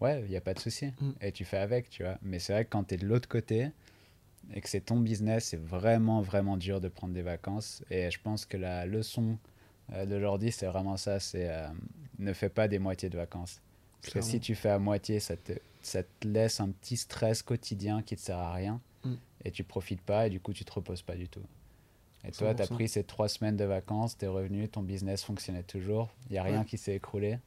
[0.00, 0.86] ouais, il n'y a pas de souci.
[1.00, 1.10] Mm.
[1.20, 2.18] Et tu fais avec, tu vois.
[2.22, 3.70] Mais c'est vrai que quand tu es de l'autre côté
[4.54, 7.82] et que c'est ton business, c'est vraiment, vraiment dur de prendre des vacances.
[7.90, 9.38] Et je pense que la leçon
[9.92, 11.68] euh, d'aujourd'hui, c'est vraiment ça c'est euh,
[12.18, 13.60] ne fais pas des moitiés de vacances.
[14.02, 17.42] Parce que si tu fais à moitié, ça te, ça te laisse un petit stress
[17.42, 18.80] quotidien qui te sert à rien.
[19.44, 21.42] Et tu profites pas et du coup, tu te reposes pas du tout.
[22.24, 22.74] Et toi, tu as 100%.
[22.74, 26.38] pris ces trois semaines de vacances, tu es revenu, ton business fonctionnait toujours, il n'y
[26.38, 26.64] a rien Ouais.
[26.66, 27.38] qui s'est écroulé.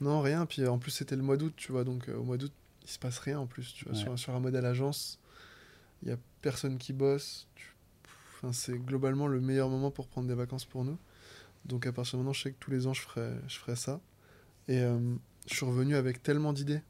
[0.00, 0.44] Non, rien.
[0.46, 1.84] Puis en plus, c'était le mois d'août, tu vois.
[1.84, 2.52] Donc euh, au mois d'août,
[2.84, 3.72] il se passe rien en plus.
[3.74, 3.94] Tu vois.
[3.94, 3.98] Ouais.
[4.00, 5.18] Sur, sur un modèle agence,
[6.02, 7.46] il y a personne qui bosse.
[7.54, 7.74] Tu-
[8.40, 10.96] Enfin, c'est globalement le meilleur moment pour prendre des vacances pour nous.
[11.64, 13.74] Donc à partir de maintenant, je sais que tous les ans, je ferai, je ferai
[13.74, 14.00] ça.
[14.68, 15.00] Et euh,
[15.50, 16.80] je suis revenu avec tellement d'idées,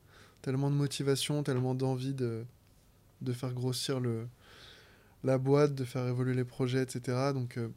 [0.42, 2.44] tellement de motivation, tellement d'envie de,
[3.22, 4.26] de faire grossir le,
[5.24, 7.32] la boîte, de faire évoluer les projets, etc.
[7.34, 7.68] Donc euh,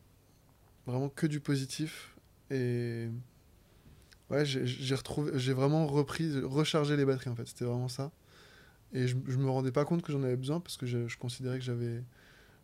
[0.85, 2.15] vraiment que du positif.
[2.49, 3.07] Et
[4.29, 7.47] ouais, j'ai retrouvé, j'ai vraiment repris, rechargé les batteries en fait.
[7.47, 8.11] C'était vraiment ça.
[8.93, 11.17] Et je, je me rendais pas compte que j'en avais besoin parce que je, je
[11.17, 12.03] considérais que j'avais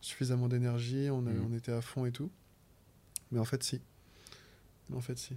[0.02, 1.48] suffisamment d'énergie, on, Mhm.
[1.50, 2.30] on était à fond et tout.
[3.32, 3.82] Mais en fait, si.
[4.94, 5.36] En fait, si.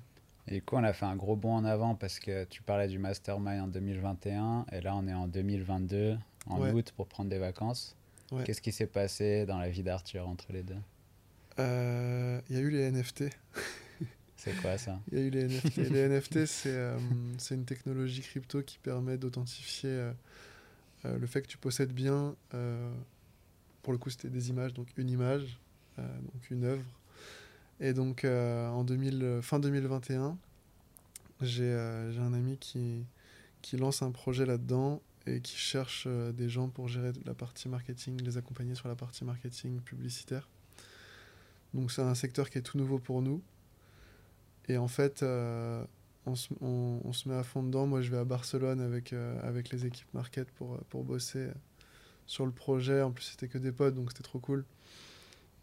[0.49, 2.89] Et du coup, on a fait un gros bond en avant parce que tu parlais
[2.89, 6.17] du mastermind en 2021 et là, on est en 2022,
[6.47, 6.73] en Ouais.
[6.73, 7.97] août, pour prendre des vacances.
[8.31, 8.45] Ouais.
[8.45, 10.77] Qu'est-ce qui s'est passé dans la vie d'Arthur entre les deux?
[11.59, 13.25] Euh, Il y a eu les NFT.
[14.37, 14.99] C'est quoi ça?
[15.13, 15.77] Il y a eu les NFT.
[15.91, 16.99] les NFT, c'est euh,
[17.37, 20.13] c'est une technologie crypto qui permet d'authentifier euh,
[21.05, 22.35] le fait que tu possèdes bien.
[23.83, 25.59] pour le coup, c'était des images, donc une image,
[25.99, 26.85] donc une œuvre.
[27.81, 30.37] Et donc, en 2000, euh, fin 2021,
[31.41, 33.05] j'ai euh, j'ai un ami qui,
[33.63, 37.69] qui lance un projet là-dedans et qui cherche euh, des gens pour gérer la partie
[37.69, 40.49] marketing, les accompagner sur la partie marketing publicitaire.
[41.75, 43.43] Donc, c'est un secteur qui est tout nouveau pour nous.
[44.69, 45.85] Et en fait, euh,
[46.27, 47.87] on, se, met à fond dedans.
[47.87, 51.49] Moi, je vais à Barcelone avec, euh, avec les équipes market pour, pour bosser
[52.27, 53.03] sur le projet.
[53.03, 54.65] En plus, c'était que des potes, donc c'était trop cool.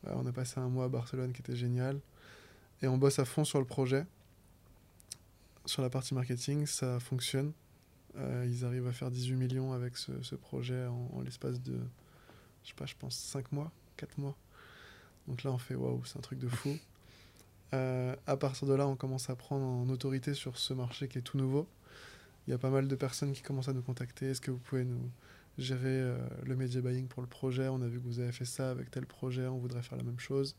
[0.05, 1.99] On a passé un mois à Barcelone qui était génial.
[2.81, 4.05] Et on bosse à fond sur le projet.
[5.65, 7.51] Sur la partie marketing, ça fonctionne.
[8.17, 11.77] Euh, ils arrivent à faire 18 millions avec ce, projet en, en l'espace de,
[12.63, 14.35] je sais pas, je pense 5 mois, 4 mois.
[15.27, 16.77] Donc là, on fait waouh, c'est un truc de fou.
[17.73, 21.17] Euh, à partir de là, on commence à prendre en autorité sur ce marché qui
[21.17, 21.67] est tout nouveau.
[22.47, 24.27] Il y a pas mal de personnes qui commencent à nous contacter.
[24.27, 25.11] Est-ce que vous pouvez nous
[25.57, 27.67] gérer euh, le media buying pour le projet?
[27.67, 30.05] On a vu que vous avez fait ça avec tel projet, on voudrait faire la
[30.05, 30.55] même chose.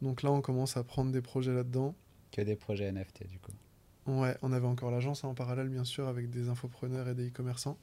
[0.00, 1.94] Donc là, on commence à prendre des projets là-dedans.
[2.30, 3.52] Que des projets NFT, du coup.
[4.06, 7.28] Ouais, on avait encore l'agence hein, en parallèle, bien sûr, avec des infopreneurs et des
[7.28, 7.78] e-commerçants.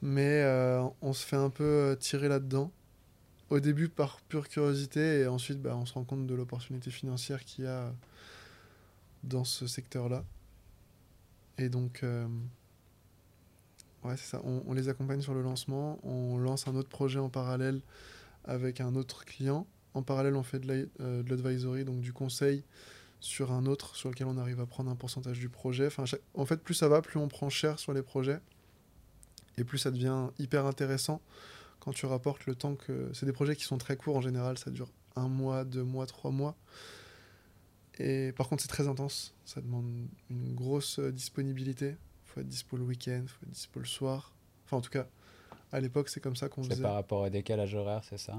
[0.00, 2.72] Mais euh, on se fait un peu euh, tirer là-dedans.
[3.50, 7.44] Au début par pure curiosité et ensuite bah, on se rend compte de l'opportunité financière
[7.44, 7.92] qu'il y a
[9.22, 10.24] dans ce secteur-là.
[11.58, 12.26] Et donc, euh,
[14.10, 14.40] c'est ça.
[14.44, 16.00] On, les accompagne sur le lancement.
[16.02, 17.80] On lance un autre projet en parallèle
[18.44, 19.66] avec un autre client.
[19.94, 22.64] En parallèle, on fait euh, de l'advisory, donc du conseil
[23.22, 25.86] sur un autre sur lequel on arrive à prendre un pourcentage du projet.
[25.86, 28.40] Enfin, chaque- En fait, plus ça va, plus on prend cher sur les projets
[29.56, 31.20] et plus ça devient hyper intéressant
[31.78, 33.10] quand tu rapportes le temps que...
[33.14, 36.06] C'est des projets qui sont très courts en général, ça dure un mois, deux mois,
[36.06, 36.56] trois mois.
[37.98, 39.34] Et par contre, c'est très intense.
[39.44, 39.86] Ça demande
[40.30, 41.88] une grosse disponibilité.
[41.90, 44.32] Il faut être dispo le week-end, il faut être dispo le soir.
[44.64, 45.06] Enfin, en tout cas,
[45.70, 46.82] à l'époque, c'est comme ça qu'on C'est faisait.
[46.82, 48.34] par rapport au décalage horaire, c'est ça?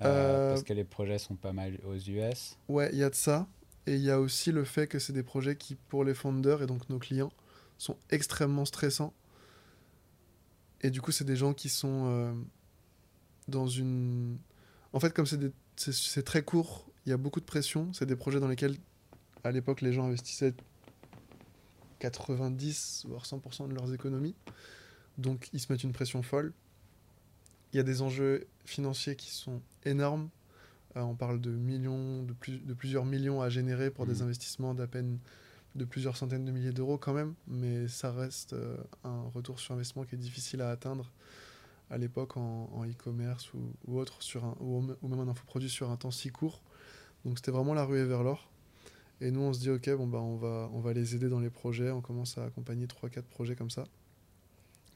[0.00, 2.56] Euh, Euh, Parce que les projets sont pas mal aux US.
[2.68, 3.46] Ouais, il y a de ça.
[3.86, 6.62] Et il y a aussi le fait que c'est des projets qui, pour les founders
[6.62, 7.32] et donc nos clients,
[7.78, 9.12] sont extrêmement stressants.
[10.82, 12.32] Et du coup, c'est des gens qui sont euh,
[13.48, 14.38] dans une...
[14.92, 15.26] En fait, comme
[15.76, 17.92] c'est très court, il y a beaucoup de pression.
[17.92, 18.76] C'est des projets dans lesquels,
[19.42, 20.54] à l'époque, les gens investissaient
[22.00, 24.34] 90 voire 100% de leurs économies.
[25.18, 26.52] Donc, ils se mettent une pression folle.
[27.72, 30.28] Il y a des enjeux financiers qui sont énormes.
[30.96, 34.22] Euh, on parle de millions, de, plus- de plusieurs millions à générer pour des Mhm.
[34.22, 35.18] investissements d'à peine
[35.74, 39.72] de plusieurs centaines de milliers d'euros quand même, mais ça reste euh, un retour sur
[39.74, 41.10] investissement qui est difficile à atteindre
[41.90, 45.90] à l'époque en, e-commerce ou, ou autre, sur un, ou, ou même un infoproduit sur
[45.90, 46.60] un temps si court.
[47.24, 48.48] Donc c'était vraiment la ruée vers l'or.
[49.22, 51.38] Et nous, on se dit, ok, bon, bah, on, va, on va les aider dans
[51.40, 51.90] les projets.
[51.90, 53.84] On commence à accompagner 3-4 projets comme ça.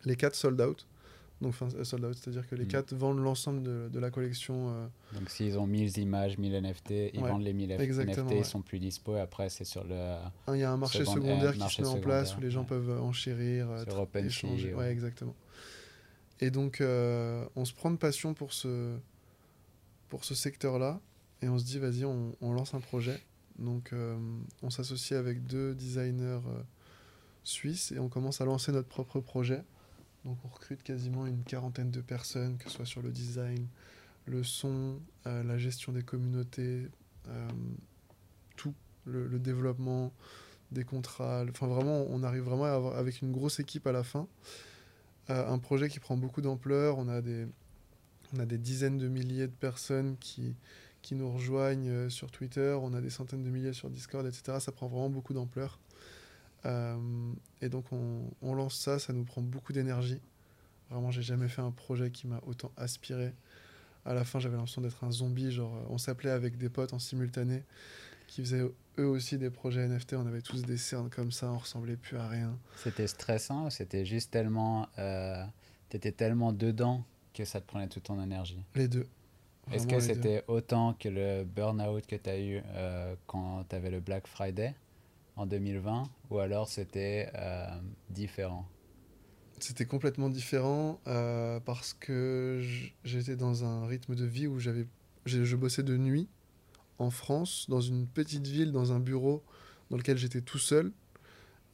[0.05, 0.87] Les 4 sold out.
[1.43, 2.71] Donc, euh, sold out, c'est-à-dire que les Mhm.
[2.71, 4.71] 4 vendent l'ensemble de, de la collection.
[4.71, 8.33] euh, Donc s'ils ont 1000 images, 1000 NFT, ils Ouais, vendent les 1000 exactement, NFT,
[8.35, 8.39] ouais.
[8.39, 9.95] ils sont plus dispo et après c'est sur le
[10.47, 12.51] Un, Il y a un marché Secondaire, qui marché se met en place où les
[12.51, 12.67] gens ouais.
[12.69, 14.73] peuvent enchérir, euh, Sur échanger.
[14.73, 15.35] Ouais, exactement.
[16.41, 18.97] Et donc, euh, on se prend de passion pour ce,
[20.09, 21.01] pour ce secteur-là.
[21.43, 23.19] Et on se dit, vas-y, on, on lance un projet.
[23.59, 24.17] Donc, euh,
[24.63, 26.41] on s'associe avec deux designers
[27.45, 29.63] suisses et on commence à lancer notre propre projet.
[30.27, 33.69] Donc, on recrute quasiment une quarantaine de personnes, que ce soit sur le design,
[34.27, 34.99] le son,
[35.29, 36.89] euh, la gestion des communautés,
[37.29, 37.49] euh,
[38.57, 38.75] tout,
[39.05, 40.13] le, développement
[40.73, 41.45] des contrats.
[41.49, 44.27] Enfin, vraiment, on arrive vraiment avec une grosse équipe à la fin.
[45.31, 46.99] Euh, un projet qui prend beaucoup d'ampleur.
[46.99, 47.47] On a des,
[48.35, 50.57] on a des dizaines de milliers de personnes qui,
[51.03, 52.77] qui nous rejoignent sur Twitter.
[52.83, 54.59] On a des centaines de milliers sur Discord, etc.
[54.59, 55.79] Ça prend vraiment beaucoup d'ampleur.
[56.67, 58.99] Euh, et donc, on, on lance ça.
[58.99, 60.21] Ça nous prend beaucoup d'énergie.
[60.91, 63.33] Vraiment, j'ai jamais fait un projet qui m'a autant aspiré.
[64.05, 65.51] À la fin, j'avais l'impression d'être un zombie.
[65.51, 67.63] Genre, euh, on s'appelait avec des potes en simultané
[68.27, 68.63] qui faisaient
[68.99, 70.15] eux aussi des projets NFT.
[70.15, 71.51] On avait tous des cernes comme ça.
[71.51, 72.57] On ressemblait plus à rien.
[72.77, 74.89] C'était stressant c'était juste tellement.
[74.99, 75.45] Euh,
[75.89, 78.59] T'étais tellement dedans que ça te prenait toute ton énergie?
[78.75, 79.07] Les deux.
[79.73, 83.91] Est-ce que c'était autant que le burn-out que tu as eu euh, quand tu avais
[83.91, 84.75] le Black Friday?
[85.37, 87.67] En 2020 ou alors c'était euh,
[88.11, 88.69] différent?
[89.59, 92.61] C'était complètement différent euh, parce que
[93.05, 94.87] j'étais dans un rythme de vie où j'avais,
[95.25, 96.29] je bossais de nuit
[96.99, 99.43] en France, dans une petite ville, dans un bureau
[99.91, 100.93] dans lequel j'étais tout seul.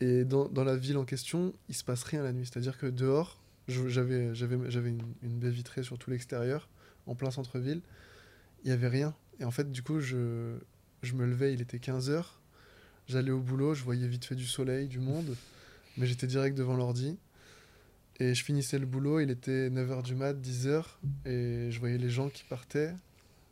[0.00, 2.46] Et dans, la ville en question, il se passe rien la nuit.
[2.46, 6.68] C'est-à-dire que dehors, j'avais, une, une baie vitrée sur tout l'extérieur,
[7.06, 7.82] en plein centre-ville.
[8.64, 9.14] Il n'y avait rien.
[9.38, 10.58] Et en fait, du coup, je,
[11.02, 12.24] je me levais, il était 15h.
[13.08, 15.36] J'allais au boulot, je voyais vite fait du soleil, du monde.
[15.96, 17.18] Mais j'étais direct devant l'ordi.
[18.20, 20.84] Et je finissais le boulot, il était 9h du mat, 10h,
[21.24, 22.94] et je voyais les gens qui partaient.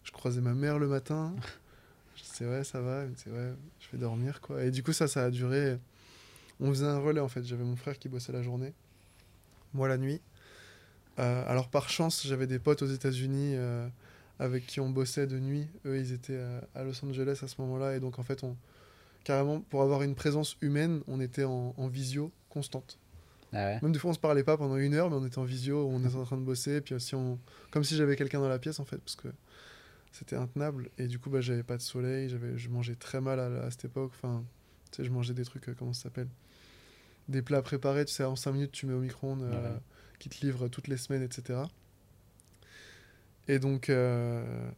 [0.04, 1.34] Je croisais ma mère le matin.
[2.16, 3.06] Je disais, ouais, ça va.
[3.06, 4.62] Disait, ouais, je vais dormir, quoi.
[4.62, 5.78] Et du coup, ça, ça a duré.
[6.60, 7.42] On faisait un relais, en fait.
[7.44, 8.74] J'avais mon frère qui bossait la journée,
[9.72, 10.20] moi la nuit.
[11.18, 13.88] Euh, alors, par chance, j'avais des potes aux États-Unis euh,
[14.38, 15.66] avec qui on bossait de nuit.
[15.86, 17.96] Eux, ils étaient à, à Los Angeles à ce moment-là.
[17.96, 18.54] Et donc, en fait, on,
[19.24, 22.98] carrément, pour avoir une présence humaine, on était en, en visio constante.
[23.52, 25.38] Ah ouais Même des fois, on se parlait pas pendant une heure, mais on était
[25.38, 27.38] en visio, on était en train de bosser, puis aussi on...
[27.70, 29.28] comme si j'avais quelqu'un dans la pièce en fait, parce que
[30.12, 30.88] c'était intenable.
[30.98, 33.70] Et du coup, bah, j'avais pas de soleil, j'avais, je mangeais très mal à, à
[33.70, 34.12] cette époque.
[34.14, 34.44] Enfin,
[34.92, 36.28] tu sais, je mangeais des trucs, euh, comment ça s'appelle?
[37.28, 39.78] Des plats préparés, tu sais, en 5 minutes, tu mets au micro-ondes, euh, Ouais.
[40.18, 41.60] qui te livrent toutes les semaines, etc.
[43.48, 44.70] Et donc, euh,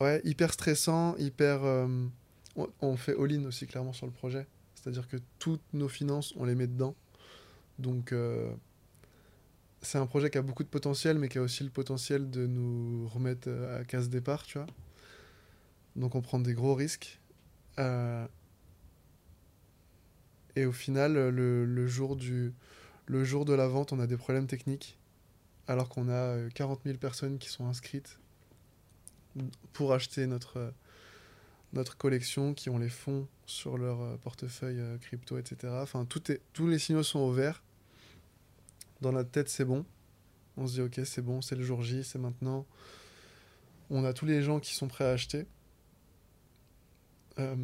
[0.00, 1.60] ouais, hyper stressant, hyper.
[2.56, 4.46] On, fait all-in aussi clairement sur le projet.
[4.74, 6.94] C'est-à-dire que toutes nos finances, on les met dedans.
[7.78, 8.52] Donc, euh,
[9.82, 12.46] c'est un projet qui a beaucoup de potentiel, mais qui a aussi le potentiel de
[12.46, 14.66] nous remettre euh, à case départ, tu vois.
[15.96, 17.20] Donc, on prend des gros risques.
[17.78, 18.26] Euh,
[20.56, 22.18] et au final, le, jour
[23.06, 24.98] le jour de la vente, on a des problèmes techniques,
[25.66, 28.18] alors qu'on a euh, 40 000 personnes qui sont inscrites
[29.72, 30.72] pour acheter notre,
[31.72, 35.72] notre collection, qui ont les fonds sur leur euh, portefeuille euh, crypto, etc.
[35.80, 37.62] Enfin, tout est, tous les signaux sont au vert.
[39.00, 39.84] Dans notre tête, c'est bon.
[40.56, 42.66] On se dit, ok, c'est bon, c'est le jour J, c'est maintenant.
[43.88, 45.46] On a tous les gens qui sont prêts à acheter.
[47.38, 47.56] Euh,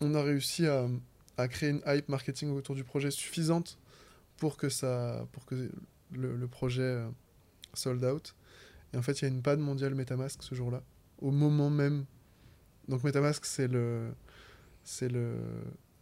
[0.00, 0.88] on a réussi à,
[1.36, 3.78] à créer une hype marketing autour du projet suffisante
[4.36, 5.70] pour que, ça, pour que
[6.12, 7.04] le, le projet
[7.74, 8.34] sold out.
[8.92, 10.82] Et en fait, il y a une panne mondiale Metamask ce jour-là,
[11.18, 12.06] au moment même.
[12.90, 14.10] Donc Metamask, c'est le,
[14.84, 15.36] c'est le,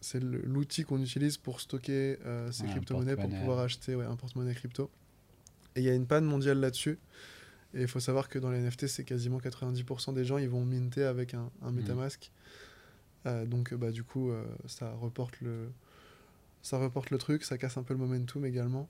[0.00, 4.04] c'est le- l'outil qu'on utilise pour stocker euh, ces Ouais, crypto-monnaies pour pouvoir acheter ouais,
[4.06, 4.90] un porte-monnaie crypto.
[5.76, 6.98] Et il y a une panne mondiale là-dessus.
[7.74, 10.64] Et il faut savoir que dans les NFT, c'est quasiment 90% des gens, ils vont
[10.64, 12.32] minter avec un, un Metamask.
[13.26, 15.68] Euh, donc, bah, du coup, euh, ça, reporte le,
[16.62, 18.88] ça reporte le truc, ça casse un peu le momentum également.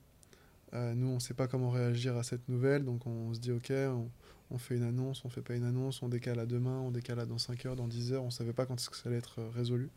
[0.75, 3.53] Euh, nous, on ne sait pas comment réagir à cette nouvelle, donc on se dit,
[3.53, 4.11] ok, on,
[4.51, 7.21] on fait une annonce, on fait pas une annonce, on décale à demain, on décale
[7.21, 9.19] à dans 5 heures, dans 10 heures, on savait pas quand est-ce que ça allait
[9.19, 9.89] être euh, résolu.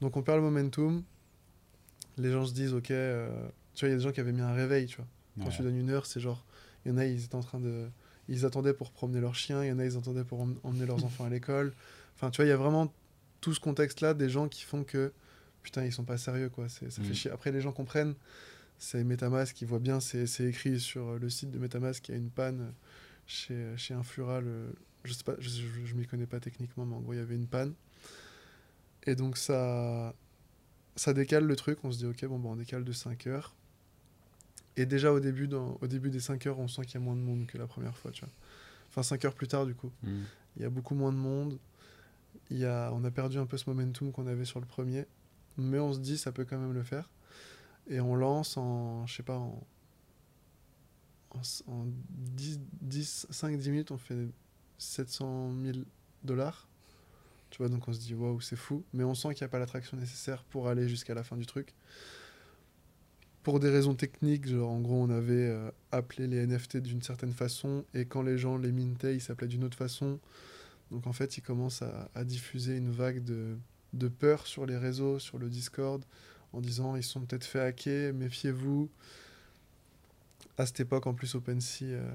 [0.00, 1.02] Donc on perd le momentum,
[2.18, 3.28] les gens se disent, ok, euh,
[3.74, 5.06] tu vois, il y a des gens qui avaient mis un réveil, tu vois.
[5.38, 5.56] Quand Ouais.
[5.56, 6.44] tu donnes une heure, c'est genre,
[6.84, 7.88] il y en a, ils étaient en train de,
[8.28, 10.86] ils attendaient pour promener leur chien, il y en a, ils attendaient pour em- emmener
[10.86, 11.72] leurs enfants à l'école.
[12.16, 12.92] Enfin, tu vois, il y a vraiment
[13.40, 15.12] tout ce contexte-là des gens qui font que,
[15.62, 16.68] putain, ils sont pas sérieux, quoi.
[16.68, 17.14] C'est, ça fait Mm.
[17.14, 17.30] chier.
[17.30, 18.14] Après, les gens comprennent,
[18.82, 22.18] c'est Metamask, ils voient bien, c'est, écrit sur euh, le site de Metamask, qu'il y
[22.18, 22.72] a une panne
[23.28, 26.96] chez, chez Infura, le, je sais pas, je, je, je m'y connais pas techniquement, mais
[26.96, 27.74] en gros, il y avait une panne.
[29.06, 30.12] Et donc, ça,
[30.96, 33.54] ça décale le truc, on se dit, ok, bon, bah, on décale de 5 heures.
[34.76, 37.04] Et déjà, au début, dans, au début des 5 heures, on sent qu'il y a
[37.04, 38.34] moins de monde que la première fois, tu vois.
[38.88, 39.92] Enfin, 5 heures plus tard, du coup.
[40.02, 40.22] Mm.
[40.56, 41.56] Il y a beaucoup moins de monde.
[42.50, 45.06] Il y a, on a perdu un peu ce momentum qu'on avait sur le premier.
[45.56, 47.08] Mais on se dit, ça peut quand même le faire.
[47.88, 49.62] Et on lance en, je sais pas, en,
[51.66, 54.28] en 10, 10, 5, 10 minutes, on fait
[54.78, 55.78] 700 000
[56.24, 56.68] dollars.
[57.50, 58.84] Tu vois, donc on se dit, waouh, c'est fou.
[58.92, 61.46] Mais on sent qu'il n'y a pas l'attraction nécessaire pour aller jusqu'à la fin du
[61.46, 61.74] truc.
[63.42, 67.32] Pour des raisons techniques, genre en gros, on avait euh, appelé les NFT d'une certaine
[67.32, 70.20] façon, et quand les gens les mintaient, ils s'appelaient d'une autre façon.
[70.92, 73.56] Donc en fait, ils commencent à, à diffuser une vague de,
[73.92, 76.02] de peur sur les réseaux, sur le Discord,
[76.52, 78.90] en disant ils sont peut-être fait hacker, méfiez-vous.
[80.58, 82.10] À cette époque, en plus, OpenSea euh,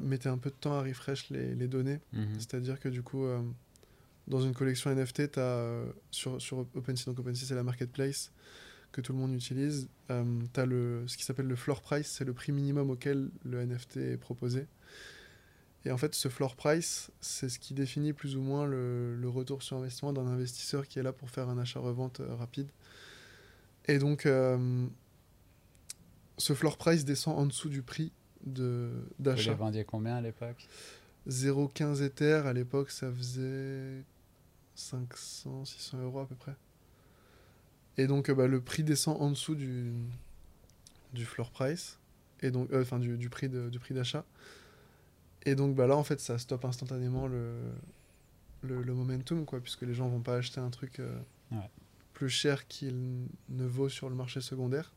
[0.00, 2.00] mettait un peu de temps à refresh les, les données.
[2.12, 2.34] Mhm.
[2.38, 3.40] C'est-à-dire que du coup, euh,
[4.28, 8.32] dans une collection NFT, as sur, sur OpenSea, donc OpenSea c'est la marketplace
[8.92, 12.24] que tout le monde utilise, tu as le, ce qui s'appelle le floor price, c'est
[12.24, 14.66] le prix minimum auquel le NFT est proposé.
[15.84, 19.28] Et en fait, ce floor price, c'est ce qui définit plus ou moins le, le
[19.28, 22.68] retour sur investissement d'un investisseur qui est là pour faire un achat-revente euh, rapide.
[23.86, 24.86] Et donc, euh,
[26.38, 28.12] ce floor price descend en dessous du prix
[28.44, 29.54] de- Vous les d'achat.
[29.54, 30.66] vendiez combien à l'époque?
[31.26, 34.02] 0,15 Ether, à l'époque, ça faisait
[34.74, 36.54] 500, 600 euros à peu près.
[37.96, 39.92] Et donc, euh, bah, le prix descend en dessous du,
[41.12, 41.98] du floor price,
[42.40, 44.24] et donc, euh, enfin, du, du prix de- du prix d'achat.
[45.46, 47.54] Et donc, bah, là, en fait, ça stoppe instantanément le,
[48.62, 51.00] le, le momentum, quoi, puisque les gens vont pas acheter un truc
[51.52, 51.70] Ouais.
[52.14, 54.92] Plus cher qu'il ne vaut sur le marché secondaire.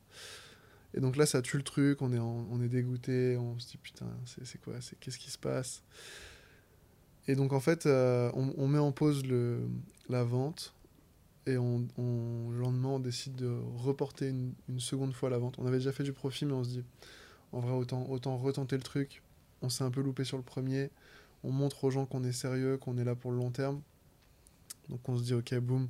[0.94, 3.78] Et donc là, ça tue le truc, on est, on est dégoûté, on se dit
[3.78, 4.08] putain,
[4.44, 5.84] c'est quoi, qu'est-ce qui se passe?
[7.28, 9.68] Et donc en fait, euh, on, met en pause le,
[10.08, 10.74] la vente
[11.46, 15.56] et on- le lendemain, on décide de reporter une, une seconde fois la vente.
[15.60, 16.84] On avait déjà fait du profit, mais on se dit,
[17.52, 19.22] en vrai, autant, autant retenter le truc.
[19.62, 20.90] On s'est un peu loupé sur le premier.
[21.44, 23.82] On montre aux gens qu'on est sérieux, qu'on est là pour le long terme.
[24.90, 25.90] Donc on se dit, ok, boum,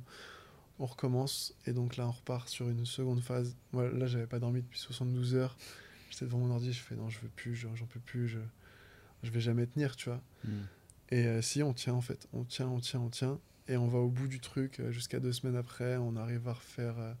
[0.78, 1.54] on recommence.
[1.66, 3.56] Et donc là, on repart sur une seconde phase.
[3.72, 5.56] Moi, là, j'avais pas dormi depuis 72 heures.
[6.10, 8.38] J'étais devant mon ordi, je fais, non, je veux plus, j'en peux plus, je,
[9.22, 10.20] je vais jamais tenir, tu vois.
[10.44, 10.66] Mhm.
[11.10, 12.28] Et euh, si, on tient en fait.
[12.32, 13.38] On tient, on tient, on tient.
[13.66, 14.80] Et on va au bout du truc.
[14.80, 17.12] euh, Jusqu'à deux semaines après, on arrive à refaire, euh,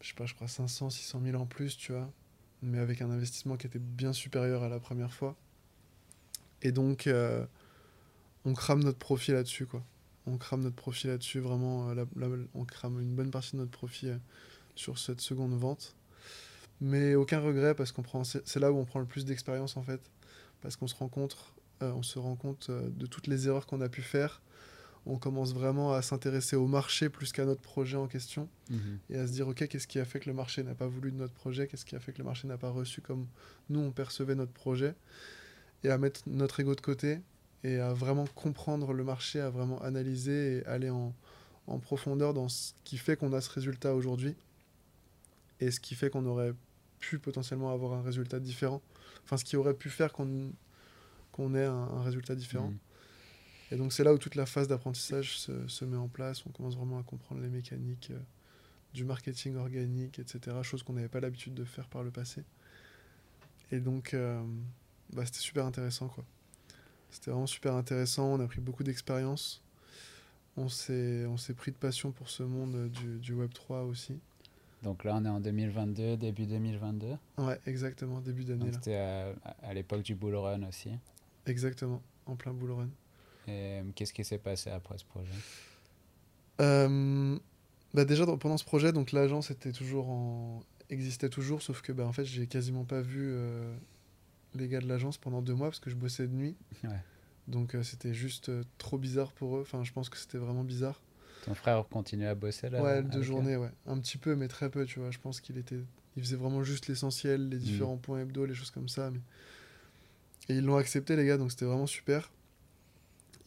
[0.00, 2.10] je sais pas, je crois 500, 600 000 en plus, tu vois.
[2.62, 5.36] Mais avec un investissement qui était bien supérieur à la première fois.
[6.62, 7.44] Et donc, euh,
[8.44, 9.84] on crame notre profit là-dessus, quoi.
[10.26, 11.90] On crame notre profit là-dessus, vraiment.
[11.90, 14.16] euh, on crame une bonne partie de notre profit euh,
[14.74, 15.94] sur cette seconde vente.
[16.80, 19.82] Mais aucun regret parce qu'on prend, c'est là où on prend le plus d'expérience en
[19.82, 20.00] fait,
[20.60, 21.36] parce qu'on se rend compte,
[21.82, 24.40] euh, on se rend compte de toutes les erreurs qu'on a pu faire.
[25.06, 28.98] On commence vraiment à s'intéresser au marché plus qu'à notre projet en question Mhm.
[29.10, 31.12] et à se dire ok qu'est-ce qui a fait que le marché n'a pas voulu
[31.12, 33.26] de notre projet, qu'est-ce qui a fait que le marché n'a pas reçu comme
[33.68, 34.94] nous on percevait notre projet?
[35.84, 37.20] Et à mettre notre ego de côté
[37.64, 41.14] et à vraiment comprendre le marché, à vraiment analyser et aller en,
[41.66, 44.36] en profondeur dans ce qui fait qu'on a ce résultat aujourd'hui
[45.60, 46.54] et ce qui fait qu'on aurait
[47.00, 48.82] pu potentiellement avoir un résultat différent.
[49.24, 50.52] Enfin, ce qui aurait pu faire qu'on
[51.32, 52.68] qu'on ait un, un résultat différent.
[52.68, 52.78] Mhm.
[53.72, 56.44] Et donc, c'est là où toute la phase d'apprentissage se, se met en place.
[56.46, 58.20] On commence vraiment à comprendre les mécaniques euh,
[58.92, 60.56] du marketing organique, etc.
[60.62, 62.44] Chose qu'on n'avait pas l'habitude de faire par le passé.
[63.72, 64.40] Et donc, euh,
[65.12, 66.24] bah, c'était super intéressant, quoi.
[67.14, 68.34] C'était vraiment super intéressant.
[68.34, 69.62] On a pris beaucoup d'expérience.
[70.56, 74.18] On s'est on s'est pris de passion pour ce monde du, du Web3 aussi.
[74.82, 77.06] Donc là, on est en 2022, début 2022.
[77.38, 79.32] Ouais, exactement, début d'année c'était à,
[79.62, 80.90] à l'époque du bull run aussi.
[81.46, 82.88] Exactement, en plein bull run.
[83.46, 85.30] Et euh, qu'est-ce qui s'est passé après ce projet?
[86.60, 87.38] Euh,
[87.94, 92.06] bah déjà pendant ce projet, donc l'agence était toujours en existait toujours, sauf que bah
[92.06, 93.74] en fait j'ai quasiment pas vu euh,
[94.54, 96.56] les gars de l'agence pendant deux mois parce que je bossais de nuit.
[96.84, 97.00] Ouais.
[97.48, 99.60] Donc euh, c'était juste euh, trop bizarre pour eux.
[99.60, 101.00] Enfin je pense que c'était vraiment bizarre.
[101.44, 104.48] Ton frère continue à bosser là ouais, deux eux journées, ouais, un petit peu mais
[104.48, 105.10] très peu, tu vois.
[105.10, 105.80] Je pense qu'il était,
[106.16, 109.10] il faisait vraiment juste l'essentiel, les différents points hebdo, les choses comme ça.
[109.10, 109.20] Mais...
[110.48, 112.32] Et ils l'ont accepté les gars, donc c'était vraiment super.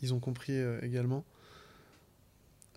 [0.04, 1.26] Ils ont compris euh, également.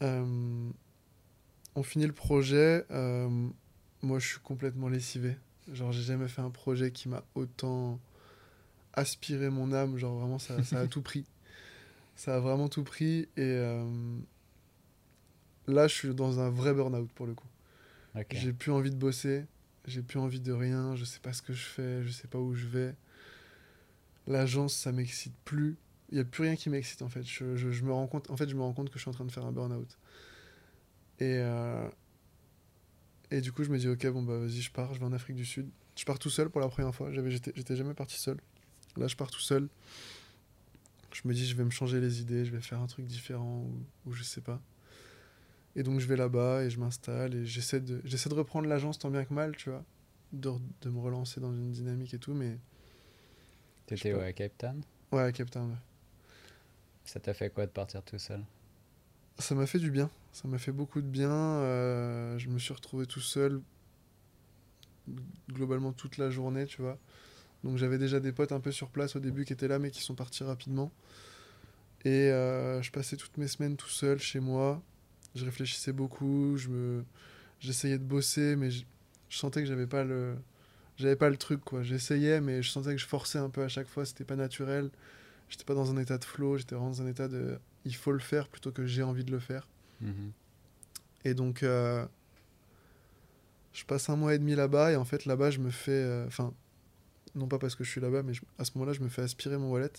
[0.01, 2.86] On finit le projet.
[2.89, 5.36] moi, je suis complètement lessivé.
[5.70, 8.01] Genre, j'ai jamais fait un projet qui m'a autant
[8.95, 9.97] aspiré mon âme.
[9.99, 11.25] Genre, vraiment, ça, ça a tout pris.
[12.17, 13.21] Ça a vraiment tout pris.
[13.37, 13.85] Et euh,
[15.67, 17.47] là, je suis dans un vrai burn-out pour le coup.
[18.39, 19.47] J'ai plus envie de bosser.
[19.87, 20.95] J'ai plus envie de rien.
[20.97, 22.03] Je sais pas ce que je fais.
[22.03, 22.95] Je sais pas où je vais.
[24.27, 25.77] L'agence, ça m'excite plus.
[26.12, 27.23] Il y a plus rien qui m'excite en fait.
[27.23, 28.31] Je, je- je me rends compte.
[28.31, 29.97] En fait, je me rends compte que je suis en train de faire un burn-out.
[31.21, 31.89] Et euh,
[33.31, 34.93] et du coup, je me dis ok, bon bah vas-y, je pars.
[34.95, 35.69] Je vais en Afrique du Sud.
[35.97, 37.11] Je pars tout seul pour la première fois.
[37.12, 38.39] J'étais jamais parti seul.
[38.97, 39.69] Là, je pars tout seul.
[41.12, 42.45] Je me dis, je vais me changer les idées.
[42.45, 44.61] Je vais faire un truc différent ou, ou je sais pas.
[45.77, 48.99] Et donc, je vais là-bas et je m'installe et j'essaie de, j'essaie de reprendre l'agence
[48.99, 49.85] tant bien que mal, tu vois,
[50.33, 50.51] de,
[50.83, 52.59] de me relancer dans une dynamique et tout, mais
[53.87, 54.83] T'étais où, à Cape Town?
[55.12, 55.71] Ouais, à Cape Town.
[55.71, 55.77] ouais.
[57.05, 58.45] Ça t'a fait quoi de partir tout seul?
[59.39, 60.11] Ça m'a fait du bien.
[60.33, 61.31] Ça m'a fait beaucoup de bien.
[61.31, 63.61] euh, je me suis retrouvé tout seul
[65.49, 66.99] globalement toute la journée, tu vois.
[67.65, 69.91] Donc j'avais déjà des potes un peu sur place au début qui étaient là mais
[69.91, 70.91] qui sont partis rapidement.
[72.05, 74.82] Et euh, je passais toutes mes semaines tout seul chez moi.
[75.35, 77.05] Je réfléchissais beaucoup, je me
[77.61, 78.85] j'essayais de bosser mais je,
[79.28, 80.35] je sentais que j'avais pas le
[80.97, 81.82] j'avais pas le truc quoi.
[81.82, 84.91] J'essayais mais je sentais que je forçais un peu à chaque fois, c'était pas naturel.
[85.51, 88.12] J'étais pas dans un état de flow, j'étais vraiment dans un état de il faut
[88.12, 89.66] le faire plutôt que j'ai envie de le faire.
[90.01, 90.31] Mhm.
[91.24, 92.07] Et donc, euh,
[93.73, 95.91] je passe un mois et demi là-bas, et en fait, là-bas, je me fais.
[95.93, 96.53] euh, Enfin,
[97.35, 99.23] non pas parce que je suis là-bas, mais je- à ce moment-là, je me fais
[99.23, 99.90] aspirer mon wallet.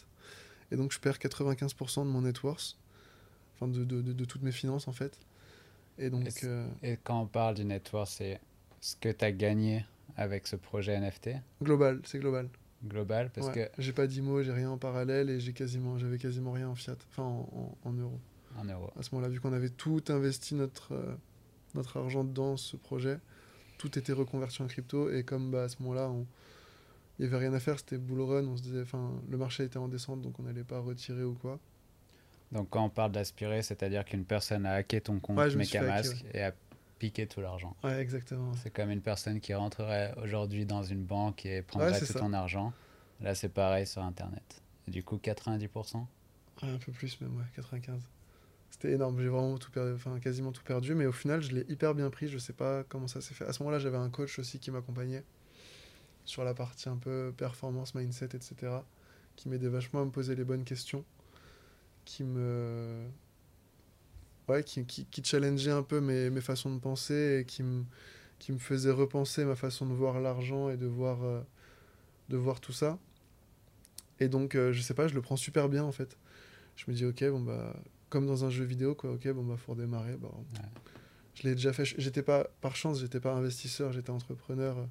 [0.71, 2.77] Et donc, je perds 95% de mon net worth,
[3.55, 5.17] enfin, de, de, de- de toutes mes finances, en fait.
[5.97, 8.39] Et donc, Est-ce- euh, Et quand on parle du network, c'est
[8.79, 9.85] ce que tu as gagné
[10.17, 11.31] avec ce projet NFT
[11.61, 12.49] global, c'est global.
[12.85, 13.53] global Parce Ouais.
[13.77, 16.95] J'ai pas d'IMO, j'ai rien en parallèle, et j'ai quasiment, j'avais quasiment rien en fiat,
[17.11, 17.49] enfin, en,
[17.83, 18.19] en- en euros.
[18.55, 18.91] que en euros.
[18.99, 21.15] à ce moment-là, vu qu'on avait tout investi notre, euh,
[21.75, 23.17] notre argent dans ce projet,
[23.77, 26.25] tout était reconverti en crypto et comme bah, à ce moment-là, on-
[27.21, 29.63] il n'y avait rien à faire, c'était bull run, on se disait, enfin, le marché
[29.63, 31.59] était en descente, donc on n'allait pas retirer ou quoi.
[32.51, 36.41] Donc quand on parle d'aspirer, c'est-à-dire qu'une personne a hacké ton compte Ouais, MetaMask et
[36.41, 36.51] a
[36.97, 37.75] piqué tout l'argent.
[37.83, 38.53] Ouais, exactement.
[38.55, 42.19] C'est comme une personne qui rentrerait aujourd'hui dans une banque et prendrait Ouais, tout ça.
[42.19, 42.73] ton argent.
[43.21, 44.63] Là, c'est pareil sur Internet.
[44.87, 45.97] Et du coup, 90%
[46.63, 48.01] Ouais, un peu plus même, ouais, 95.
[48.71, 51.65] C'était énorme, j'ai vraiment tout perdu, enfin quasiment tout perdu, mais au final, je l'ai
[51.69, 53.45] hyper bien pris, je sais pas comment ça s'est fait.
[53.45, 55.23] À ce moment-là, j'avais un coach aussi qui m'accompagnait
[56.25, 58.55] sur la partie un peu performance, mindset, etc.,
[59.35, 61.03] qui m'aidait vachement à me poser les bonnes questions,
[62.05, 63.05] qui me.
[64.47, 67.83] Ouais, qui, qui, qui challengeait un peu mes, mes façons de penser et qui me,
[68.39, 71.41] qui me faisait repenser ma façon de voir l'argent et de voir, euh,
[72.29, 72.97] de voir tout ça.
[74.19, 76.17] Et donc, euh, je sais pas, je le prends super bien en fait.
[76.75, 77.75] Je me dis, ok, bon bah,
[78.09, 80.17] comme dans un jeu vidéo, quoi, ok, bon bah, faut redémarrer.
[80.17, 80.27] Bon.
[80.27, 80.59] Ouais.
[81.35, 81.85] Je l'ai déjà fait.
[81.85, 84.77] J'étais pas, par chance, j'étais pas investisseur, j'étais entrepreneur.
[84.77, 84.85] euh,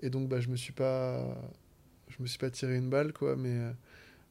[0.00, 1.36] Et donc, bah, je me suis pas,
[2.08, 3.72] je me suis pas tiré une balle, quoi, mais euh,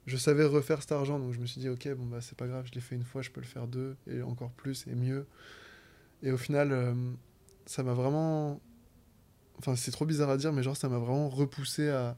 [0.06, 2.48] je savais refaire cet argent, donc je me suis dit, ok, bon bah, c'est pas
[2.48, 4.96] grave, je l'ai fait une fois, je peux le faire deux, et encore plus, et
[4.96, 5.26] mieux.
[6.24, 6.94] Et au final, euh,
[7.66, 8.60] ça m'a vraiment,
[9.60, 12.18] enfin, c'est trop bizarre à dire, mais genre, ça m'a vraiment repoussé à,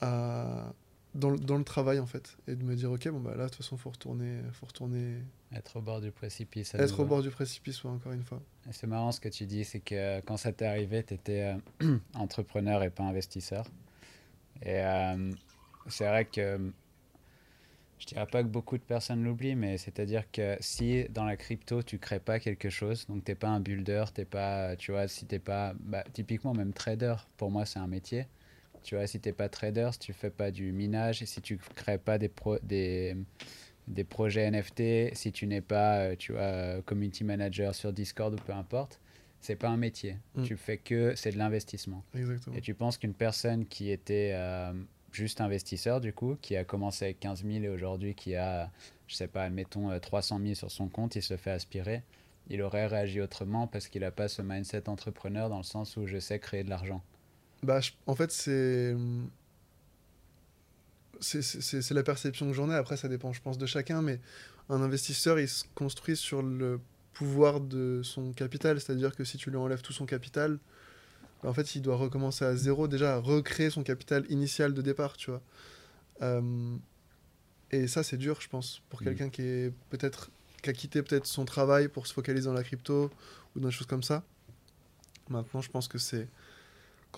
[0.00, 0.72] à
[1.14, 3.48] dans, dans le travail en fait et de me dire ok bon bah là de
[3.48, 5.22] toute façon faut retourner faut retourner
[5.54, 6.74] Être au bord du précipice.
[6.74, 9.64] être au bord du précipice ouais, encore une fois C'est marrant ce que tu dis,
[9.64, 11.54] c'est que quand ça t'est arrivé, tu étais
[12.14, 13.66] entrepreneur et pas investisseur.
[14.62, 15.30] Et euh,
[15.88, 16.72] c'est vrai que
[17.98, 21.82] je dirais pas que beaucoup de personnes l'oublient, mais c'est-à-dire que si dans la crypto
[21.82, 25.26] tu crées pas quelque chose, donc t'es pas un builder, t'es pas, tu vois, si
[25.26, 28.26] t'es pas, bah, typiquement même trader, pour moi c'est un métier.
[28.84, 31.98] Tu vois, si t'es pas trader, si tu fais pas du minage, si tu crées
[31.98, 33.16] pas des, pro- des,
[33.88, 38.34] des projets NFT, si tu n'es pas, euh, tu vois, euh, community manager sur Discord
[38.34, 39.00] ou peu importe,
[39.40, 40.16] c'est pas un métier.
[40.34, 40.42] Mm.
[40.44, 42.04] Tu fais que c'est de l'investissement.
[42.56, 44.72] Et tu penses qu'une personne qui était euh,
[45.12, 48.70] juste investisseur, du coup, qui a commencé avec 15 000 et aujourd'hui qui a,
[49.06, 52.02] je sais pas, admettons euh, 300 000 sur son compte, il se fait aspirer,
[52.50, 56.06] il aurait réagi autrement parce qu'il n'a pas ce mindset entrepreneur dans le sens où
[56.06, 57.02] je sais créer de l'argent.
[57.62, 58.94] Bah, je- en fait, c'est.
[61.20, 62.74] C'est la perception que j'en ai.
[62.74, 64.02] Après, ça dépend, je pense, de chacun.
[64.02, 64.20] Mais
[64.68, 66.80] un investisseur, il se construit sur le
[67.12, 68.80] pouvoir de son capital.
[68.80, 70.58] C'est-à-dire que si tu lui enlèves tout son capital,
[71.42, 74.82] bah, en fait, il doit recommencer à zéro, déjà à recréer son capital initial de
[74.82, 75.42] départ, tu vois.
[76.22, 76.76] Euh,
[77.70, 79.04] et ça, c'est dur, je pense, pour Mhm.
[79.08, 80.30] quelqu'un qui est peut-être
[80.62, 83.10] qui a quitté peut-être son travail pour se focaliser dans la crypto
[83.54, 84.24] ou dans des choses comme ça.
[85.28, 86.26] Maintenant, je pense que c'est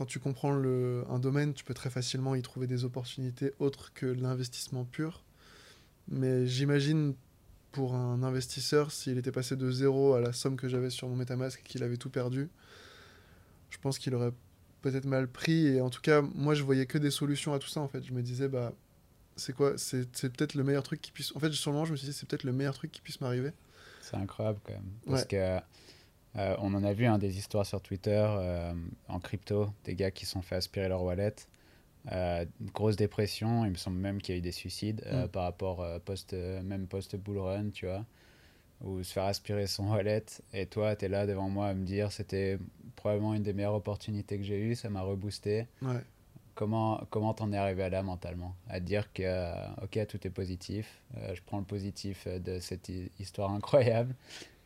[0.00, 3.92] quand tu comprends le, un domaine, tu peux très facilement y trouver des opportunités autres
[3.92, 5.22] que l'investissement pur.
[6.08, 7.12] Mais j'imagine
[7.72, 11.16] pour un investisseur, s'il était passé de zéro à la somme que j'avais sur mon
[11.16, 12.48] MetaMask et qu'il avait tout perdu,
[13.68, 14.32] je pense qu'il aurait
[14.80, 15.66] peut-être mal pris.
[15.66, 17.80] Et en tout cas, moi, je voyais que des solutions à tout ça.
[17.82, 18.72] En fait, je me disais, bah,
[19.36, 21.36] c'est quoi C'est peut-être le meilleur truc qui puisse.
[21.36, 23.02] En fait, sur le moment, je me suis dit, c'est peut-être le meilleur truc qui
[23.02, 23.52] puisse m'arriver.
[24.00, 24.90] C'est incroyable quand même.
[25.04, 25.28] Parce Ouais.
[25.28, 25.60] que
[26.36, 28.72] euh, on en a vu hein, des histoires sur Twitter euh,
[29.08, 31.34] en crypto, des gars qui se sont fait aspirer leur wallet.
[32.12, 35.28] Euh, grosse dépression, il me semble même qu'il y a eu des suicides Mm.
[35.28, 38.04] par rapport post, même post-bull run, tu vois,
[38.80, 40.24] ou se faire aspirer son wallet.
[40.54, 42.58] Et toi, tu es là devant moi à me dire c'était
[42.96, 45.66] probablement une des meilleures opportunités que j'ai eues, ça m'a reboosté.
[45.82, 46.00] Ouais.
[46.54, 48.54] Comment comment t'en es arrivé à là mentalement?
[48.68, 51.00] À te dire que, ok, tout est positif,
[51.34, 54.14] je prends le positif de cette hi- histoire incroyable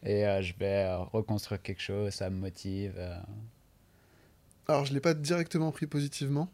[0.04, 2.94] et euh, je vais euh, reconstruire quelque chose, ça me motive.
[2.98, 3.16] euh.
[4.68, 6.50] Alors, je l'ai pas directement pris positivement.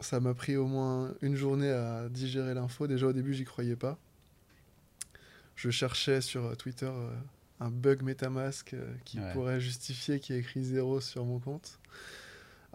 [0.00, 2.86] ça m'a pris au moins une journée à digérer l'info.
[2.86, 3.98] Déjà au début, j'y croyais pas.
[5.56, 6.90] Je cherchais sur Twitter
[7.60, 8.74] un bug MetaMask
[9.04, 11.78] qui pourrait justifier qu'il y ait écrit zéro sur mon compte.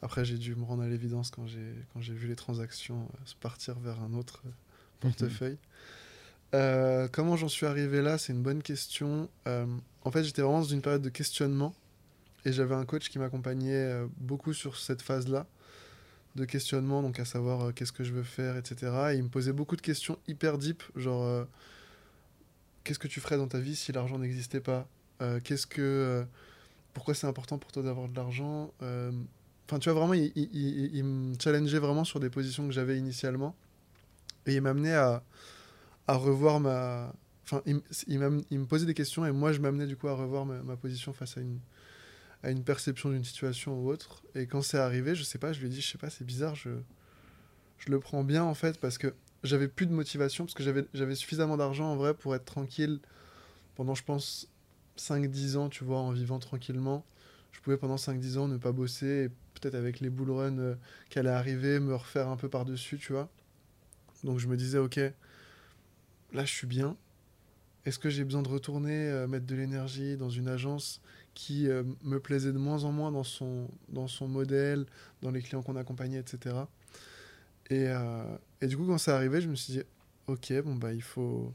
[0.01, 3.99] Après, j'ai dû me rendre à l'évidence quand j'ai, vu les transactions se partir vers
[3.99, 4.43] un autre
[4.99, 5.57] portefeuille.
[6.51, 8.19] comment j'en suis arrivé là?
[8.19, 9.27] C'est une bonne question.
[10.07, 11.73] En fait, j'étais vraiment dans une période de questionnement
[12.45, 15.45] et j'avais un coach qui m'accompagnait beaucoup sur cette phase-là
[16.37, 19.11] de questionnement, donc à savoir euh, qu'est-ce que je veux faire, etc.
[19.11, 21.43] Et il me posait beaucoup de questions hyper deep, genre euh,
[22.85, 24.87] qu'est-ce que tu ferais dans ta vie si l'argent n'existait pas
[25.21, 26.25] euh, Qu'est-ce que
[26.93, 28.71] pourquoi c'est important pour toi d'avoir de l'argent?
[28.81, 33.55] Enfin, tu vois vraiment, il, me challengeait vraiment sur des positions que j'avais initialement,
[34.45, 35.21] et il m'amenait à
[36.07, 37.13] revoir ma
[37.49, 40.75] Enfin, il, me posait des questions et moi je m'amenais du coup à revoir ma,
[40.75, 44.21] position face à une, perception d'une situation ou autre.
[44.35, 46.25] Et quand c'est arrivé, je sais pas, je lui ai dit, je sais pas, c'est
[46.25, 46.71] bizarre, je,
[47.77, 49.13] je le prends bien en fait, parce que
[49.43, 52.99] j'avais plus de motivation, parce que j'avais suffisamment d'argent en vrai pour être tranquille
[53.75, 54.49] pendant, je pense,
[54.97, 57.05] 5-10 ans, tu vois, en vivant tranquillement.
[57.51, 60.75] Je pouvais pendant 5-10 ans ne pas bosser, et peut-être avec les bull runs euh,
[61.09, 63.29] qui allaient arriver, me refaire un peu par-dessus, tu vois.
[64.23, 64.97] Donc je me disais, ok,
[66.33, 66.97] là je suis bien.
[67.87, 70.99] Est-ce que j'ai besoin de retourner euh, mettre de l'énergie dans une agence
[71.33, 74.85] qui euh, me plaisait de moins en moins dans son, dans son modèle,
[75.21, 76.57] dans les clients qu'on accompagnait, etc.
[77.69, 79.83] Et, euh, et, du coup, quand c'est arrivé, je me suis dit,
[80.27, 81.53] ok, bon, bah, il faut,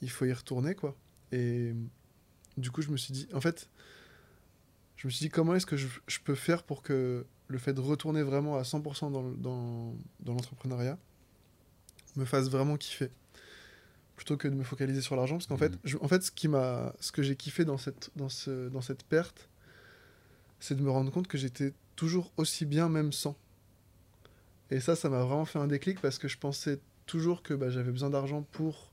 [0.00, 0.96] il faut y retourner, quoi.
[1.30, 1.74] Et
[2.56, 3.68] du coup, je me suis dit, en fait,
[4.96, 5.88] je me suis dit, comment est-ce que je,
[6.24, 10.96] peux faire pour que le fait de retourner vraiment à 100% dans, dans, dans l'entrepreneuriat
[12.16, 13.10] me fasse vraiment kiffer?
[14.20, 15.98] Plutôt que de me focaliser sur l'argent parce qu'en fait mhm.
[16.02, 19.02] en fait ce qui m'a ce que j'ai kiffé dans cette dans ce dans cette
[19.02, 19.48] perte
[20.58, 23.34] c'est de me rendre compte que j'étais toujours aussi bien même sans.
[24.70, 27.70] Et ça ça m'a vraiment fait un déclic parce que je pensais toujours que bah,
[27.70, 28.92] j'avais besoin d'argent pour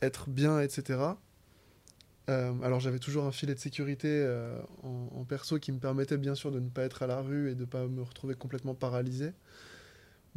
[0.00, 1.00] être bien etc
[2.30, 6.16] euh, alors j'avais toujours un filet de sécurité euh, en, en, perso qui me permettait
[6.16, 8.36] bien sûr de ne pas être à la rue et de ne pas me retrouver
[8.36, 9.32] complètement paralysé.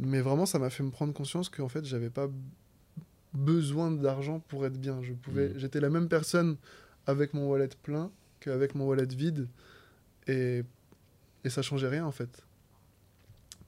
[0.00, 2.28] Mais vraiment ça m'a fait me prendre conscience qu'en fait j'avais pas
[3.34, 5.02] besoin d'argent pour être bien.
[5.02, 5.58] Je pouvais, mm.
[5.58, 6.56] j'étais la même personne
[7.06, 8.10] avec mon wallet plein
[8.40, 9.48] qu'avec mon wallet vide,
[10.26, 10.62] et,
[11.44, 12.44] et ça changeait rien en fait.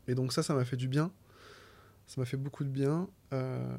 [0.09, 1.13] Et donc ça, ça m'a fait du bien.
[2.07, 3.09] Ça m'a fait beaucoup de bien.
[3.33, 3.77] Euh,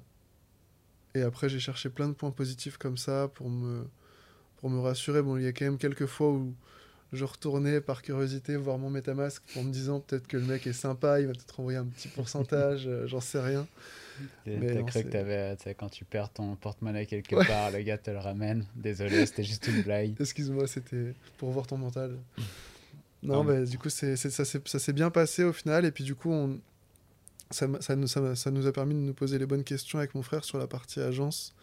[1.14, 3.86] et après, j'ai cherché plein de points positifs comme ça pour me,
[4.58, 5.22] pour me rassurer.
[5.22, 6.56] Bon, il y a quand même quelques fois où
[7.14, 10.74] je retournais par curiosité voir mon MetaMask en me disant peut-être que le mec est
[10.74, 13.68] sympa, il va peut-être envoyer un petit pourcentage, euh, j'en sais rien.
[14.46, 18.66] T'as cru que quand tu perds ton porte-monnaie quelque part, le gars te le ramène.
[18.76, 20.14] Désolé, c'était juste une blague.
[20.20, 22.18] Excuse-moi, c'était pour voir ton mental.
[23.24, 25.86] Non, mais du coup, c'est, ça, s'est bien passé au final.
[25.86, 26.60] Et puis, du coup, on,
[27.52, 30.24] ça, ça, ça, ça, nous a permis de nous poser les bonnes questions avec mon
[30.24, 31.54] frère sur la partie agence.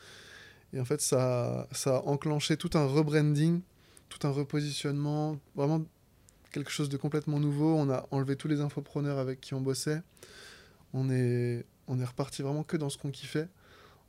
[0.73, 3.61] Et en fait, ça, ça a enclenché tout un rebranding,
[4.09, 5.85] tout un repositionnement, vraiment
[6.51, 7.74] quelque chose de complètement nouveau.
[7.74, 10.02] On a enlevé tous les infopreneurs avec qui on bossait.
[10.93, 13.48] On est, on est reparti vraiment que dans ce qu'on kiffait.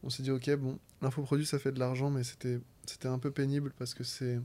[0.03, 3.31] On s'est dit, ok, bon, l'infoproduit, ça fait de l'argent, mais c'était, c'était un peu
[3.31, 4.39] pénible parce que c'est.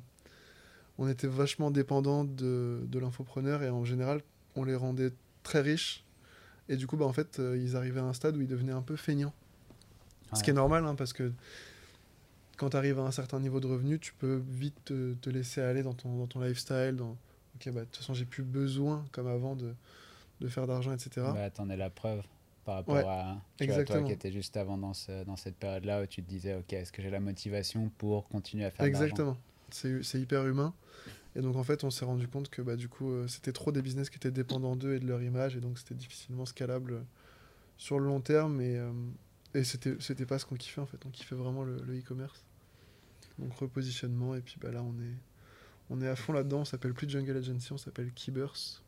[0.99, 4.21] On était vachement dépendant de, de l'infopreneur et en général,
[4.55, 5.13] on les rendait
[5.43, 6.05] très riches.
[6.69, 8.73] Et du coup, bah, en fait, euh, ils arrivaient à un stade où ils devenaient
[8.73, 9.35] un peu feignants.
[10.33, 11.33] Ce qui est normal, hein, parce que
[12.57, 15.61] quand tu arrives à un certain niveau de revenu, tu peux vite te, te laisser
[15.61, 16.97] aller dans ton, dans ton lifestyle.
[16.97, 17.17] Dans,
[17.57, 19.75] ok, bah, de toute façon, j'ai plus besoin, comme avant, de,
[20.41, 21.27] de faire d'argent, etc.
[21.35, 22.23] Bah, t'en es la preuve
[22.65, 26.23] par rapport à, toi qui étais juste avant dans, ce, dans cette période-là où tu
[26.23, 29.37] te disais, ok, est-ce que j'ai la motivation pour continuer à faire Exactement.
[29.71, 30.73] C'est hyper humain.
[31.37, 33.73] Et donc en fait, on s'est rendu compte que bah, du coup, euh, c'était trop
[33.73, 37.05] des business qui étaient dépendants d'eux et de leur image, et donc c'était difficilement scalable
[37.77, 38.61] sur le long terme.
[38.61, 38.93] Et, euh,
[39.55, 41.05] et c'était c'était pas ce qu'on kiffait en fait.
[41.07, 42.45] On kiffait vraiment le e-commerce.
[43.39, 45.17] donc repositionnement, et puis bah, là, on est,
[45.91, 46.61] on est à fond là-dedans.
[46.61, 48.83] On s'appelle plus Jungle Agency, on s'appelle Keybers.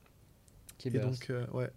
[0.84, 1.70] Et donc, euh, ouais,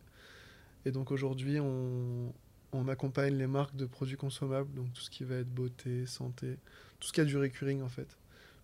[0.86, 2.34] et donc aujourd'hui, on,
[2.74, 6.58] on, accompagne les marques de produits consommables, donc tout ce qui va être beauté, santé,
[7.00, 8.18] tout ce qui a du recurring en fait.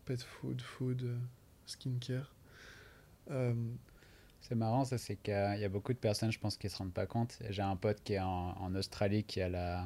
[0.06, 1.18] Pet food, food, euh,
[1.66, 2.34] skincare.
[3.32, 3.54] Euh,
[4.48, 6.78] c'est marrant, ça, c'est qu'il y a beaucoup de personnes, je pense, qui ne se
[6.78, 7.40] rendent pas compte.
[7.50, 9.86] J'ai un pote qui est en, en, Australie qui a la,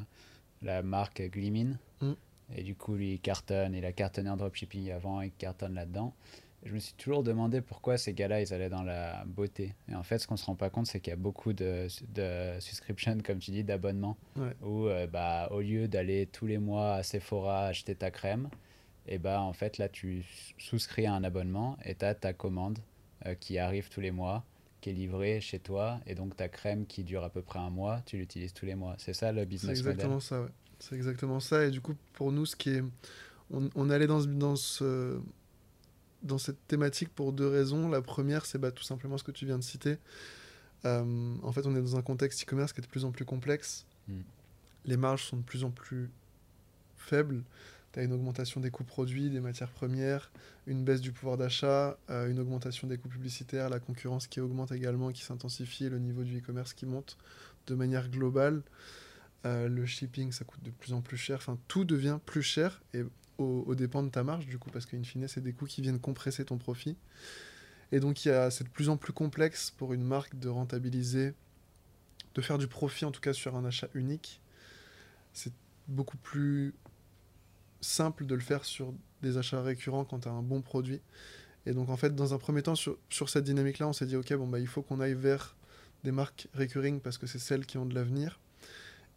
[0.62, 1.78] la marque Glimin.
[2.02, 2.14] Mm.
[2.56, 3.74] Et du coup, lui, il cartonne.
[3.74, 6.14] Il a cartonné en dropshipping avant, il cartonne là-dedans
[6.64, 9.76] je me suis toujours demandé pourquoi ces gars-là, ils allaient dans la beauté.
[9.90, 11.88] Et en fait, ce qu'on se rend pas compte, c'est qu'il y a beaucoup de,
[12.14, 14.18] de subscriptions, comme tu dis, d'abonnements,
[14.62, 18.50] où euh, bah, au lieu d'aller tous les mois à Sephora acheter ta crème,
[19.08, 20.24] et bah en fait là, tu
[20.58, 22.78] souscris à un abonnement et tu as ta commande
[23.40, 24.44] qui arrive tous les mois.
[24.82, 27.70] qui est livré chez toi et donc ta crème qui dure à peu près un
[27.70, 28.96] mois, tu l'utilises tous les mois.
[28.98, 30.50] C'est ça le business C'est exactement ça, ouais.
[30.80, 31.66] C'est exactement ça.
[31.66, 32.84] Et du coup, pour nous, ce qui est.
[33.52, 35.20] On, on allait dans, dans, ce,
[36.24, 37.90] dans cette thématique pour deux raisons.
[37.90, 39.98] La première, c'est bah, tout simplement ce que tu viens de citer.
[40.86, 43.26] Euh, en fait, on est dans un contexte e-commerce qui est de plus en plus
[43.26, 43.86] complexe.
[44.08, 44.22] Mm.
[44.86, 46.10] Les marges sont de plus en plus
[46.96, 47.44] faibles.
[47.92, 50.32] Tu as une augmentation des coûts produits, des matières premières,
[50.68, 54.72] une baisse du pouvoir d'achat, euh, une augmentation des coûts publicitaires, la concurrence qui augmente
[54.72, 57.18] également, qui s'intensifie, le niveau du e-commerce qui monte
[57.68, 58.62] de manière globale.
[59.46, 61.38] Euh, le shipping, ça coûte de plus en plus cher.
[61.38, 63.04] Enfin, tout devient plus cher et
[63.40, 66.00] au, dépend de ta marge, du coup, parce qu'in fine, c'est des coûts qui viennent
[66.00, 66.98] compresser ton profit.
[67.92, 71.34] Et donc, c'est de plus en plus complexe pour une marque de rentabiliser,
[72.36, 74.42] de faire du profit, en tout cas sur un achat unique.
[75.34, 75.54] C'est
[75.88, 76.74] beaucoup plus
[77.82, 81.02] simple de le faire sur des achats récurrents quand tu as un bon produit.
[81.66, 84.16] Et donc, en fait, dans un premier temps, sur, sur cette dynamique-là, on s'est dit,
[84.16, 85.56] OK, bon, bah, il faut qu'on aille vers
[86.04, 88.40] des marques recurring parce que c'est celles qui ont de l'avenir.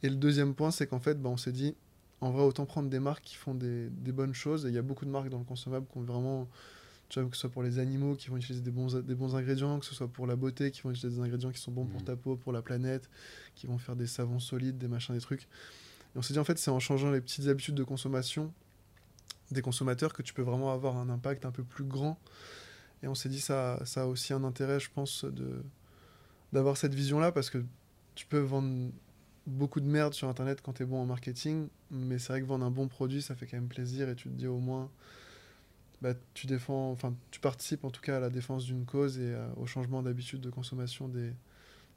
[0.02, 1.74] Et le deuxième point, c'est qu'en fait, bah, on s'est dit,
[2.20, 4.66] en vrai, autant prendre des marques qui font des, des bonnes choses.
[4.66, 6.48] Et il y a beaucoup de marques dans le consommable qui ont vraiment,
[7.08, 9.36] tu vois, que ce soit pour les animaux, qui vont utiliser des bons, des bons
[9.36, 11.86] ingrédients, que ce soit pour la beauté, qui vont utiliser des ingrédients qui sont bons
[11.86, 12.04] pour mmh.
[12.04, 13.08] ta peau, pour la planète,
[13.54, 15.48] qui vont faire des savons solides, des machins, des trucs.
[16.14, 18.52] Et on s'est dit, en fait, c'est en changeant les petites habitudes de consommation
[19.50, 22.18] des consommateurs que tu peux vraiment avoir un impact un peu plus grand.
[23.02, 25.26] Et on s'est dit, ça, ça a aussi un intérêt, je pense,
[26.52, 27.64] d'avoir cette vision-là, parce que
[28.14, 28.90] tu peux vendre
[29.46, 32.46] beaucoup de merde sur Internet quand tu es bon en marketing, mais c'est vrai que
[32.46, 34.90] vendre un bon produit, ça fait quand même plaisir, et tu te dis au moins,
[36.00, 39.34] bah, tu défends, enfin, tu participes en tout cas à la défense d'une cause et
[39.56, 41.32] au changement d'habitude de consommation des,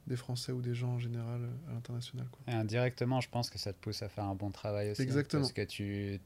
[0.06, 2.26] des Français ou des gens en général à l'international.
[2.46, 5.02] Indirectement, je pense que ça te pousse à faire un bon travail aussi.
[5.02, 5.42] Hein, Exactement.
[5.42, 6.20] parce que tu,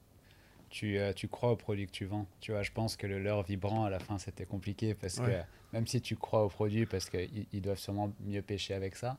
[0.68, 2.26] tu, euh, tu crois au produit que tu vends.
[2.40, 5.40] Tu vois, je pense que le leurre vibrant, à la fin, c'était compliqué parce que
[5.72, 9.18] même si tu crois au produit, parce qu'ils ils doivent sûrement mieux pêcher avec ça,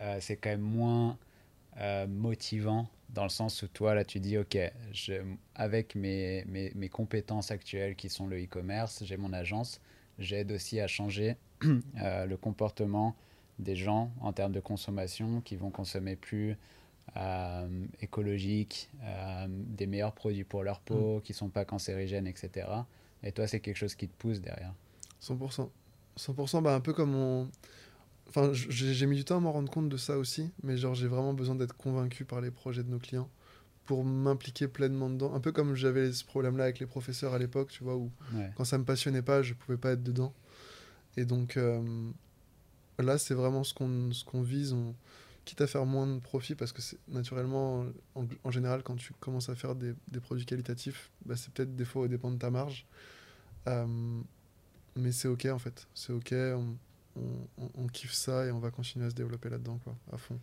[0.00, 1.16] euh, c'est quand même moins
[1.78, 4.58] euh, motivant dans le sens où toi, là, tu dis, OK,
[4.92, 5.14] je,
[5.54, 9.80] avec mes, mes, mes, compétences actuelles qui sont le e-commerce, j'ai mon agence,
[10.18, 13.14] j'aide aussi à changer le comportement
[13.58, 16.56] des gens en termes de consommation qui vont consommer plus
[17.16, 21.22] euh, écologiques, euh, des meilleurs produits pour leur peau, mm.
[21.22, 22.68] qui sont pas cancérigènes, etc.
[23.22, 24.74] Et toi, c'est quelque chose qui te pousse derrière.
[25.22, 25.68] 100%.
[26.18, 27.48] 100%, bah, un peu comme on...
[28.28, 31.06] Enfin, j'ai mis du temps à m'en rendre compte de ça aussi, mais genre j'ai
[31.06, 33.28] vraiment besoin d'être convaincu par les projets de nos clients
[33.84, 35.32] pour m'impliquer pleinement dedans.
[35.32, 38.10] Un peu comme j'avais ce problème-là avec les professeurs à l'époque, tu vois, où
[38.56, 40.34] quand ça me passionnait pas, je pouvais pas être dedans.
[41.16, 41.80] Et donc euh,
[42.98, 44.74] là, c'est vraiment ce qu'on qu'on vise.
[45.44, 47.86] Quitte à faire moins de profit, parce que c'est naturellement,
[48.42, 51.84] en, général, quand tu commences à faire des, des produits qualitatifs, bah, c'est peut-être des
[51.84, 52.84] fois au dépend de ta marge.
[53.68, 53.86] Euh,
[54.96, 56.76] mais c'est ok en fait, c'est ok, on,
[57.16, 60.38] on, on, kiffe ça et on va continuer à se développer là-dedans, quoi, à fond.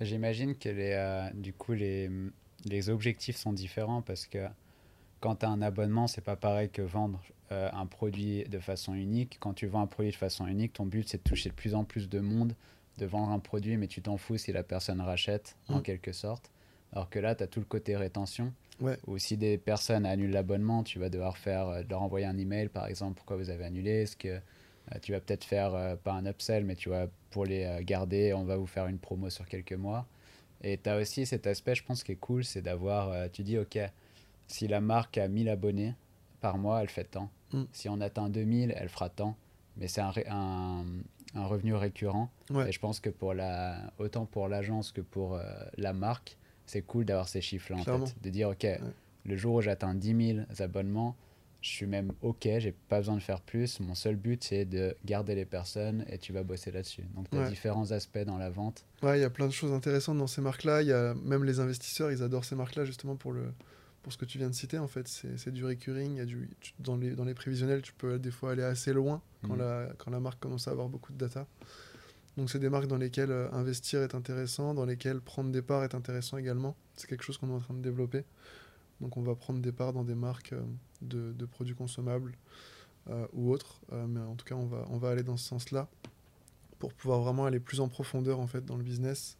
[0.00, 2.10] J'imagine que les, euh, du coup, les,
[2.64, 4.46] les objectifs sont différents parce que
[5.20, 7.20] quand tu as un abonnement, c'est pas pareil que vendre
[7.52, 9.38] euh, un produit de façon unique.
[9.40, 11.74] Quand tu vends un produit de façon unique, ton but c'est de toucher de plus
[11.74, 12.54] en plus de monde
[12.98, 15.82] de vendre un produit, mais tu t'en fous si la personne rachète, en mm.
[15.82, 16.50] quelque sorte.
[16.92, 18.52] Alors que là, tu as tout le côté rétention.
[19.06, 22.68] Ou si des personnes annulent l'abonnement, tu vas devoir faire, euh, leur envoyer un email,
[22.68, 24.02] par exemple, pourquoi vous avez annulé.
[24.02, 27.44] Est-ce que euh, tu vas peut-être faire, euh, pas un upsell, mais tu vois, pour
[27.44, 30.06] les garder, on va vous faire une promo sur quelques mois.
[30.62, 33.58] Et tu as aussi cet aspect, je pense, qui est cool, c'est d'avoir, tu dis,
[33.58, 33.78] OK,
[34.48, 35.94] si la marque a 1000 abonnés
[36.40, 37.30] par mois, elle fait tant.
[37.52, 37.64] Mm.
[37.72, 39.36] Si on atteint 2000, elle fera tant.
[39.76, 40.84] Mais c'est un, un,
[41.34, 42.30] un revenu récurrent.
[42.66, 45.42] Et je pense que pour la, autant pour l'agence que pour euh,
[45.76, 48.16] la marque, c'est cool d'avoir ces chiffres-là en tête.
[48.22, 48.66] De dire, OK,
[49.24, 51.16] le jour où j'atteins 10 000 abonnements,
[51.60, 53.80] je suis même OK, j'ai pas besoin de faire plus.
[53.80, 57.04] Mon seul but, c'est de garder les personnes et tu vas bosser là-dessus.
[57.14, 58.84] Donc, tu as différents aspects dans la vente.
[59.02, 60.82] Ouais, il y a plein de choses intéressantes dans ces marques-là.
[60.82, 63.52] Il y a même les investisseurs, ils adorent ces marques-là justement pour le,
[64.02, 66.16] pour ce que tu viens de citer, en fait, c'est du recurring.
[66.16, 66.48] Y a du,
[66.78, 69.58] dans, les, dans les prévisionnels, tu peux des fois aller assez loin quand, mm.
[69.58, 71.46] la, quand la marque commence à avoir beaucoup de data.
[72.36, 75.82] Donc, c'est des marques dans lesquelles euh, investir est intéressant, dans lesquelles prendre des parts
[75.82, 76.76] est intéressant également.
[76.94, 78.24] C'est quelque chose qu'on est en train de développer.
[79.00, 80.62] Donc, on va prendre des parts dans des marques euh,
[81.02, 82.36] de, de produits consommables
[83.10, 83.80] euh, ou autres.
[83.90, 85.88] mais en tout cas, on va, on va aller dans ce sens-là
[86.78, 89.36] pour pouvoir vraiment aller plus en profondeur en fait dans le business,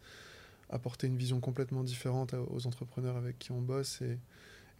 [0.68, 4.18] apporter une vision complètement différente aux entrepreneurs avec qui on bosse et,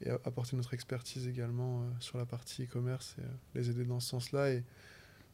[0.01, 4.01] et apporter notre expertise également euh, sur la partie e-commerce et euh, les aider dans
[4.01, 4.53] ce sens-là.
[4.53, 4.65] Et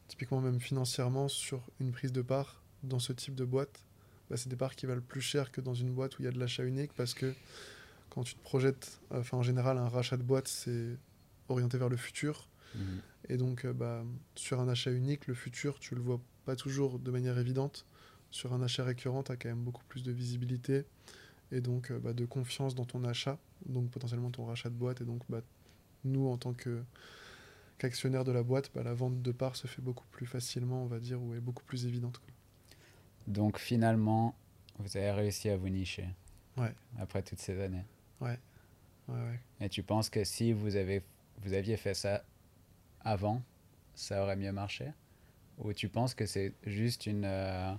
[0.07, 3.83] typiquement, même financièrement, sur une prise de part dans ce type de boîte,
[4.29, 6.27] bah, c'est des parts qui valent plus cher que dans une boîte où il y
[6.27, 7.33] a de l'achat unique parce que
[8.09, 10.97] quand tu te projettes, enfin en général, un rachat de boîte, c'est
[11.49, 12.47] orienté vers le futur.
[12.73, 12.79] Mmh.
[13.29, 14.03] Et donc, euh, bah,
[14.35, 17.85] sur un achat unique, le futur, tu le vois pas toujours de manière évidente.
[18.31, 20.85] Sur un achat récurrent, tu as quand même beaucoup plus de visibilité
[21.51, 25.01] et donc bah, de confiance dans ton achat, donc potentiellement ton rachat de boîte.
[25.01, 25.41] Et donc, bah,
[26.03, 26.83] nous, en tant que
[27.77, 30.87] qu'actionnaire de la boîte, bah, la vente de parts se fait beaucoup plus facilement, on
[30.87, 32.21] va dire, ou est beaucoup plus évidente.
[33.27, 34.35] Donc finalement,
[34.79, 36.07] vous avez réussi à vous nicher.
[36.57, 36.73] Ouais.
[36.99, 37.83] Après toutes ces années.
[38.21, 38.39] Ouais.
[39.07, 39.39] ouais, ouais.
[39.59, 41.01] Et tu penses que si vous, avez,
[41.43, 42.23] vous aviez fait ça
[43.01, 43.41] avant,
[43.93, 44.91] ça aurait mieux marché?
[45.57, 47.73] Ou tu penses que c'est juste une, euh,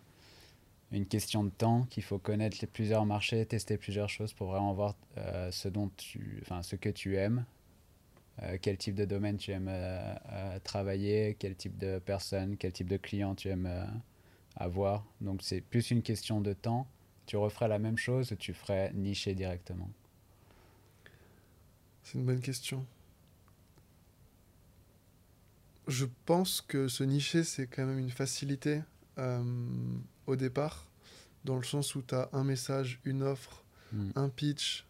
[0.92, 4.94] une question de temps, qu'il faut connaître plusieurs marchés, tester plusieurs choses pour vraiment voir
[5.18, 7.44] euh, ce, dont tu, ce que tu aimes
[8.42, 9.70] euh, quel type de domaine tu aimes
[10.62, 13.70] travailler, quel type de personne, quel type de client tu aimes
[14.56, 15.06] avoir.
[15.20, 16.86] Donc c'est plus une question de temps.
[17.24, 19.88] Tu referais la même chose ou tu ferais nicher directement?
[22.02, 22.86] C'est une bonne question.
[25.88, 28.82] Je pense que ce nicher, c'est quand même une facilité
[29.18, 29.42] euh,
[30.26, 30.86] au départ,
[31.44, 34.10] dans le sens où tu as un message, une offre, hmm.
[34.16, 34.86] un pitch,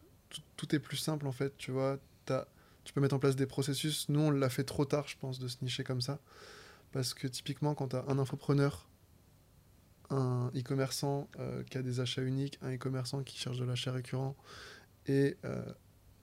[0.56, 1.98] tout, est plus simple en fait, tu vois.
[2.28, 2.46] As,
[2.84, 4.08] tu peux mettre en place des processus.
[4.08, 6.18] Nous, on l'a fait trop tard, je pense, de se nicher comme ça.
[6.92, 8.88] Parce que typiquement, quand tu as un infopreneur
[10.10, 14.36] un e-commerçant euh, qui a des achats uniques, un e-commerçant qui cherche de l'achat récurrent
[15.06, 15.64] et euh,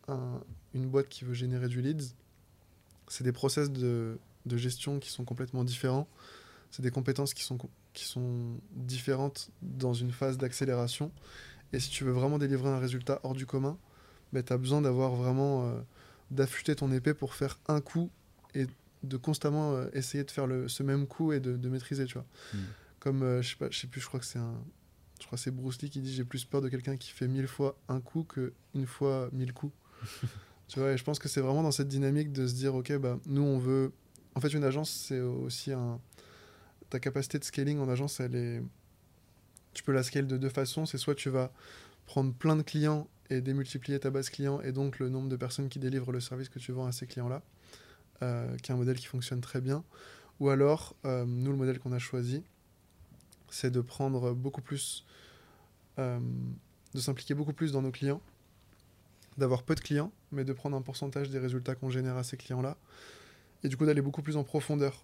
[0.08, 0.42] un,
[0.74, 2.16] une boîte qui veut générer du leads,
[3.08, 6.08] c'est des process de, de, gestion qui sont complètement différents.
[6.72, 7.58] C'est des compétences qui sont,
[7.94, 11.12] qui sont différentes dans une phase d'accélération.
[11.72, 13.78] Et si tu veux vraiment délivrer un résultat hors du commun,
[14.32, 15.80] ben, tu as besoin d'avoir vraiment euh,
[16.32, 18.10] d'affûter ton épée pour faire un coup
[18.56, 18.68] et
[19.04, 22.26] de constamment essayer de faire le, ce même coup et de, de maîtriser, tu vois.
[22.54, 22.64] Hmm.
[23.04, 24.64] Comme, euh, je sais pas, je sais plus, je crois que c'est un.
[25.20, 27.48] Je crois c'est Bruce Lee qui dit J'ai plus peur de quelqu'un qui fait mille
[27.48, 29.74] fois un coup que une fois mille coups.
[30.70, 32.96] tu vois, et je pense que c'est vraiment dans cette dynamique de se dire Ok,
[32.98, 33.92] bah, nous, on veut.
[34.36, 36.00] En fait, une agence, c'est aussi un.
[36.94, 38.62] Ta capacité de scaling en agence, elle est.
[39.74, 40.86] Tu peux la scale de deux façons.
[40.86, 41.52] C'est soit tu vas
[42.06, 45.70] prendre plein de clients et démultiplier ta base client et donc le nombre de personnes
[45.70, 47.42] qui délivrent le service que tu vends à ces clients-là,
[48.22, 49.84] euh, qui est un modèle qui fonctionne très bien.
[50.40, 52.44] Ou alors, euh, nous, le modèle qu'on a choisi,
[53.50, 55.04] c'est de prendre beaucoup plus,
[55.98, 56.20] euh,
[56.94, 58.22] de s'impliquer beaucoup plus dans nos clients,
[59.40, 62.38] d'avoir peu de clients, mais de prendre un pourcentage des résultats qu'on génère à ces
[62.38, 62.78] clients-là,
[63.64, 65.04] et du coup d'aller beaucoup plus en profondeur.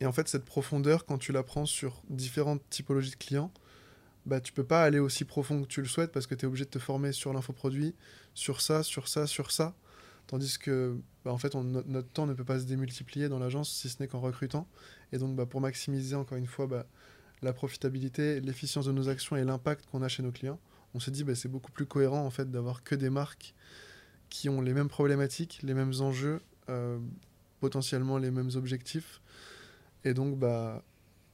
[0.00, 3.52] Et en fait, cette profondeur, quand tu la prends sur différentes typologies de clients,
[4.26, 6.48] bah, tu peux pas aller aussi profond que tu le souhaites parce que tu es
[6.48, 7.94] obligé de te former sur l'infoproduit,
[8.34, 9.74] sur ça, sur ça, sur ça.
[10.26, 13.88] Tandis que, bah, en fait, notre temps ne peut pas se démultiplier dans l'agence si
[13.88, 14.68] ce n'est qu'en recrutant.
[15.12, 16.86] Et donc, bah, pour maximiser encore une fois bah,
[17.42, 20.60] la profitabilité, l'efficience de nos actions et l'impact qu'on a chez nos clients,
[20.94, 23.54] on s'est dit bah, c'est beaucoup plus cohérent en fait d'avoir que des marques
[24.28, 26.98] qui ont les mêmes problématiques, les mêmes enjeux, euh,
[27.60, 29.20] potentiellement les mêmes objectifs,
[30.08, 30.82] et donc bah,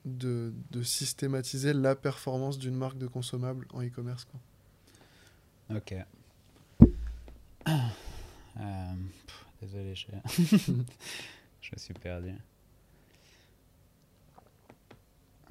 [0.05, 4.26] de, de systématiser la performance d'une marque de consommable en e-commerce.
[5.70, 5.94] Ok.
[8.56, 8.94] Euh,
[9.60, 10.06] désolé, je...
[11.60, 12.36] je me suis perdu.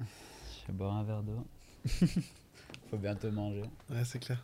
[0.00, 0.06] Je
[0.68, 1.44] vais boire un verre d'eau.
[2.90, 3.64] Faut bientôt manger.
[3.90, 4.42] Ouais, c'est clair.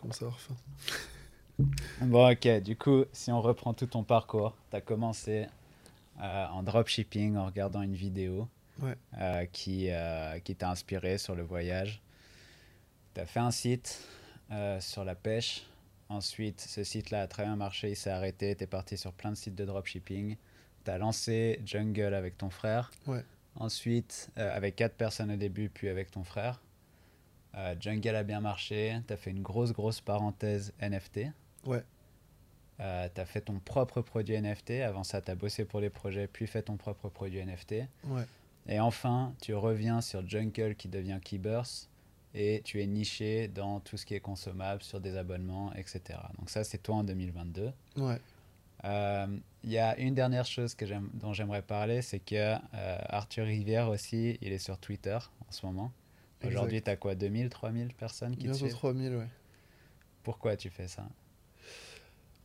[0.00, 0.54] Comme ça, faim.
[2.00, 2.62] bon, ok.
[2.62, 5.46] Du coup, si on reprend tout ton parcours, tu as commencé
[6.20, 8.48] euh, en dropshipping en regardant une vidéo
[8.82, 12.02] euh, qui, euh, qui t'a inspiré sur le voyage.
[13.14, 14.06] Tu as fait un site
[14.80, 15.66] sur la pêche.
[16.08, 18.54] Ensuite, ce site-là a très bien marché, il s'est arrêté.
[18.54, 20.36] Tu es parti sur plein de sites de dropshipping.
[20.84, 22.92] Tu as lancé Jungle avec ton frère.
[23.06, 23.24] Ouais.
[23.56, 26.60] Ensuite, avec quatre personnes au début, puis avec ton frère.
[27.80, 29.00] Jungle a bien marché.
[29.06, 31.32] Tu as fait une grosse, grosse parenthèse NFT.
[31.64, 31.82] Ouais.
[32.80, 34.82] Euh, tu as fait ton propre produit NFT.
[34.82, 37.86] Avant ça, tu as bossé pour les projets, puis fait ton propre produit NFT.
[38.04, 38.24] Ouais.
[38.66, 41.88] Et enfin, tu reviens sur Jungle qui devient Keybers
[42.34, 46.18] et tu es niché dans tout ce qui est consommable, sur des abonnements, etc.
[46.38, 47.72] Donc ça, c'est toi en 2022.
[47.96, 48.20] Ouais.
[48.84, 49.26] Euh,
[49.62, 50.84] il y a une dernière chose que
[51.14, 52.58] dont j'aimerais parler, c'est que euh,
[53.08, 55.92] Arthur Rivière aussi, il est sur Twitter en ce moment.
[56.44, 58.70] Aujourd'hui, tu as quoi 2000, 3000 personnes qui te suivent?
[58.70, 59.28] 3000, ouais.
[60.22, 61.06] Pourquoi tu fais ça?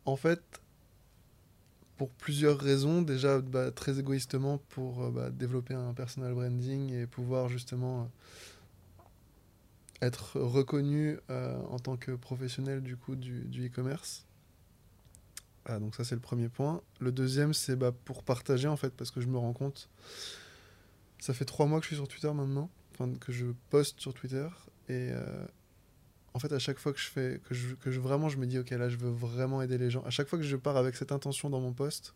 [0.10, 0.42] En fait,
[1.98, 3.02] pour plusieurs raisons.
[3.02, 8.10] Déjà, bah, très égoïstement, pour euh, bah, développer un personal branding et pouvoir justement
[10.02, 14.26] être reconnu en tant que professionnel du coup du e-commerce.
[15.66, 16.82] Ah, donc ça c'est le premier point.
[17.00, 19.90] Le deuxième c'est bah, pour partager en fait parce que je me rends compte.
[21.20, 24.14] Ça fait trois mois que je suis sur Twitter maintenant, enfin que je poste sur
[24.14, 24.48] Twitter
[24.88, 25.46] et euh,
[26.34, 28.46] en fait à chaque fois que je fais que je, que je vraiment je me
[28.46, 30.04] dis ok là je veux vraiment aider les gens.
[30.04, 32.14] À chaque fois que je pars avec cette intention dans mon poste,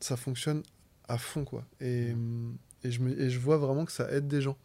[0.00, 0.62] ça fonctionne
[1.08, 1.64] à fond, quoi.
[1.80, 2.14] Et,
[2.84, 4.58] et, je me, et je vois vraiment que ça aide des gens.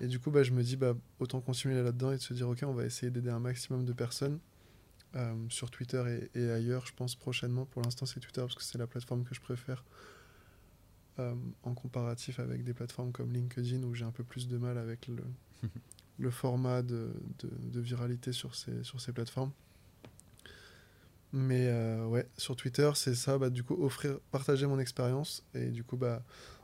[0.00, 2.48] Et du coup, bah, je me dis, bah, autant continuer là-dedans et de se dire,
[2.48, 4.38] ok, on va essayer d'aider un maximum de personnes
[5.16, 7.66] euh, sur Twitter et, et, ailleurs, je pense prochainement.
[7.66, 9.84] Pour l'instant, c'est Twitter parce que c'est la plateforme que je préfère
[11.18, 11.34] euh,
[11.64, 15.08] en comparatif avec des plateformes comme LinkedIn où j'ai un peu plus de mal avec
[15.08, 15.24] le,
[16.18, 19.52] le format de, de, viralité sur ces, sur ces plateformes.
[21.32, 25.70] Mais euh, ouais, sur Twitter, c'est ça, bah, du coup, offrir, partager mon expérience et
[25.70, 26.22] du coup, bah,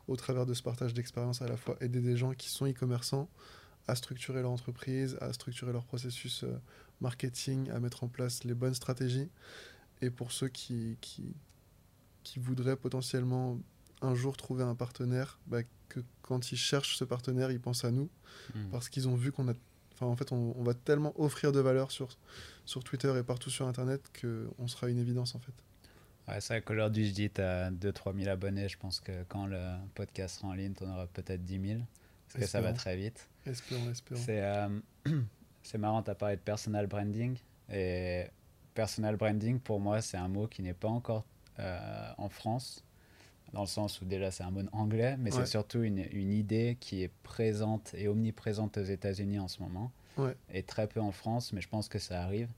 [0.09, 3.29] au travers de ce partage d'expérience, à la fois aider des gens qui sont e-commerçants
[3.87, 6.59] à structurer leur entreprise, à structurer leur processus euh,
[7.01, 9.29] marketing, à mettre en place les bonnes stratégies.
[10.01, 11.35] Et pour ceux qui, qui,
[12.23, 13.59] qui voudraient potentiellement
[14.01, 15.61] un jour trouver un partenaire, bah,
[15.95, 18.09] que quand ils cherchent ce partenaire, ils pensent à nous,
[18.55, 18.71] mmh.
[18.71, 19.55] parce qu'ils ont vu qu'on a...
[19.93, 22.09] Enfin, en fait, on, on, va tellement offrir de valeur sur,
[22.65, 25.53] sur Twitter et partout sur Internet qu'on sera une évidence, en fait.
[26.27, 28.69] Ouais, c'est vrai qu'aujourd'hui, je dis tu as 2-3 000 abonnés.
[28.69, 29.61] Je pense que quand le
[29.95, 31.81] podcast sera en ligne, tu en auras peut-être 10 000.
[32.29, 33.29] Parce que ça va très vite.
[33.47, 34.21] Espérons, espérons.
[34.21, 34.69] C'est euh,
[35.79, 37.37] marrant, tu as parlé de personal branding.
[37.71, 38.25] Et
[38.75, 41.25] personal branding, pour moi, c'est un mot qui n'est pas encore
[41.59, 42.83] euh, en France.
[43.55, 45.41] Dans le sens où déjà c'est un mot anglais, mais ouais.
[45.41, 49.93] c'est surtout une, une, idée qui est présente et omniprésente aux États-Unis en ce moment.
[50.19, 50.37] Ouais.
[50.53, 52.49] Et très peu en France, mais je pense que ça arrive.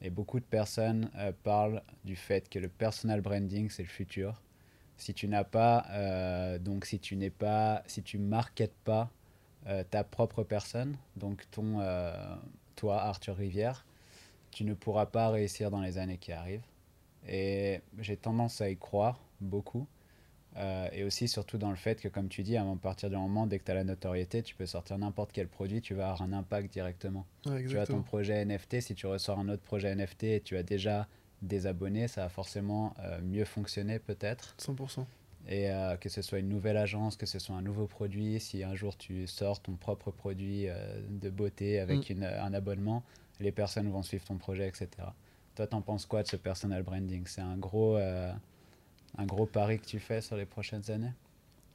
[0.00, 4.42] Et beaucoup de personnes euh, parlent du fait que le personal branding, c'est le futur.
[4.96, 9.10] Si tu n'as pas, euh, donc si tu n'es pas, si tu marketes pas
[9.66, 11.78] euh, ta propre personne, donc ton,
[12.76, 13.84] toi, Arthur Rivière,
[14.52, 16.66] tu ne pourras pas réussir dans les années qui arrivent.
[17.26, 19.86] Et j'ai tendance à y croire beaucoup.
[20.56, 23.46] Euh, et aussi, surtout dans le fait que, comme tu dis, à partir du moment,
[23.46, 26.22] dès que tu as la notoriété, tu peux sortir n'importe quel produit, tu vas avoir
[26.22, 27.26] un impact directement.
[27.46, 30.56] Ouais, tu as ton projet NFT, si tu ressors un autre projet NFT et tu
[30.56, 31.08] as déjà
[31.42, 34.54] des abonnés, ça va forcément euh, mieux fonctionner peut-être.
[34.60, 35.04] 100%.
[35.46, 38.62] Et euh, que ce soit une nouvelle agence, que ce soit un nouveau produit, si
[38.62, 40.68] un jour tu sors ton propre produit
[41.10, 42.12] de beauté avec mm.
[42.12, 43.02] une, un abonnement,
[43.40, 44.88] les personnes vont suivre ton projet, etc.
[45.56, 47.24] Toi, t'en penses quoi de ce personal branding?
[47.26, 47.98] C'est un gros
[49.18, 51.12] un gros pari que tu fais sur les prochaines années?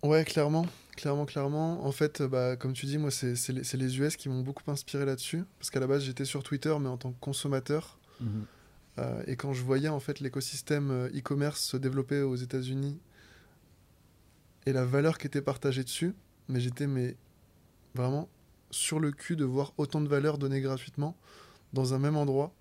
[0.04, 1.86] Ouais, clairement, clairement, clairement.
[1.86, 5.06] En fait, bah, comme tu dis, moi, c'est les, les, US qui m'ont beaucoup inspiré
[5.06, 5.44] là-dessus.
[5.58, 8.00] Parce qu'à la base, j'étais sur Twitter, mais en tant que consommateur.
[8.22, 8.44] Mm -hmm.
[9.00, 13.00] euh, et quand je voyais en fait l'écosystème e-commerce se développer aux États-Unis
[14.66, 16.14] et la valeur qui était partagée dessus,
[16.48, 17.16] mais j'étais mais
[17.96, 18.28] vraiment
[18.72, 21.16] sur le cul de voir autant de valeur donnée gratuitement
[21.74, 22.54] dans un même endroit.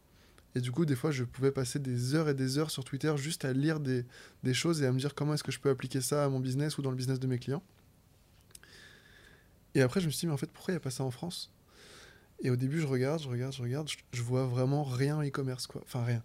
[0.58, 3.16] Et du coup, des fois, je pouvais passer des heures et des heures sur Twitter
[3.16, 4.04] juste à lire des,
[4.42, 6.40] des choses et à me dire comment est-ce que je peux appliquer ça à mon
[6.40, 7.62] business ou dans le business de mes clients.
[9.76, 11.04] Et après, je me suis dit, mais en fait, pourquoi il n'y a pas ça
[11.04, 11.52] en France?
[12.42, 15.68] Et au début, je regarde, je regarde, je regarde, je, je vois vraiment rien e-commerce,
[15.68, 15.80] quoi.
[15.84, 16.24] Enfin, rien.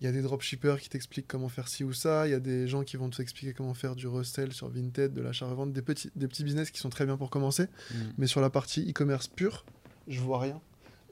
[0.00, 2.26] Il y a des dropshippers qui t'expliquent comment faire ci ou ça.
[2.26, 5.20] Il y a des gens qui vont t'expliquer comment faire du resell sur Vinted, de
[5.20, 7.64] l'achat-revente, des petits, des petits business qui sont très bien pour commencer.
[7.90, 7.94] Mm.
[8.16, 9.66] Mais sur la partie e-commerce pure,
[10.08, 10.62] je vois rien.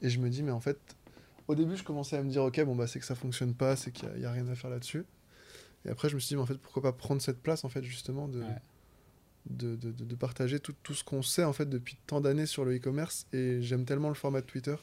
[0.00, 0.78] Et je me dis, mais en fait,
[1.48, 3.76] au début, je commençais à me dire, ok, bon, bah, c'est que ça fonctionne pas,
[3.76, 5.04] c'est qu'il n'y a, a, rien à faire là-dessus.
[5.84, 7.68] Et après, je me suis dit, mais en fait, pourquoi pas prendre cette place, en
[7.68, 8.46] fait, justement, de, ouais.
[9.46, 12.46] de, de, de, de, partager tout, tout ce qu'on sait, en fait, depuis tant d'années
[12.46, 13.26] sur le e-commerce.
[13.32, 14.76] Et j'aime tellement le format de Twitter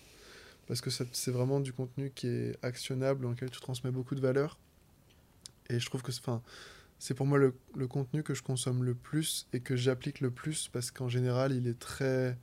[0.68, 4.22] parce que c'est vraiment du contenu qui est actionnable, dans lequel tu transmets beaucoup de
[4.22, 4.58] valeur.
[5.70, 6.12] Et je trouve que
[7.00, 10.32] c'est pour moi le, le, contenu que je consomme le plus et que j'applique le
[10.32, 12.38] plus parce qu'en général, il est très,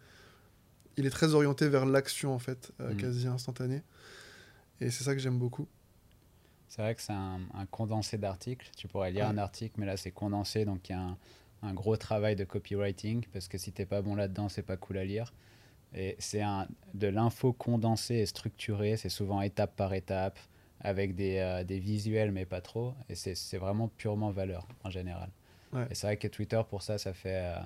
[0.99, 2.97] il est très orienté vers l'action, en fait, euh, mmh.
[2.97, 3.83] quasi instantanée.
[4.81, 5.67] Et c'est ça que j'aime beaucoup.
[6.69, 8.69] C'est vrai que c'est un, un, condensé d'articles.
[8.77, 9.31] Tu pourrais lire ouais.
[9.31, 11.17] un article, mais là, c'est condensé, donc il y a un,
[11.63, 14.99] un, gros travail de copywriting parce que si t'es pas bon là-dedans, c'est pas cool
[14.99, 15.33] à lire.
[15.95, 16.43] Et c'est
[16.95, 20.39] de l'info condensée et structurée, c'est souvent étape par étape,
[20.81, 22.95] avec des, euh, des visuels, mais pas trop.
[23.09, 25.31] Et c'est vraiment purement valeur en général.
[25.73, 25.87] Ouais.
[25.91, 27.61] Et c'est vrai que Twitter, pour ça, ça fait, euh,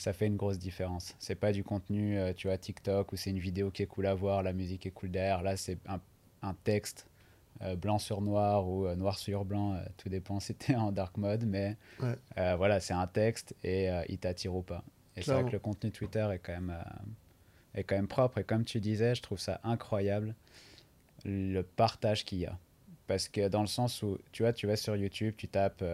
[0.00, 1.14] ça fait une grosse différence.
[1.18, 4.06] C'est pas du contenu, euh, tu vois, TikTok, où c'est une vidéo qui est cool
[4.06, 5.42] à voir, la musique est cool derrière.
[5.42, 6.00] Là, c'est un,
[6.40, 7.06] un, texte
[7.60, 11.18] euh, blanc sur noir ou euh, noir sur blanc, tout dépend si t'es en dark
[11.18, 12.16] mode, mais ouais.
[12.56, 14.82] voilà, c'est un texte et il t'attire ou pas.
[15.16, 16.74] Et c'est vrai que le contenu Twitter est quand même
[17.74, 18.38] est quand même propre.
[18.38, 20.34] Et comme tu disais, je trouve ça incroyable
[21.26, 22.58] le partage qu'il y a.
[23.06, 25.84] Parce que dans le sens où, tu vois, tu vas sur YouTube, tu tapes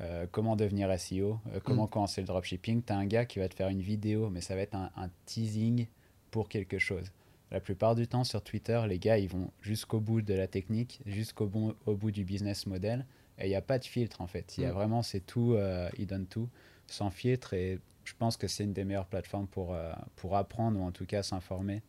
[0.00, 1.90] euh, euh, comment devenir SEO, euh, comment mm.
[1.90, 4.54] commencer le dropshipping, tu as un gars qui va te faire une vidéo, mais ça
[4.54, 5.86] va être un, un, teasing
[6.30, 7.12] pour quelque chose.
[7.50, 11.00] La plupart du temps sur Twitter, les gars, ils vont jusqu'au bout de la technique,
[11.04, 13.06] jusqu'au bon, au bout du business model,
[13.38, 14.56] et il n'y a pas de filtre en fait.
[14.56, 14.74] Il y a mm.
[14.74, 15.56] vraiment, c'est tout,
[15.98, 16.48] ils donnent tout,
[16.86, 20.80] sans filtre, et je pense que c'est une des meilleures plateformes pour, euh, pour apprendre
[20.80, 21.82] ou en tout cas s'informer,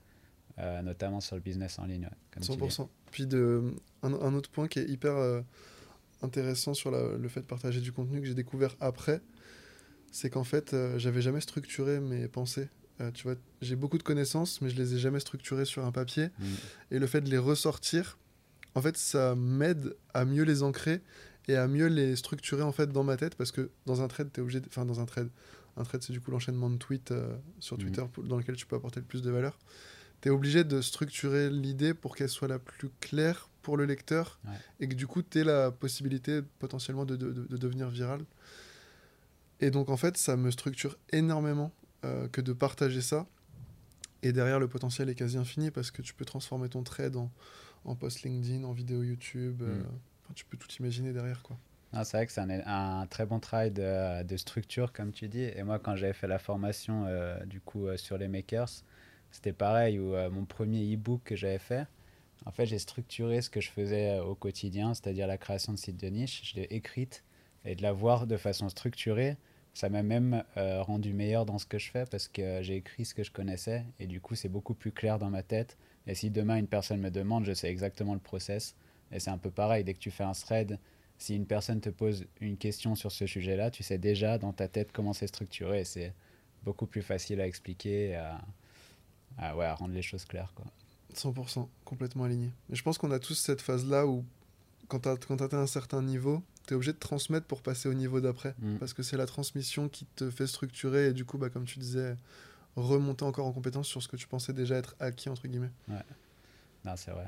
[0.60, 2.10] euh, notamment sur le business en ligne.
[2.36, 2.88] Ouais, 100%.
[3.12, 5.42] Puis de, un, un, autre point qui est hyper euh,
[6.24, 9.22] intéressant sur la, le fait de partager du contenu que j'ai découvert après,
[10.12, 12.70] c'est qu'en fait, euh, j'avais jamais structuré mes pensées.
[13.02, 15.91] Euh, tu vois, j'ai beaucoup de connaissances, mais je les ai jamais structurées sur un
[15.91, 16.28] papier.
[16.40, 16.44] Mm.
[16.91, 18.18] Et le fait de les ressortir,
[18.76, 21.02] en fait, ça m'aide à mieux les ancrer
[21.48, 24.30] et à mieux les structurer en fait dans ma tête parce que dans un trade,
[24.38, 24.68] es obligé, de...
[24.68, 25.30] enfin dans un trade,
[25.76, 27.84] un trade c'est du coup l'enchaînement de tweets euh, sur Mhm.
[27.84, 29.60] Twitter pour- dans lequel tu peux apporter le plus de valeur.
[30.22, 34.40] Tu es obligé de structurer l'idée pour qu'elle soit la plus claire pour le lecteur
[34.45, 34.52] Ouais.
[34.80, 38.22] et que du coup tu aies la possibilité potentiellement de, de- de- de devenir viral.
[39.60, 41.72] Et donc en fait, ça me structure énormément
[42.06, 43.26] euh, que de partager ça.
[44.22, 47.31] Et derrière, le potentiel est quasi infini parce que tu peux transformer ton trade en,
[47.85, 49.61] en post LinkedIn, en vidéo YouTube.
[49.61, 49.85] euh, Mm.
[50.23, 51.41] enfin, tu peux tout imaginer derrière.
[51.44, 51.57] quoi.
[51.94, 55.27] Ah, c'est vrai que c'est un, un très bon travail de, de structure, comme tu
[55.27, 55.44] dis.
[55.44, 58.69] Et moi, quand j'avais fait la formation euh, du coup euh, sur les makers,
[59.31, 59.99] c'était pareil.
[59.99, 61.85] Où mon premier e-book que j'avais fait,
[62.45, 65.78] en fait, j'ai structuré ce que je faisais euh, au quotidien, c'est-à-dire la création de
[65.78, 66.41] sites de niche.
[66.44, 67.24] Je l'ai écrite
[67.65, 69.38] et de la voir de façon structurée,
[69.74, 73.06] ça m'a même euh, rendu meilleur dans ce que je fais parce que j'ai écrit
[73.06, 75.78] ce que je connaissais et du coup, c'est beaucoup plus clair dans ma tête.
[76.06, 78.76] Et si demain une personne me demande, je sais exactement le process.
[79.11, 80.78] Et c'est un peu pareil, dès que tu fais un thread,
[81.18, 84.68] si une personne te pose une question sur ce sujet-là, tu sais déjà dans ta
[84.68, 86.14] tête comment c'est structuré c'est
[86.64, 88.41] beaucoup plus facile à expliquer et à,
[89.38, 90.53] à, ouais, à rendre les choses claires.
[90.56, 90.65] Quoi.
[91.18, 92.52] 100%, complètement aligné.
[92.72, 94.26] Et je pense qu'on a tous cette phase-là où,
[94.88, 98.22] quand tu atteins un certain niveau, tu es obligé de transmettre pour passer au niveau
[98.22, 98.56] d'après.
[98.60, 98.77] Mm.
[98.77, 101.80] Parce que c'est la transmission qui te fait structurer et du coup, bah, comme tu
[101.80, 102.15] disais,
[102.76, 105.72] remonter encore en compétence sur ce que tu pensais déjà être acquis, entre guillemets.
[106.85, 107.27] Non, c'est vrai.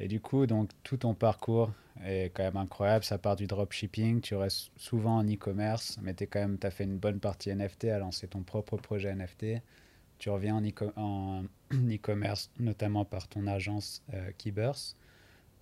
[0.00, 1.70] Et du coup, donc, tout ton parcours
[2.04, 3.04] est quand même incroyable.
[3.04, 7.20] Ça part du dropshipping, tu restes souvent en e-commerce, mais tu as fait une bonne
[7.20, 9.62] partie NFT, à lancer ton propre projet NFT.
[10.18, 11.44] Tu reviens en e-co- en
[11.94, 14.30] e-commerce, notamment par ton agence euh,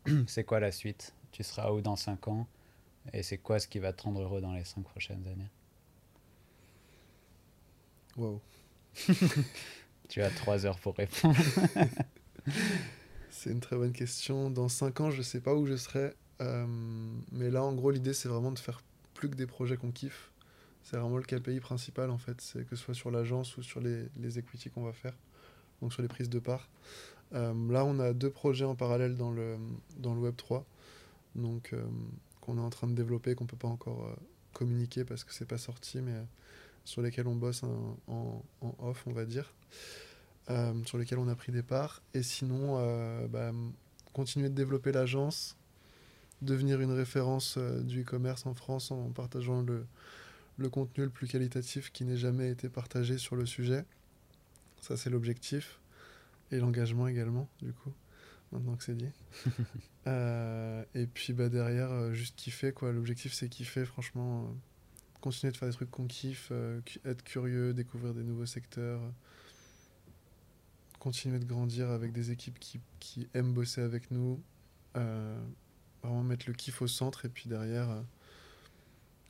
[0.27, 1.15] c'est quoi la suite?
[1.33, 2.49] Tu seras où dans 5 ans?
[3.13, 5.51] Et c'est quoi ce qui va te rendre heureux dans les 5 prochaines années?
[8.17, 8.41] Waouh.
[10.09, 11.37] Tu as 3 heures pour répondre.
[13.31, 14.51] C'est une très bonne question.
[14.51, 16.13] Dans 5 ans, je sais pas où je serai.
[16.41, 16.67] euh,
[17.33, 18.83] mais là, en gros, l'idée, c'est vraiment de faire
[19.15, 20.33] plus que des projets qu'on kiffe.
[20.83, 22.41] C'est vraiment le KPI principal, en fait.
[22.41, 25.17] C'est que ce soit sur l'agence ou sur les, les equity qu'on va faire.
[25.83, 26.69] Donc sur les prises de part.
[27.35, 29.57] Euh, là, on a deux projets en parallèle dans le,
[30.03, 30.65] Web3.
[31.35, 31.83] Donc, euh,
[32.41, 34.15] qu'on est en train de développer, qu'on peut pas encore euh,
[34.53, 36.15] communiquer parce que c'est pas sorti, mais
[36.85, 38.43] sur lesquels on bosse en,
[38.81, 39.53] off, on va dire
[40.85, 42.03] sur lesquels on a pris des parts.
[42.13, 42.77] Et sinon,
[43.29, 43.53] bah,
[44.13, 45.57] continuer de développer l'agence,
[46.43, 49.87] devenir une référence du e-commerce en France en partageant le,
[50.59, 53.87] le contenu le plus qualitatif qui n'ait jamais été partagé sur le sujet.
[54.83, 55.81] Ça, c'est l'objectif.
[56.51, 57.95] Et l'engagement également, du coup,
[58.53, 59.11] maintenant que c'est dit.
[60.09, 62.73] Euh, et puis bah, derrière, euh, juste kiffer.
[62.73, 62.91] quoi.
[62.91, 64.47] L'objectif, c'est kiffer, franchement.
[64.47, 64.53] euh,
[65.21, 69.01] continuer de faire des trucs qu'on kiffe, euh, être curieux, découvrir des nouveaux secteurs
[70.99, 74.43] continuer de grandir avec des équipes qui, qui aiment bosser avec nous,
[74.95, 78.03] vraiment mettre le kiff au centre et puis derrière,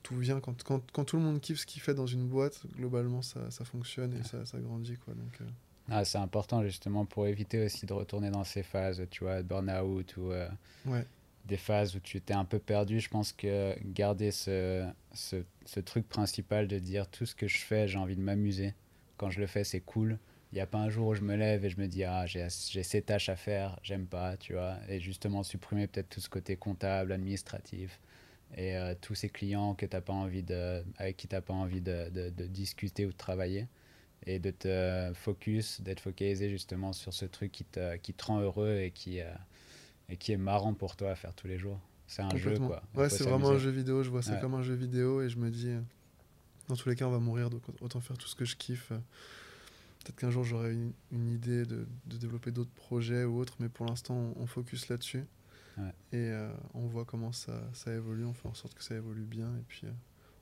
[0.02, 0.40] tout vient.
[0.40, 3.50] Quand, quand, quand tout le monde kiffe ce qu'il fait dans une boîte, globalement, ça,
[3.50, 4.96] ça fonctionne et ça, ça grandit.
[4.96, 5.44] Quoi, donc, euh,
[5.90, 10.16] Ah, c'est important justement pour éviter aussi de retourner dans ces phases, tu vois, burn-out
[10.16, 10.48] ou euh,
[10.86, 11.06] ouais,
[11.44, 13.00] des phases où tu t'es un peu perdu.
[13.00, 17.58] Je pense que garder ce, ce, ce truc principal de dire tout ce que je
[17.58, 18.74] fais, j'ai envie de m'amuser.
[19.16, 20.18] Quand je le fais, c'est cool.
[20.52, 22.26] Il n'y a pas un jour où je me lève et je me dis, ah,
[22.26, 24.76] j'ai j'ai ces tâches à faire, j'aime pas, tu vois.
[24.88, 27.98] Et justement, supprimer peut-être tout ce côté comptable, administratif
[28.56, 31.54] et euh, tous ces clients que t'as pas envie de, avec qui tu n'as pas
[31.54, 33.66] envie de, de, de discuter ou de travailler
[34.26, 38.40] et de te focus, d'être focalisé justement sur ce truc qui te, qui te rend
[38.40, 39.32] heureux et qui, euh,
[40.08, 41.80] et qui est marrant pour toi à faire tous les jours.
[42.06, 42.82] C'est un jeu, quoi.
[42.94, 44.02] Il Ouais, c'est vraiment un jeu vidéo.
[44.02, 44.40] Je vois ça Ouais.
[44.40, 45.80] comme un jeu vidéo et je me dis, euh,
[46.68, 48.90] dans tous les cas, on va mourir, donc autant faire tout ce que je kiffe.
[50.04, 53.68] Peut-être qu'un jour j'aurai une, une idée de, de développer d'autres projets ou autres, mais
[53.68, 55.24] pour l'instant on, on focus là-dessus.
[55.78, 55.92] Ouais.
[56.12, 59.24] Et euh, on voit comment ça, ça évolue, on fait en sorte que ça évolue
[59.24, 59.90] bien et puis euh,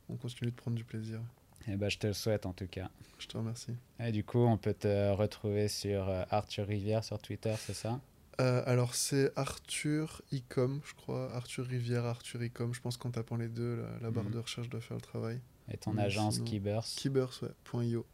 [0.08, 1.20] on continue de prendre du plaisir.
[1.68, 2.90] Eh ben, je te le souhaite en tout cas.
[3.18, 3.74] Je te remercie.
[4.00, 8.00] Et du coup, on peut te retrouver sur euh, Arthur Rivière sur Twitter, c'est ça?
[8.40, 11.30] Euh, alors c'est Arthur Icom, je crois.
[11.34, 12.72] Arthur Rivière, Arthur Icom.
[12.72, 14.30] Je pense qu'en tapant les deux, la, la barre Mhm.
[14.32, 15.38] de recherche doit faire le travail.
[15.70, 17.40] Et ton Mais agence sinon- Keybers,
[17.74, 18.06] ouais, .io.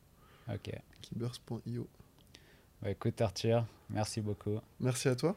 [0.52, 0.70] Ok.
[1.02, 1.88] Keybers.io.
[2.82, 4.58] Bah, écoute Arthur, merci beaucoup.
[4.80, 5.36] Merci à toi.